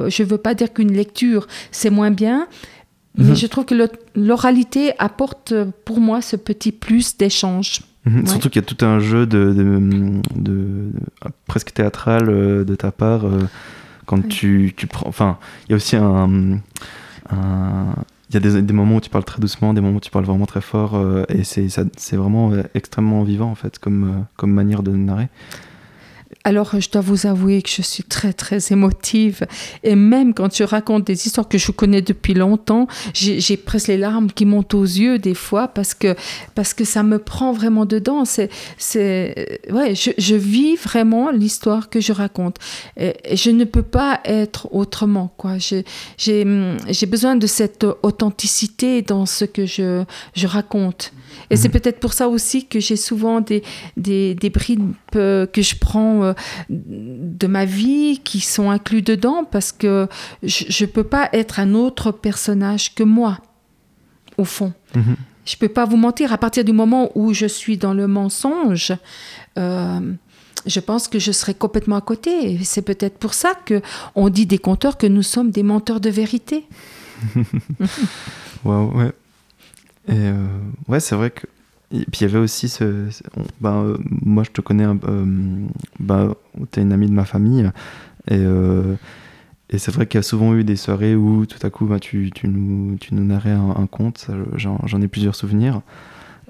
je 0.07 0.23
veux 0.23 0.37
pas 0.37 0.53
dire 0.53 0.73
qu'une 0.73 0.93
lecture 0.93 1.47
c'est 1.71 1.89
moins 1.89 2.11
bien. 2.11 2.47
Mais 3.17 3.29
mhm. 3.29 3.35
je 3.35 3.47
trouve 3.47 3.65
que 3.65 3.75
l'oralité 4.15 4.93
apporte 4.97 5.53
pour 5.85 5.99
moi 5.99 6.21
ce 6.21 6.35
petit 6.35 6.71
plus 6.71 7.17
d'échange. 7.17 7.81
Mhm. 8.05 8.25
Surtout 8.27 8.49
qu'il 8.49 8.61
y 8.61 8.65
a 8.65 8.67
tout 8.67 8.85
un 8.85 8.99
jeu 8.99 9.25
de, 9.25 9.53
de, 10.35 10.91
presque 11.47 11.73
théâtral 11.73 12.29
euh, 12.29 12.63
de 12.63 12.75
ta 12.75 12.91
part 12.91 13.25
euh, 13.25 13.39
quand 14.05 14.27
tu, 14.27 14.73
tu, 14.75 14.87
prends. 14.87 15.07
Enfin, 15.07 15.37
il 15.67 15.71
y 15.71 15.73
a 15.73 15.75
aussi 15.75 15.95
un. 15.95 16.59
il 17.31 18.33
y 18.33 18.37
a 18.37 18.39
des, 18.39 18.61
des, 18.61 18.73
moments 18.73 18.95
où 18.95 19.01
tu 19.01 19.09
parles 19.09 19.25
très 19.25 19.39
doucement, 19.41 19.73
des 19.73 19.81
moments 19.81 19.97
où 19.97 20.01
tu 20.01 20.11
parles 20.11 20.25
vraiment 20.25 20.45
très 20.45 20.61
fort, 20.61 20.95
euh, 20.95 21.25
et 21.29 21.43
c'est 21.43 22.15
vraiment 22.15 22.53
extrêmement 22.73 23.23
vivant 23.23 23.51
en 23.51 23.55
fait 23.55 23.79
comme, 23.79 24.25
comme 24.37 24.51
manière 24.51 24.81
de 24.81 24.91
narrer. 24.91 25.27
Alors, 26.45 26.79
je 26.79 26.89
dois 26.89 27.01
vous 27.01 27.27
avouer 27.27 27.61
que 27.61 27.69
je 27.69 27.81
suis 27.81 28.03
très, 28.03 28.31
très 28.31 28.71
émotive. 28.71 29.45
Et 29.83 29.95
même 29.95 30.33
quand 30.33 30.55
je 30.55 30.63
raconte 30.63 31.05
des 31.05 31.27
histoires 31.27 31.49
que 31.49 31.57
je 31.57 31.71
connais 31.71 32.01
depuis 32.01 32.33
longtemps, 32.33 32.87
j'ai 33.13 33.57
presque 33.57 33.89
les 33.89 33.97
larmes 33.97 34.31
qui 34.31 34.45
montent 34.45 34.73
aux 34.73 34.83
yeux 34.83 35.19
des 35.19 35.33
fois 35.33 35.67
parce 35.67 35.93
que, 35.93 36.15
parce 36.55 36.73
que 36.73 36.85
ça 36.85 37.03
me 37.03 37.19
prend 37.19 37.51
vraiment 37.51 37.85
dedans. 37.85 38.23
C'est, 38.23 38.49
c'est, 38.77 39.59
ouais, 39.69 39.95
je, 39.95 40.11
je 40.17 40.35
vis 40.35 40.75
vraiment 40.77 41.29
l'histoire 41.29 41.89
que 41.89 41.99
je 41.99 42.13
raconte. 42.13 42.57
Et, 42.95 43.15
je 43.35 43.49
ne 43.49 43.65
peux 43.65 43.83
pas 43.83 44.21
être 44.23 44.73
autrement, 44.73 45.33
quoi. 45.35 45.57
J'ai, 45.57 45.83
j'ai 46.17 47.05
besoin 47.05 47.35
de 47.35 47.47
cette 47.47 47.85
authenticité 48.01 49.01
dans 49.01 49.25
ce 49.25 49.43
que 49.43 49.65
je, 49.65 50.03
je 50.35 50.47
raconte. 50.47 51.11
Et 51.49 51.55
c'est 51.55 51.67
mhm. 51.67 51.73
peut-être 51.73 51.99
pour 51.99 52.13
ça 52.13 52.27
aussi 52.27 52.65
que 52.65 52.79
j'ai 52.79 52.95
souvent 52.95 53.41
des, 53.41 53.63
des, 53.97 54.35
des 54.35 54.49
bribes 54.49 54.93
que 55.11 55.49
je 55.55 55.75
prends 55.75 56.23
euh, 56.23 56.33
de 56.69 57.47
ma 57.47 57.65
vie 57.65 58.21
qui 58.23 58.39
sont 58.39 58.69
inclus 58.69 59.01
dedans 59.01 59.43
parce 59.43 59.71
que 59.71 60.07
je 60.43 60.83
ne 60.83 60.89
peux 60.89 61.03
pas 61.03 61.29
être 61.33 61.59
un 61.59 61.73
autre 61.73 62.11
personnage 62.11 62.95
que 62.95 63.03
moi, 63.03 63.39
au 64.37 64.45
fond. 64.45 64.73
Mhm. 64.95 65.15
Je 65.45 65.55
ne 65.55 65.59
peux 65.59 65.69
pas 65.69 65.85
vous 65.85 65.97
mentir, 65.97 66.31
à 66.31 66.37
partir 66.37 66.63
du 66.63 66.73
moment 66.73 67.09
où 67.15 67.33
je 67.33 67.47
suis 67.47 67.77
dans 67.77 67.93
le 67.93 68.07
mensonge, 68.07 68.93
euh, 69.57 69.99
je 70.65 70.79
pense 70.79 71.07
que 71.07 71.17
je 71.17 71.31
serais 71.31 71.55
complètement 71.55 71.95
à 71.95 72.01
côté. 72.01 72.59
C'est 72.63 72.83
peut-être 72.83 73.17
pour 73.17 73.33
ça 73.33 73.55
que 73.65 73.81
on 74.13 74.29
dit 74.29 74.45
des 74.45 74.59
conteurs 74.59 74.97
que 74.97 75.07
nous 75.07 75.23
sommes 75.23 75.49
des 75.49 75.63
menteurs 75.63 75.99
de 75.99 76.09
vérité. 76.09 76.65
ouais, 77.35 78.75
ouais. 78.93 79.11
Et 80.09 80.13
euh, 80.15 80.47
ouais, 80.87 80.99
c'est 80.99 81.15
vrai 81.15 81.29
que. 81.29 81.45
Puis 81.89 82.19
il 82.19 82.21
y 82.21 82.25
avait 82.25 82.39
aussi 82.39 82.67
ce. 82.67 83.07
ben, 83.61 83.83
euh, 83.83 83.97
moi, 84.09 84.43
je 84.43 84.51
te 84.51 84.61
connais. 84.61 84.85
Euh, 84.85 84.95
ben, 85.99 86.35
tu 86.71 86.79
es 86.79 86.83
une 86.83 86.91
amie 86.91 87.07
de 87.07 87.13
ma 87.13 87.25
famille. 87.25 87.69
Et, 88.29 88.43
et 89.71 89.77
c'est 89.77 89.91
vrai 89.91 90.05
qu'il 90.05 90.17
y 90.17 90.19
a 90.19 90.23
souvent 90.23 90.53
eu 90.53 90.63
des 90.63 90.75
soirées 90.75 91.15
où 91.15 91.45
tout 91.45 91.65
à 91.65 91.69
coup, 91.69 91.85
ben, 91.85 91.99
tu, 91.99 92.31
tu, 92.33 92.47
nous, 92.47 92.97
tu 92.97 93.15
nous 93.15 93.23
narrais 93.23 93.51
un, 93.51 93.87
conte. 93.87 94.27
J'en 94.55 95.01
ai 95.01 95.07
plusieurs 95.07 95.35
souvenirs. 95.35 95.81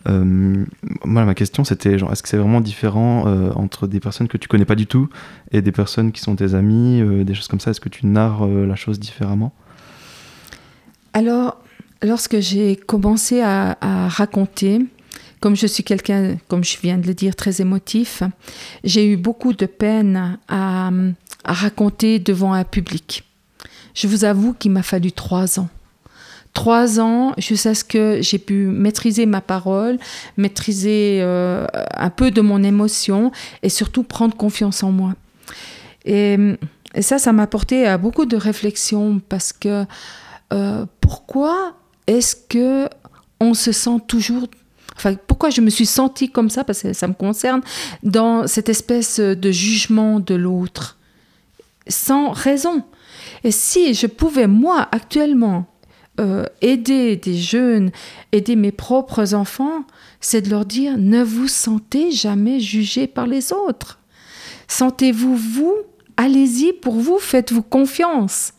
moi, 0.06 1.26
ma 1.26 1.36
question, 1.36 1.64
c'était 1.64 1.94
est-ce 1.94 2.24
que 2.24 2.28
c'est 2.28 2.38
vraiment 2.38 2.60
différent 2.60 3.26
entre 3.56 3.88
des 3.88 4.02
personnes 4.02 4.28
que 4.28 4.38
tu 4.38 4.50
connais 4.50 4.66
pas 4.66 4.76
du 4.76 4.88
tout 4.88 5.10
et 5.52 5.62
des 5.62 5.72
personnes 5.72 6.12
qui 6.12 6.20
sont 6.20 6.36
tes 6.36 6.54
amis, 6.54 7.02
des 7.24 7.34
choses 7.34 7.48
comme 7.48 7.62
ça? 7.62 7.72
Est-ce 7.72 7.82
que 7.82 7.90
tu 7.90 8.06
narres 8.06 8.46
la 8.46 8.76
chose 8.76 9.00
différemment? 9.00 9.54
Alors, 11.14 11.62
lorsque 12.02 12.40
j'ai 12.40 12.76
commencé 12.76 13.42
à, 13.42 13.76
raconter, 14.10 14.86
comme 15.40 15.56
je 15.56 15.68
suis 15.68 15.84
quelqu'un, 15.84 16.38
comme 16.48 16.64
je 16.64 16.78
viens 16.82 16.98
de 16.98 17.08
le 17.08 17.14
dire, 17.14 17.36
très 17.36 17.62
émotif, 17.62 18.24
j'ai 18.84 19.08
eu 19.08 19.18
beaucoup 19.18 19.54
de 19.54 19.66
peine 19.66 20.38
à, 20.48 20.92
raconter 21.46 22.20
devant 22.20 22.54
un 22.54 22.64
public. 22.64 23.24
Je 23.94 24.08
vous 24.08 24.26
avoue 24.26 24.54
qu'il 24.54 24.72
m'a 24.72 24.84
fallu 24.84 25.12
trois 25.12 25.60
ans. 25.60 25.70
Trois 26.54 27.00
ans 27.00 27.34
jusqu'à 27.38 27.76
ce 27.76 27.84
que 27.84 28.20
j'ai 28.22 28.40
pu 28.40 28.66
maîtriser 28.66 29.26
ma 29.26 29.40
parole, 29.40 30.00
maîtriser 30.36 31.20
euh, 31.22 31.66
un 31.96 32.10
peu 32.10 32.32
de 32.32 32.42
mon 32.42 32.64
émotion 32.64 33.32
et 33.62 33.70
surtout 33.70 34.04
prendre 34.04 34.36
confiance 34.36 34.84
en 34.84 34.92
moi. 34.92 35.14
Et, 36.06 36.38
ça, 37.02 37.20
ça 37.20 37.32
m'a 37.34 37.44
apporté 37.44 37.86
à 37.86 38.00
beaucoup 38.00 38.26
de 38.26 38.36
réflexions 38.36 39.22
parce 39.30 39.54
que 39.54 39.86
euh, 40.52 40.86
pourquoi 41.02 41.79
est-ce 42.10 42.36
que 42.36 42.90
on 43.40 43.54
se 43.54 43.72
sent 43.72 44.00
toujours 44.08 44.48
Enfin, 44.96 45.16
pourquoi 45.28 45.50
je 45.50 45.62
me 45.62 45.70
suis 45.70 45.86
sentie 45.86 46.30
comme 46.30 46.50
ça, 46.50 46.66
parce 46.66 46.82
que 46.82 46.92
ça 46.92 47.08
me 47.08 47.14
concerne, 47.14 47.62
dans 48.04 48.48
cette 48.48 48.68
espèce 48.68 49.20
de 49.22 49.52
jugement 49.52 50.20
de 50.20 50.36
l'autre, 50.36 50.98
sans 51.88 52.32
raison. 52.32 52.84
Et 53.46 53.52
si 53.52 53.94
je 53.94 54.08
pouvais, 54.08 54.48
moi, 54.48 54.90
actuellement, 54.92 55.68
euh, 56.20 56.46
aider 56.62 57.16
des 57.16 57.38
jeunes, 57.38 57.92
aider 58.34 58.58
mes 58.58 58.74
propres 58.74 59.34
enfants, 59.34 59.86
c'est 60.20 60.42
de 60.42 60.50
leur 60.50 60.66
dire, 60.66 60.98
ne 60.98 61.24
vous 61.24 61.48
sentez 61.48 62.12
jamais 62.12 62.60
jugé 62.60 63.08
par 63.08 63.26
les 63.26 63.54
autres. 63.54 64.00
Sentez-vous 64.68 65.38
vous, 65.38 65.76
allez-y 66.18 66.74
pour 66.74 66.96
vous, 66.96 67.20
faites-vous 67.20 67.64
confiance. 67.64 68.52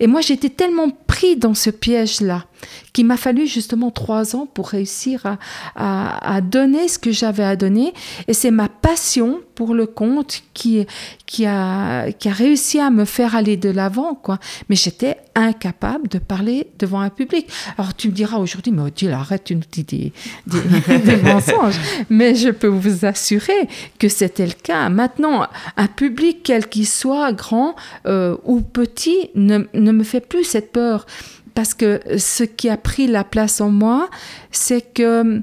Et 0.00 0.06
moi, 0.06 0.22
j'étais 0.22 0.48
tellement 0.48 0.88
pris 1.16 1.36
dans 1.36 1.54
ce 1.54 1.70
piège-là 1.70 2.44
qu'il 2.92 3.06
m'a 3.06 3.16
fallu 3.16 3.46
justement 3.46 3.90
trois 3.90 4.36
ans 4.36 4.46
pour 4.46 4.68
réussir 4.68 5.36
à, 5.74 6.40
donner 6.40 6.88
ce 6.88 6.98
que 6.98 7.12
j'avais 7.12 7.44
à 7.44 7.56
donner. 7.56 7.92
Et 8.28 8.32
c'est 8.32 8.50
ma 8.50 8.68
passion 8.68 9.40
pour 9.54 9.74
le 9.74 9.86
conte 9.86 10.42
qui, 10.52 10.86
qui, 11.24 11.46
a, 11.46 12.10
qui 12.12 12.28
a 12.28 12.32
réussi 12.32 12.78
à 12.78 12.90
me 12.90 13.04
faire 13.04 13.34
aller 13.34 13.56
de 13.56 13.70
l'avant. 13.70 14.14
quoi. 14.14 14.38
Mais 14.68 14.76
j'étais 14.76 15.16
incapable 15.34 16.08
de 16.08 16.18
parler 16.18 16.68
devant 16.78 17.00
un 17.00 17.10
public. 17.10 17.48
Alors 17.78 17.94
tu 17.94 18.08
me 18.08 18.12
diras 18.12 18.38
aujourd'hui, 18.38 18.72
mais 18.72 18.82
Odile, 18.82 19.12
arrête, 19.12 19.44
tu 19.44 19.56
nous 19.56 19.62
dis 19.70 19.84
des, 19.84 20.12
des, 20.46 21.16
mensonges. 21.22 21.78
Mais 22.10 22.34
je 22.34 22.50
peux 22.50 22.66
vous 22.66 23.04
assurer 23.04 23.68
que 23.98 24.08
c'était 24.08 24.46
le 24.46 24.52
cas. 24.52 24.88
Maintenant, 24.88 25.46
un 25.76 25.86
public, 25.86 26.40
quel 26.44 26.68
qu'il 26.68 26.86
soit, 26.86 27.32
grand 27.32 27.76
euh, 28.06 28.36
ou 28.44 28.60
petit, 28.60 29.30
ne, 29.34 29.60
ne 29.74 29.92
me 29.92 30.04
fait 30.04 30.20
plus 30.20 30.44
cette 30.44 30.72
peur 30.72 31.05
parce 31.54 31.74
que 31.74 32.00
ce 32.18 32.44
qui 32.44 32.68
a 32.68 32.76
pris 32.76 33.06
la 33.06 33.24
place 33.24 33.60
en 33.60 33.70
moi, 33.70 34.08
c'est 34.50 34.92
que 34.92 35.42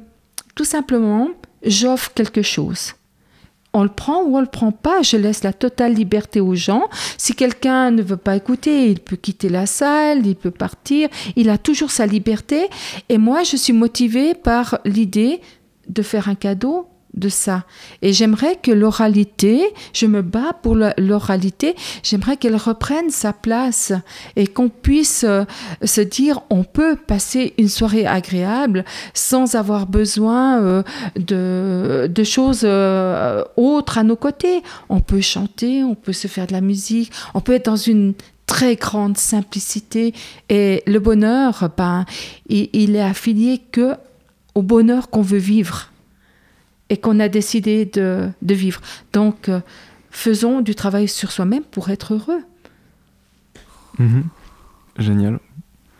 tout 0.55 0.65
simplement, 0.65 1.29
j'offre 1.65 2.11
quelque 2.13 2.41
chose. 2.41 2.93
On 3.75 3.81
le 3.81 3.89
prend 3.89 4.21
ou 4.21 4.37
on 4.37 4.41
le 4.41 4.45
prend 4.45 4.71
pas. 4.71 5.01
Je 5.01 5.17
laisse 5.17 5.43
la 5.43 5.51
totale 5.51 5.93
liberté 5.93 6.39
aux 6.39 6.53
gens. 6.53 6.87
Si 7.17 7.33
quelqu'un 7.33 7.89
ne 7.89 8.03
veut 8.03 8.17
pas 8.17 8.35
écouter, 8.35 8.89
il 8.89 8.99
peut 8.99 9.15
quitter 9.15 9.49
la 9.49 9.65
salle, 9.65 10.27
il 10.27 10.35
peut 10.35 10.51
partir. 10.51 11.09
Il 11.35 11.49
a 11.49 11.57
toujours 11.57 11.89
sa 11.89 12.05
liberté. 12.05 12.69
Et 13.09 13.17
moi, 13.17 13.41
je 13.41 13.57
suis 13.57 13.73
motivée 13.73 14.35
par 14.35 14.77
l'idée 14.85 15.41
de 15.89 16.03
faire 16.03 16.29
un 16.29 16.35
cadeau 16.35 16.87
de 17.13 17.29
ça. 17.29 17.63
Et 18.01 18.11
j'aimerais 18.11 18.57
que 18.61 18.71
l'oralité, 18.71 19.63
je 19.93 20.05
me 20.07 20.21
bats 20.21 20.53
pour 20.61 20.75
l'oralité, 20.75 21.75
j'aimerais 22.01 22.37
qu'elle 22.37 22.55
reprenne 22.55 23.09
sa 23.09 23.33
place 23.33 23.93
et 24.35 24.47
qu'on 24.47 24.69
puisse 24.69 25.23
euh, 25.23 25.43
se 25.83 26.01
dire 26.01 26.41
on 26.49 26.63
peut 26.63 26.95
passer 26.95 27.53
une 27.57 27.69
soirée 27.69 28.07
agréable 28.07 28.83
sans 29.13 29.55
avoir 29.55 29.85
besoin 29.85 30.61
euh, 30.61 30.83
de, 32.07 32.23
choses 32.23 32.61
euh, 32.63 33.43
autres 33.57 33.97
à 33.97 34.03
nos 34.03 34.15
côtés. 34.15 34.63
On 34.89 34.99
peut 34.99 35.21
chanter, 35.21 35.83
on 35.83 35.95
peut 35.95 36.13
se 36.13 36.27
faire 36.27 36.47
de 36.47 36.53
la 36.53 36.61
musique, 36.61 37.11
on 37.33 37.41
peut 37.41 37.53
être 37.53 37.65
dans 37.65 37.75
une 37.75 38.13
très 38.47 38.75
grande 38.75 39.17
simplicité 39.17 40.13
et 40.49 40.83
le 40.85 40.99
bonheur, 40.99 41.69
ben, 41.77 42.05
il, 42.49 42.69
il 42.73 42.95
est 42.95 43.01
affilié 43.01 43.61
que 43.71 43.93
au 44.55 44.61
bonheur 44.61 45.09
qu'on 45.09 45.21
veut 45.21 45.37
vivre 45.37 45.92
et 46.89 46.97
qu'on 46.97 47.19
a 47.19 47.29
décidé 47.29 47.85
de, 47.85 48.31
vivre. 48.41 48.81
Donc, 49.13 49.49
euh, 49.49 49.59
faisons 50.11 50.61
du 50.61 50.75
travail 50.75 51.07
sur 51.07 51.31
soi-même 51.31 51.63
pour 51.63 51.89
être 51.89 52.13
heureux. 52.13 52.41
Mhm. 53.99 54.25
Génial. 54.97 55.39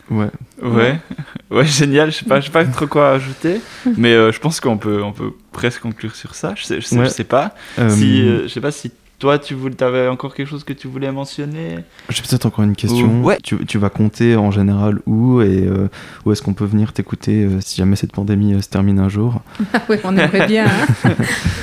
Ouais. 0.10 0.30
Ouais, 0.62 1.00
ouais, 1.52 1.66
génial. 1.66 2.12
Je 2.12 2.18
sais 2.18 2.26
pas, 2.26 2.40
je 2.40 2.46
sais 2.46 2.52
pas 2.52 2.66
trop 2.66 2.88
quoi 2.88 3.12
ajouter, 3.14 3.62
mais 3.98 4.14
euh, 4.14 4.32
je 4.32 4.40
pense 4.40 4.60
qu'on 4.60 4.78
peut, 4.78 5.02
on 5.02 5.14
peut 5.14 5.32
presque 5.52 5.82
conclure 5.82 6.16
sur 6.16 6.36
ça. 6.36 6.54
Je 6.56 6.64
sais, 6.66 6.82
je 6.82 6.86
sais, 6.86 7.04
je 7.04 7.10
sais 7.10 7.24
pas. 7.24 7.56
Euh, 7.80 7.90
si, 7.90 8.24
je 8.24 8.48
sais 8.48 8.62
pas 8.62 8.72
si 8.72 8.92
toi, 9.24 9.40
tu 9.40 9.56
avais 9.80 10.10
encore 10.10 10.36
quelque 10.36 10.50
chose 10.50 10.66
que 10.66 10.74
tu 10.74 10.90
voulais 10.90 11.10
mentionner? 11.10 11.78
J'ai 12.10 12.22
peut-être 12.24 12.46
encore 12.46 12.66
une 12.66 12.76
question. 12.76 13.24
Ouais. 13.24 13.38
Tu, 13.42 13.66
tu, 13.66 13.78
vas 13.78 13.90
compter 13.90 14.36
en 14.36 14.52
général 14.52 15.00
où 15.06 15.40
et 15.40 15.66
euh, 15.66 15.88
où 16.26 16.34
est-ce 16.34 16.42
qu'on 16.42 16.54
peut 16.54 16.66
venir 16.66 16.92
t'écouter 16.92 17.46
euh, 17.46 17.62
si 17.62 17.78
jamais 17.78 17.96
cette 17.96 18.12
pandémie 18.12 18.54
euh, 18.54 18.60
se 18.60 18.68
termine 18.68 19.00
un 19.00 19.08
jour? 19.08 19.40
Ah 19.74 19.82
Oui, 19.88 19.96
on 20.04 20.18
aimerait 20.18 20.46
bien. 20.46 20.66
Hein. 20.66 21.14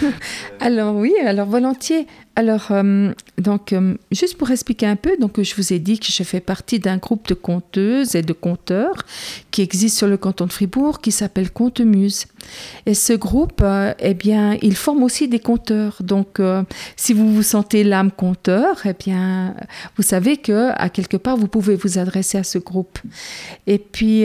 alors 0.60 0.96
oui, 0.96 1.12
alors 1.22 1.46
volontiers. 1.46 2.06
Alors, 2.40 2.68
euh, 2.70 3.12
donc, 3.36 3.74
euh, 3.74 3.96
juste 4.10 4.38
pour 4.38 4.50
expliquer 4.50 4.86
un 4.86 4.96
peu, 4.96 5.14
donc, 5.18 5.42
je 5.42 5.54
vous 5.56 5.74
ai 5.74 5.78
dit 5.78 5.98
que 5.98 6.10
je 6.10 6.22
fais 6.22 6.40
partie 6.40 6.78
d'un 6.78 6.96
groupe 6.96 7.28
de 7.28 7.34
conteuses 7.34 8.14
et 8.14 8.22
de 8.22 8.32
conteurs 8.32 8.96
qui 9.50 9.60
existe 9.60 9.98
sur 9.98 10.06
le 10.06 10.16
canton 10.16 10.46
de 10.46 10.52
Fribourg, 10.52 11.02
qui 11.02 11.12
s'appelle 11.12 11.50
Contemuse. 11.50 12.24
Et 12.86 12.94
ce 12.94 13.12
groupe, 13.12 13.60
euh, 13.62 13.92
eh 13.98 14.14
bien, 14.14 14.56
il 14.62 14.74
forme 14.74 15.02
aussi 15.02 15.28
des 15.28 15.38
conteurs. 15.38 15.98
Donc, 16.00 16.40
si 16.96 17.12
vous 17.12 17.30
vous 17.30 17.42
sentez 17.42 17.84
l'âme 17.84 18.10
conteur, 18.10 18.86
eh 18.86 18.94
bien, 18.94 19.54
vous 19.98 20.02
savez 20.02 20.38
que 20.38 20.70
à 20.76 20.88
quelque 20.88 21.18
part, 21.18 21.36
vous 21.36 21.46
pouvez 21.46 21.76
vous 21.76 21.98
adresser 21.98 22.38
à 22.38 22.42
ce 22.42 22.56
groupe. 22.56 22.98
Et 23.66 23.76
puis, 23.76 24.24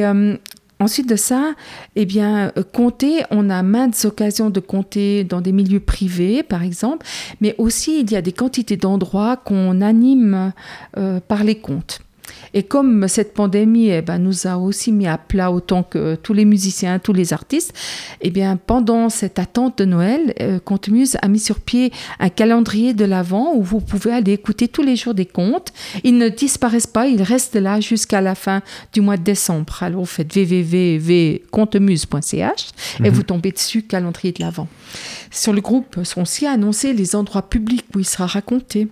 Ensuite 0.80 1.08
de 1.08 1.16
ça, 1.16 1.54
eh 1.96 2.06
bien, 2.06 2.52
euh, 2.58 2.64
compter, 2.64 3.24
on 3.32 3.50
a 3.50 3.64
maintes 3.64 4.04
occasions 4.04 4.50
de 4.50 4.60
compter 4.60 5.24
dans 5.24 5.40
des 5.40 5.54
milieux 5.54 5.80
privés, 5.80 6.44
par 6.44 6.64
exemple, 6.64 7.06
mais 7.40 7.56
aussi 7.58 8.02
il 8.02 8.12
y 8.12 8.16
a 8.16 8.22
des 8.22 8.34
quantités 8.34 8.76
d'endroits 8.76 9.38
qu'on 9.38 9.82
anime 9.82 10.52
euh, 10.98 11.22
par 11.26 11.44
les 11.44 11.56
comptes. 11.56 12.02
Et 12.56 12.64
comme 12.64 13.08
cette 13.10 13.34
pandémie 13.34 13.90
eh 13.90 14.02
ben, 14.02 14.18
nous 14.18 14.48
a 14.48 14.58
aussi 14.58 14.94
mis 14.94 15.08
à 15.08 15.18
plat 15.18 15.52
autant 15.52 15.84
que 15.84 16.16
tous 16.16 16.34
les 16.34 16.46
musiciens, 16.46 17.00
tous 17.00 17.12
les 17.12 17.34
artistes, 17.34 17.74
eh 18.22 18.30
bien, 18.30 18.56
pendant 18.58 19.10
cette 19.10 19.40
attente 19.40 19.78
de 19.78 19.84
Noël, 19.86 20.34
euh, 20.40 20.60
Contemuse 20.60 21.18
a 21.22 21.28
mis 21.28 21.40
sur 21.40 21.60
pied 21.60 21.92
un 22.20 22.30
calendrier 22.30 22.94
de 22.94 23.04
l'Avent 23.04 23.56
où 23.56 23.62
vous 23.62 23.82
pouvez 23.82 24.14
aller 24.14 24.32
écouter 24.32 24.70
tous 24.70 24.84
les 24.84 24.96
jours 24.96 25.14
des 25.14 25.26
contes. 25.26 25.74
Ils 26.06 26.18
ne 26.18 26.30
disparaissent 26.30 26.88
pas, 26.88 27.08
ils 27.08 27.22
restent 27.22 27.58
là 27.58 27.82
jusqu'à 27.82 28.22
la 28.22 28.36
fin 28.36 28.62
du 28.94 29.02
mois 29.02 29.18
de 29.18 29.24
décembre. 29.24 29.84
Alors 29.84 30.00
vous 30.00 30.06
faites 30.06 30.34
www.contemuse.ch 30.34 32.68
et 33.00 33.02
mhm. 33.02 33.10
vous 33.10 33.24
tombez 33.24 33.52
dessus, 33.52 33.84
calendrier 33.84 34.32
de 34.32 34.42
l'Avent. 34.42 34.70
Sur 35.30 35.52
le 35.52 35.60
groupe 35.60 36.06
sont 36.06 36.22
aussi 36.22 36.46
annoncés 36.46 36.94
les 36.94 37.18
endroits 37.18 37.50
publics 37.50 37.88
où 37.94 38.00
il 38.00 38.06
sera 38.06 38.28
raconté. 38.28 38.88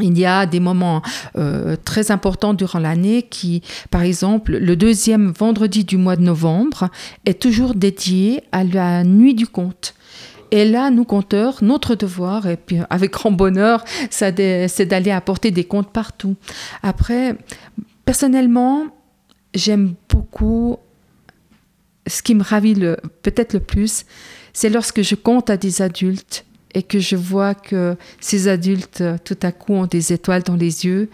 Il 0.00 0.16
y 0.16 0.26
a 0.26 0.46
des 0.46 0.60
moments 0.60 1.02
euh, 1.36 1.76
très 1.84 2.10
importants 2.10 2.54
durant 2.54 2.78
l'année 2.78 3.22
qui, 3.22 3.62
par 3.90 4.02
exemple, 4.02 4.56
le 4.56 4.76
deuxième 4.76 5.32
vendredi 5.32 5.84
du 5.84 5.96
mois 5.96 6.16
de 6.16 6.22
novembre 6.22 6.88
est 7.26 7.40
toujours 7.40 7.74
dédié 7.74 8.42
à 8.52 8.62
la 8.62 9.02
nuit 9.02 9.34
du 9.34 9.46
conte. 9.46 9.94
Et 10.50 10.64
là, 10.64 10.90
nous, 10.90 11.04
conteurs, 11.04 11.58
notre 11.62 11.94
devoir, 11.94 12.46
et 12.46 12.56
puis 12.56 12.78
avec 12.88 13.12
grand 13.12 13.32
bonheur, 13.32 13.84
c'est 14.10 14.86
d'aller 14.86 15.10
apporter 15.10 15.50
des 15.50 15.64
contes 15.64 15.92
partout. 15.92 16.36
Après, 16.82 17.36
personnellement, 18.04 18.86
j'aime 19.52 19.94
beaucoup, 20.08 20.78
ce 22.06 22.22
qui 22.22 22.34
me 22.34 22.42
ravit 22.42 22.74
peut-être 23.22 23.52
le 23.52 23.60
plus, 23.60 24.06
c'est 24.54 24.70
lorsque 24.70 25.02
je 25.02 25.14
compte 25.16 25.50
à 25.50 25.56
des 25.56 25.82
adultes 25.82 26.46
et 26.74 26.82
que 26.82 26.98
je 26.98 27.16
vois 27.16 27.54
que 27.54 27.96
ces 28.20 28.48
adultes, 28.48 29.02
tout 29.24 29.38
à 29.42 29.52
coup, 29.52 29.74
ont 29.74 29.86
des 29.86 30.12
étoiles 30.12 30.42
dans 30.42 30.56
les 30.56 30.84
yeux 30.84 31.08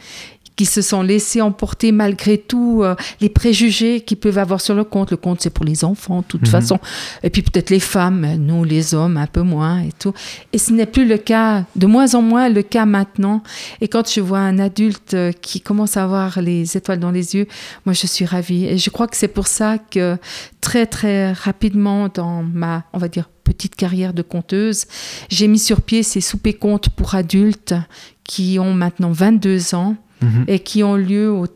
qui 0.57 0.67
se 0.67 0.83
sont 0.83 1.03
laissés 1.03 1.41
emporter 1.41 1.91
malgré 1.93 2.39
tout 2.39 2.83
euh, 2.83 2.95
les 3.21 3.29
préjugés 3.29 4.01
qu'ils 4.03 4.19
peuvent 4.19 4.39
avoir 4.39 4.61
sur 4.61 4.75
le 4.75 4.85
compte. 4.85 5.11
Le 5.11 5.17
compte, 5.17 5.41
c'est 5.41 5.51
pour 5.51 5.65
les 5.65 5.85
enfants, 5.85 6.21
de 6.21 6.25
toute 6.27 6.43
Mhm. 6.43 6.47
façon. 6.49 6.79
Et 7.23 7.31
puis 7.31 7.43
peut-être 7.43 7.71
les 7.71 7.81
femmes, 7.81 8.37
nous, 8.39 8.63
les 8.65 8.95
hommes, 8.95 9.17
un 9.17 9.27
peu 9.27 9.43
moins 9.43 9.81
et 9.81 9.91
tout. 9.99 10.13
Et 10.53 10.59
ce 10.59 10.73
n'est 10.73 10.87
plus 10.87 11.07
le 11.07 11.19
cas, 11.19 11.65
de 11.75 11.87
moins 11.87 12.15
en 12.15 12.23
moins 12.23 12.49
le 12.49 12.63
cas 12.63 12.87
maintenant. 12.87 13.43
Et 13.81 13.89
quand 13.89 14.09
je 14.09 14.21
vois 14.21 14.39
un 14.39 14.59
adulte 14.59 15.15
euh, 15.15 15.33
qui 15.33 15.61
commence 15.61 15.97
à 15.97 16.05
avoir 16.05 16.41
les 16.41 16.77
étoiles 16.77 17.01
dans 17.01 17.11
les 17.11 17.35
yeux, 17.35 17.47
moi, 17.85 17.93
je 17.93 18.07
suis 18.07 18.25
ravie. 18.25 18.65
Et 18.67 18.79
je 18.79 18.91
crois 18.91 19.09
que 19.09 19.17
c'est 19.17 19.29
pour 19.29 19.49
ça 19.49 19.79
que 19.79 20.17
très, 20.61 20.87
très 20.87 21.33
rapidement 21.33 22.09
dans 22.13 22.43
ma, 22.45 22.85
on 22.93 22.99
va 22.99 23.09
dire, 23.09 23.29
petite 23.43 23.75
carrière 23.77 24.15
de 24.15 24.23
conteuse, 24.23 24.87
j'ai 25.29 25.49
mis 25.49 25.59
sur 25.59 25.83
pied 25.83 26.03
ces 26.03 26.21
soupers 26.23 26.59
contes 26.59 26.89
pour 26.89 27.15
adultes 27.15 27.75
qui 28.23 28.59
ont 28.59 28.73
maintenant 28.73 29.13
22 29.13 29.75
ans 29.75 29.97
Mhm. 30.25 30.45
et 30.49 30.59
qui 30.59 30.83
ont 30.83 30.97
lieu 30.97 31.31
au, 31.31 31.47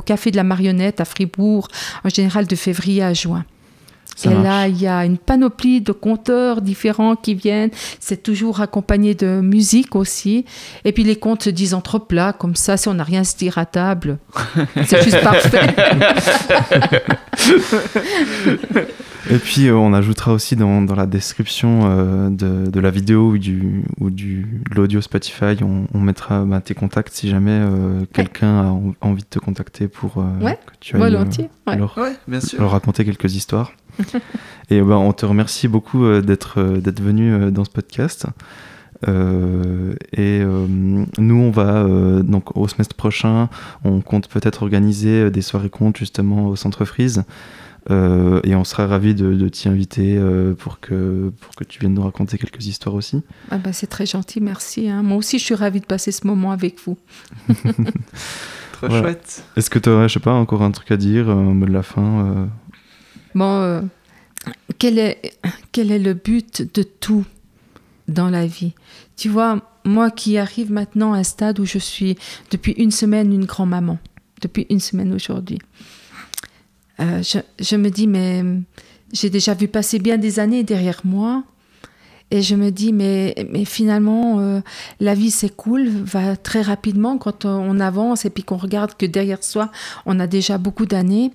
Café 0.00 0.30
de 0.30 0.36
la 0.36 0.44
Marionnette 0.44 1.00
à 1.00 1.04
Fribourg, 1.04 1.68
en 2.04 2.08
général 2.08 2.46
de 2.46 2.56
février 2.56 3.02
à 3.02 3.12
juin. 3.14 3.44
Ça 4.16 4.30
et 4.30 4.34
marche. 4.34 4.44
là, 4.44 4.68
il 4.68 4.80
y 4.80 4.86
a 4.86 5.04
une 5.04 5.18
panoplie 5.18 5.82
de 5.82 5.92
conteurs 5.92 6.62
différents 6.62 7.16
qui 7.16 7.34
viennent. 7.34 7.70
C'est 8.00 8.22
toujours 8.22 8.62
accompagné 8.62 9.14
de 9.14 9.40
musique 9.42 9.94
aussi. 9.94 10.46
Et 10.84 10.92
puis 10.92 11.04
les 11.04 11.16
contes 11.16 11.42
se 11.42 11.50
disent 11.50 11.74
entre 11.74 11.98
plats, 11.98 12.32
comme 12.32 12.56
ça, 12.56 12.78
si 12.78 12.88
on 12.88 12.94
n'a 12.94 13.04
rien 13.04 13.20
à 13.20 13.24
se 13.24 13.36
dire 13.36 13.58
à 13.58 13.66
table, 13.66 14.18
c'est 14.86 15.02
juste 15.02 15.20
parfait. 15.20 15.74
Et 19.30 19.38
puis 19.38 19.66
euh, 19.68 19.74
on 19.74 19.92
ajoutera 19.92 20.32
aussi 20.32 20.54
dans, 20.56 20.82
dans 20.82 20.94
la 20.94 21.06
description 21.06 21.80
euh, 21.84 22.30
de, 22.30 22.70
de 22.70 22.80
la 22.80 22.90
vidéo 22.90 23.30
ou 23.32 23.38
du, 23.38 23.82
ou 24.00 24.10
du, 24.10 24.62
de 24.70 24.74
l'audio 24.76 25.00
Spotify, 25.00 25.56
on, 25.62 25.86
on 25.92 26.00
mettra 26.00 26.44
bah, 26.44 26.60
tes 26.60 26.74
contacts 26.74 27.12
si 27.14 27.28
jamais 27.28 27.50
euh, 27.50 28.04
quelqu'un 28.12 28.60
a 28.60 28.64
en- 28.66 28.94
envie 29.00 29.22
de 29.22 29.28
te 29.28 29.38
contacter 29.38 29.88
pour 29.88 30.18
euh, 30.18 30.44
Ouais, 30.44 30.58
que 30.66 30.72
tu 30.80 30.96
ailles, 30.96 31.02
euh, 31.14 31.76
leur, 31.76 31.96
Ouais, 31.98 32.12
bien 32.28 32.40
sûr. 32.40 32.60
leur 32.60 32.70
raconter 32.70 33.04
quelques 33.04 33.34
histoires. 33.34 33.72
Et 34.70 34.80
ben, 34.80 34.96
on 34.96 35.12
te 35.12 35.26
remercie 35.26 35.68
beaucoup 35.68 36.04
euh, 36.04 36.20
d'être 36.20 36.60
euh, 36.60 36.78
d'être 36.80 37.00
venu 37.00 37.32
euh, 37.32 37.50
dans 37.50 37.64
ce 37.64 37.70
podcast. 37.70 38.26
Euh, 39.08 39.94
et 40.12 40.40
euh, 40.40 40.66
nous, 40.68 41.34
on 41.36 41.50
va 41.50 41.84
euh, 41.84 42.22
donc 42.22 42.56
au 42.56 42.66
semestre 42.66 42.96
prochain, 42.96 43.48
on 43.84 44.00
compte 44.00 44.28
peut-être 44.28 44.62
organiser 44.62 45.30
des 45.30 45.42
soirées 45.42 45.68
contes 45.68 45.96
justement 45.98 46.46
au 46.46 46.56
Centre 46.56 46.84
Frise. 46.84 47.24
Euh, 47.90 48.40
et 48.42 48.56
on 48.56 48.64
sera 48.64 48.86
ravis 48.88 49.14
de, 49.14 49.34
de 49.34 49.48
t'y 49.48 49.68
inviter 49.68 50.16
euh, 50.18 50.54
pour, 50.54 50.80
que, 50.80 51.32
pour 51.40 51.54
que 51.54 51.62
tu 51.62 51.78
viennes 51.78 51.94
nous 51.94 52.02
raconter 52.02 52.36
quelques 52.36 52.66
histoires 52.66 52.94
aussi. 52.96 53.22
Ah 53.50 53.58
bah, 53.58 53.72
c'est 53.72 53.86
très 53.86 54.06
gentil, 54.06 54.40
merci. 54.40 54.88
hein. 54.88 55.02
Moi 55.04 55.16
aussi, 55.18 55.38
je 55.38 55.44
suis 55.44 55.54
ravie 55.54 55.80
de 55.80 55.86
passer 55.86 56.10
ce 56.10 56.26
moment 56.26 56.50
avec 56.50 56.76
vous. 56.84 56.96
Trop 58.72 58.88
Voilà. 58.88 59.02
chouette. 59.02 59.44
Est-ce 59.56 59.70
que 59.70 59.78
tu 59.78 59.88
aurais, 59.88 60.08
je 60.08 60.14
sais 60.14 60.20
pas, 60.20 60.32
encore 60.32 60.62
un 60.62 60.70
truc 60.70 60.90
à 60.90 60.96
dire, 60.96 61.30
un 61.30 61.54
mot 61.54 61.66
de 61.66 61.72
la 61.72 61.82
fin 61.82 62.26
euh? 62.26 62.46
Bon, 63.34 63.60
euh, 63.62 63.80
quel, 64.78 64.98
est, 64.98 65.20
quel 65.72 65.90
est 65.92 65.98
le 65.98 66.14
but 66.14 66.74
de 66.74 66.82
tout 66.82 67.24
dans 68.08 68.30
la 68.30 68.46
vie? 68.46 68.72
Tu 69.16 69.28
vois, 69.28 69.60
moi 69.84 70.10
qui 70.10 70.38
arrive 70.38 70.72
maintenant 70.72 71.12
à 71.14 71.18
un 71.18 71.22
stade 71.22 71.58
où 71.60 71.64
je 71.64 71.78
suis 71.78 72.16
depuis 72.50 72.72
une 72.72 72.90
semaine 72.90 73.32
une 73.32 73.44
grand-maman, 73.44 73.98
depuis 74.42 74.66
une 74.70 74.80
semaine 74.80 75.12
aujourd'hui, 75.14 75.58
euh, 77.00 77.22
je, 77.58 77.76
me 77.76 77.90
dis, 77.90 78.06
mais 78.06 78.42
j'ai 79.12 79.30
déjà 79.30 79.54
vu 79.54 79.68
passer 79.68 79.98
bien 79.98 80.18
des 80.18 80.38
années 80.38 80.62
derrière 80.62 81.00
moi. 81.04 81.44
Et 82.30 82.42
je 82.42 82.56
me 82.56 82.70
dis, 82.70 82.92
mais, 82.92 83.34
mais 83.50 83.64
finalement, 83.64 84.40
euh, 84.40 84.60
la 84.98 85.14
vie 85.14 85.30
s'écoule, 85.30 85.88
va 85.88 86.36
très 86.36 86.62
rapidement 86.62 87.18
quand 87.18 87.44
on 87.44 87.78
avance 87.78 88.24
et 88.24 88.30
puis 88.30 88.42
qu'on 88.42 88.56
regarde 88.56 88.96
que 88.96 89.06
derrière 89.06 89.44
soi, 89.44 89.70
on 90.06 90.18
a 90.18 90.26
déjà 90.26 90.58
beaucoup 90.58 90.86
d'années 90.86 91.30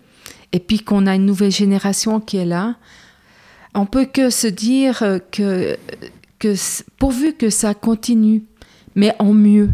et 0.51 0.59
puis 0.59 0.79
qu'on 0.79 1.07
a 1.07 1.15
une 1.15 1.25
nouvelle 1.25 1.51
génération 1.51 2.19
qui 2.19 2.37
est 2.37 2.45
là. 2.45 2.75
On 3.73 3.85
peut 3.85 4.05
que 4.05 4.29
se 4.29 4.47
dire 4.47 5.01
euh, 5.03 5.19
que, 5.31 5.77
que 6.39 6.55
pourvu 6.97 7.33
que 7.33 7.49
ça 7.49 7.73
continue, 7.73 8.43
mais 8.95 9.15
en 9.19 9.33
mieux. 9.33 9.69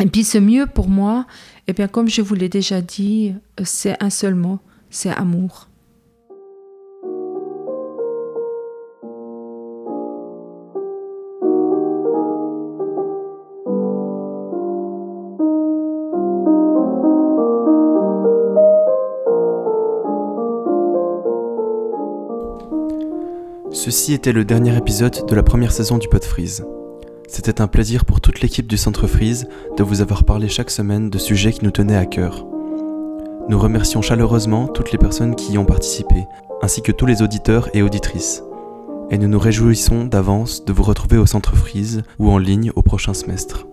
Et 0.00 0.06
puis 0.06 0.24
ce 0.24 0.38
mieux 0.38 0.66
pour 0.66 0.88
moi, 0.88 1.26
eh 1.68 1.72
bien 1.72 1.88
comme 1.88 2.08
je 2.08 2.22
vous 2.22 2.34
l'ai 2.34 2.48
déjà 2.48 2.80
dit, 2.80 3.34
c'est 3.64 4.02
un 4.02 4.10
seul 4.10 4.34
mot, 4.34 4.58
c'est 4.90 5.10
amour. 5.10 5.68
Ceci 23.72 24.14
était 24.14 24.32
le 24.32 24.44
dernier 24.44 24.76
épisode 24.76 25.26
de 25.28 25.34
la 25.34 25.42
première 25.42 25.70
saison 25.70 25.98
du 25.98 26.08
Pod 26.08 26.24
Freeze. 26.24 26.64
C'était 27.28 27.60
un 27.60 27.66
plaisir 27.66 28.04
pour 28.04 28.20
toute 28.20 28.40
l'équipe 28.40 28.66
du 28.66 28.76
Centre 28.76 29.06
Freeze 29.06 29.48
de 29.76 29.82
vous 29.82 30.00
avoir 30.00 30.24
parlé 30.24 30.48
chaque 30.48 30.70
semaine 30.70 31.10
de 31.10 31.18
sujets 31.18 31.52
qui 31.52 31.64
nous 31.64 31.70
tenaient 31.70 31.96
à 31.96 32.06
cœur. 32.06 32.46
Nous 33.48 33.58
remercions 33.58 34.02
chaleureusement 34.02 34.68
toutes 34.68 34.92
les 34.92 34.98
personnes 34.98 35.34
qui 35.34 35.52
y 35.52 35.58
ont 35.58 35.64
participé, 35.64 36.24
ainsi 36.62 36.82
que 36.82 36.92
tous 36.92 37.06
les 37.06 37.22
auditeurs 37.22 37.68
et 37.74 37.82
auditrices. 37.82 38.42
Et 39.10 39.18
nous 39.18 39.28
nous 39.28 39.38
réjouissons 39.38 40.04
d'avance 40.04 40.64
de 40.64 40.72
vous 40.72 40.82
retrouver 40.82 41.18
au 41.18 41.26
Centre 41.26 41.54
Freeze 41.54 42.02
ou 42.18 42.30
en 42.30 42.38
ligne 42.38 42.72
au 42.74 42.82
prochain 42.82 43.14
semestre. 43.14 43.66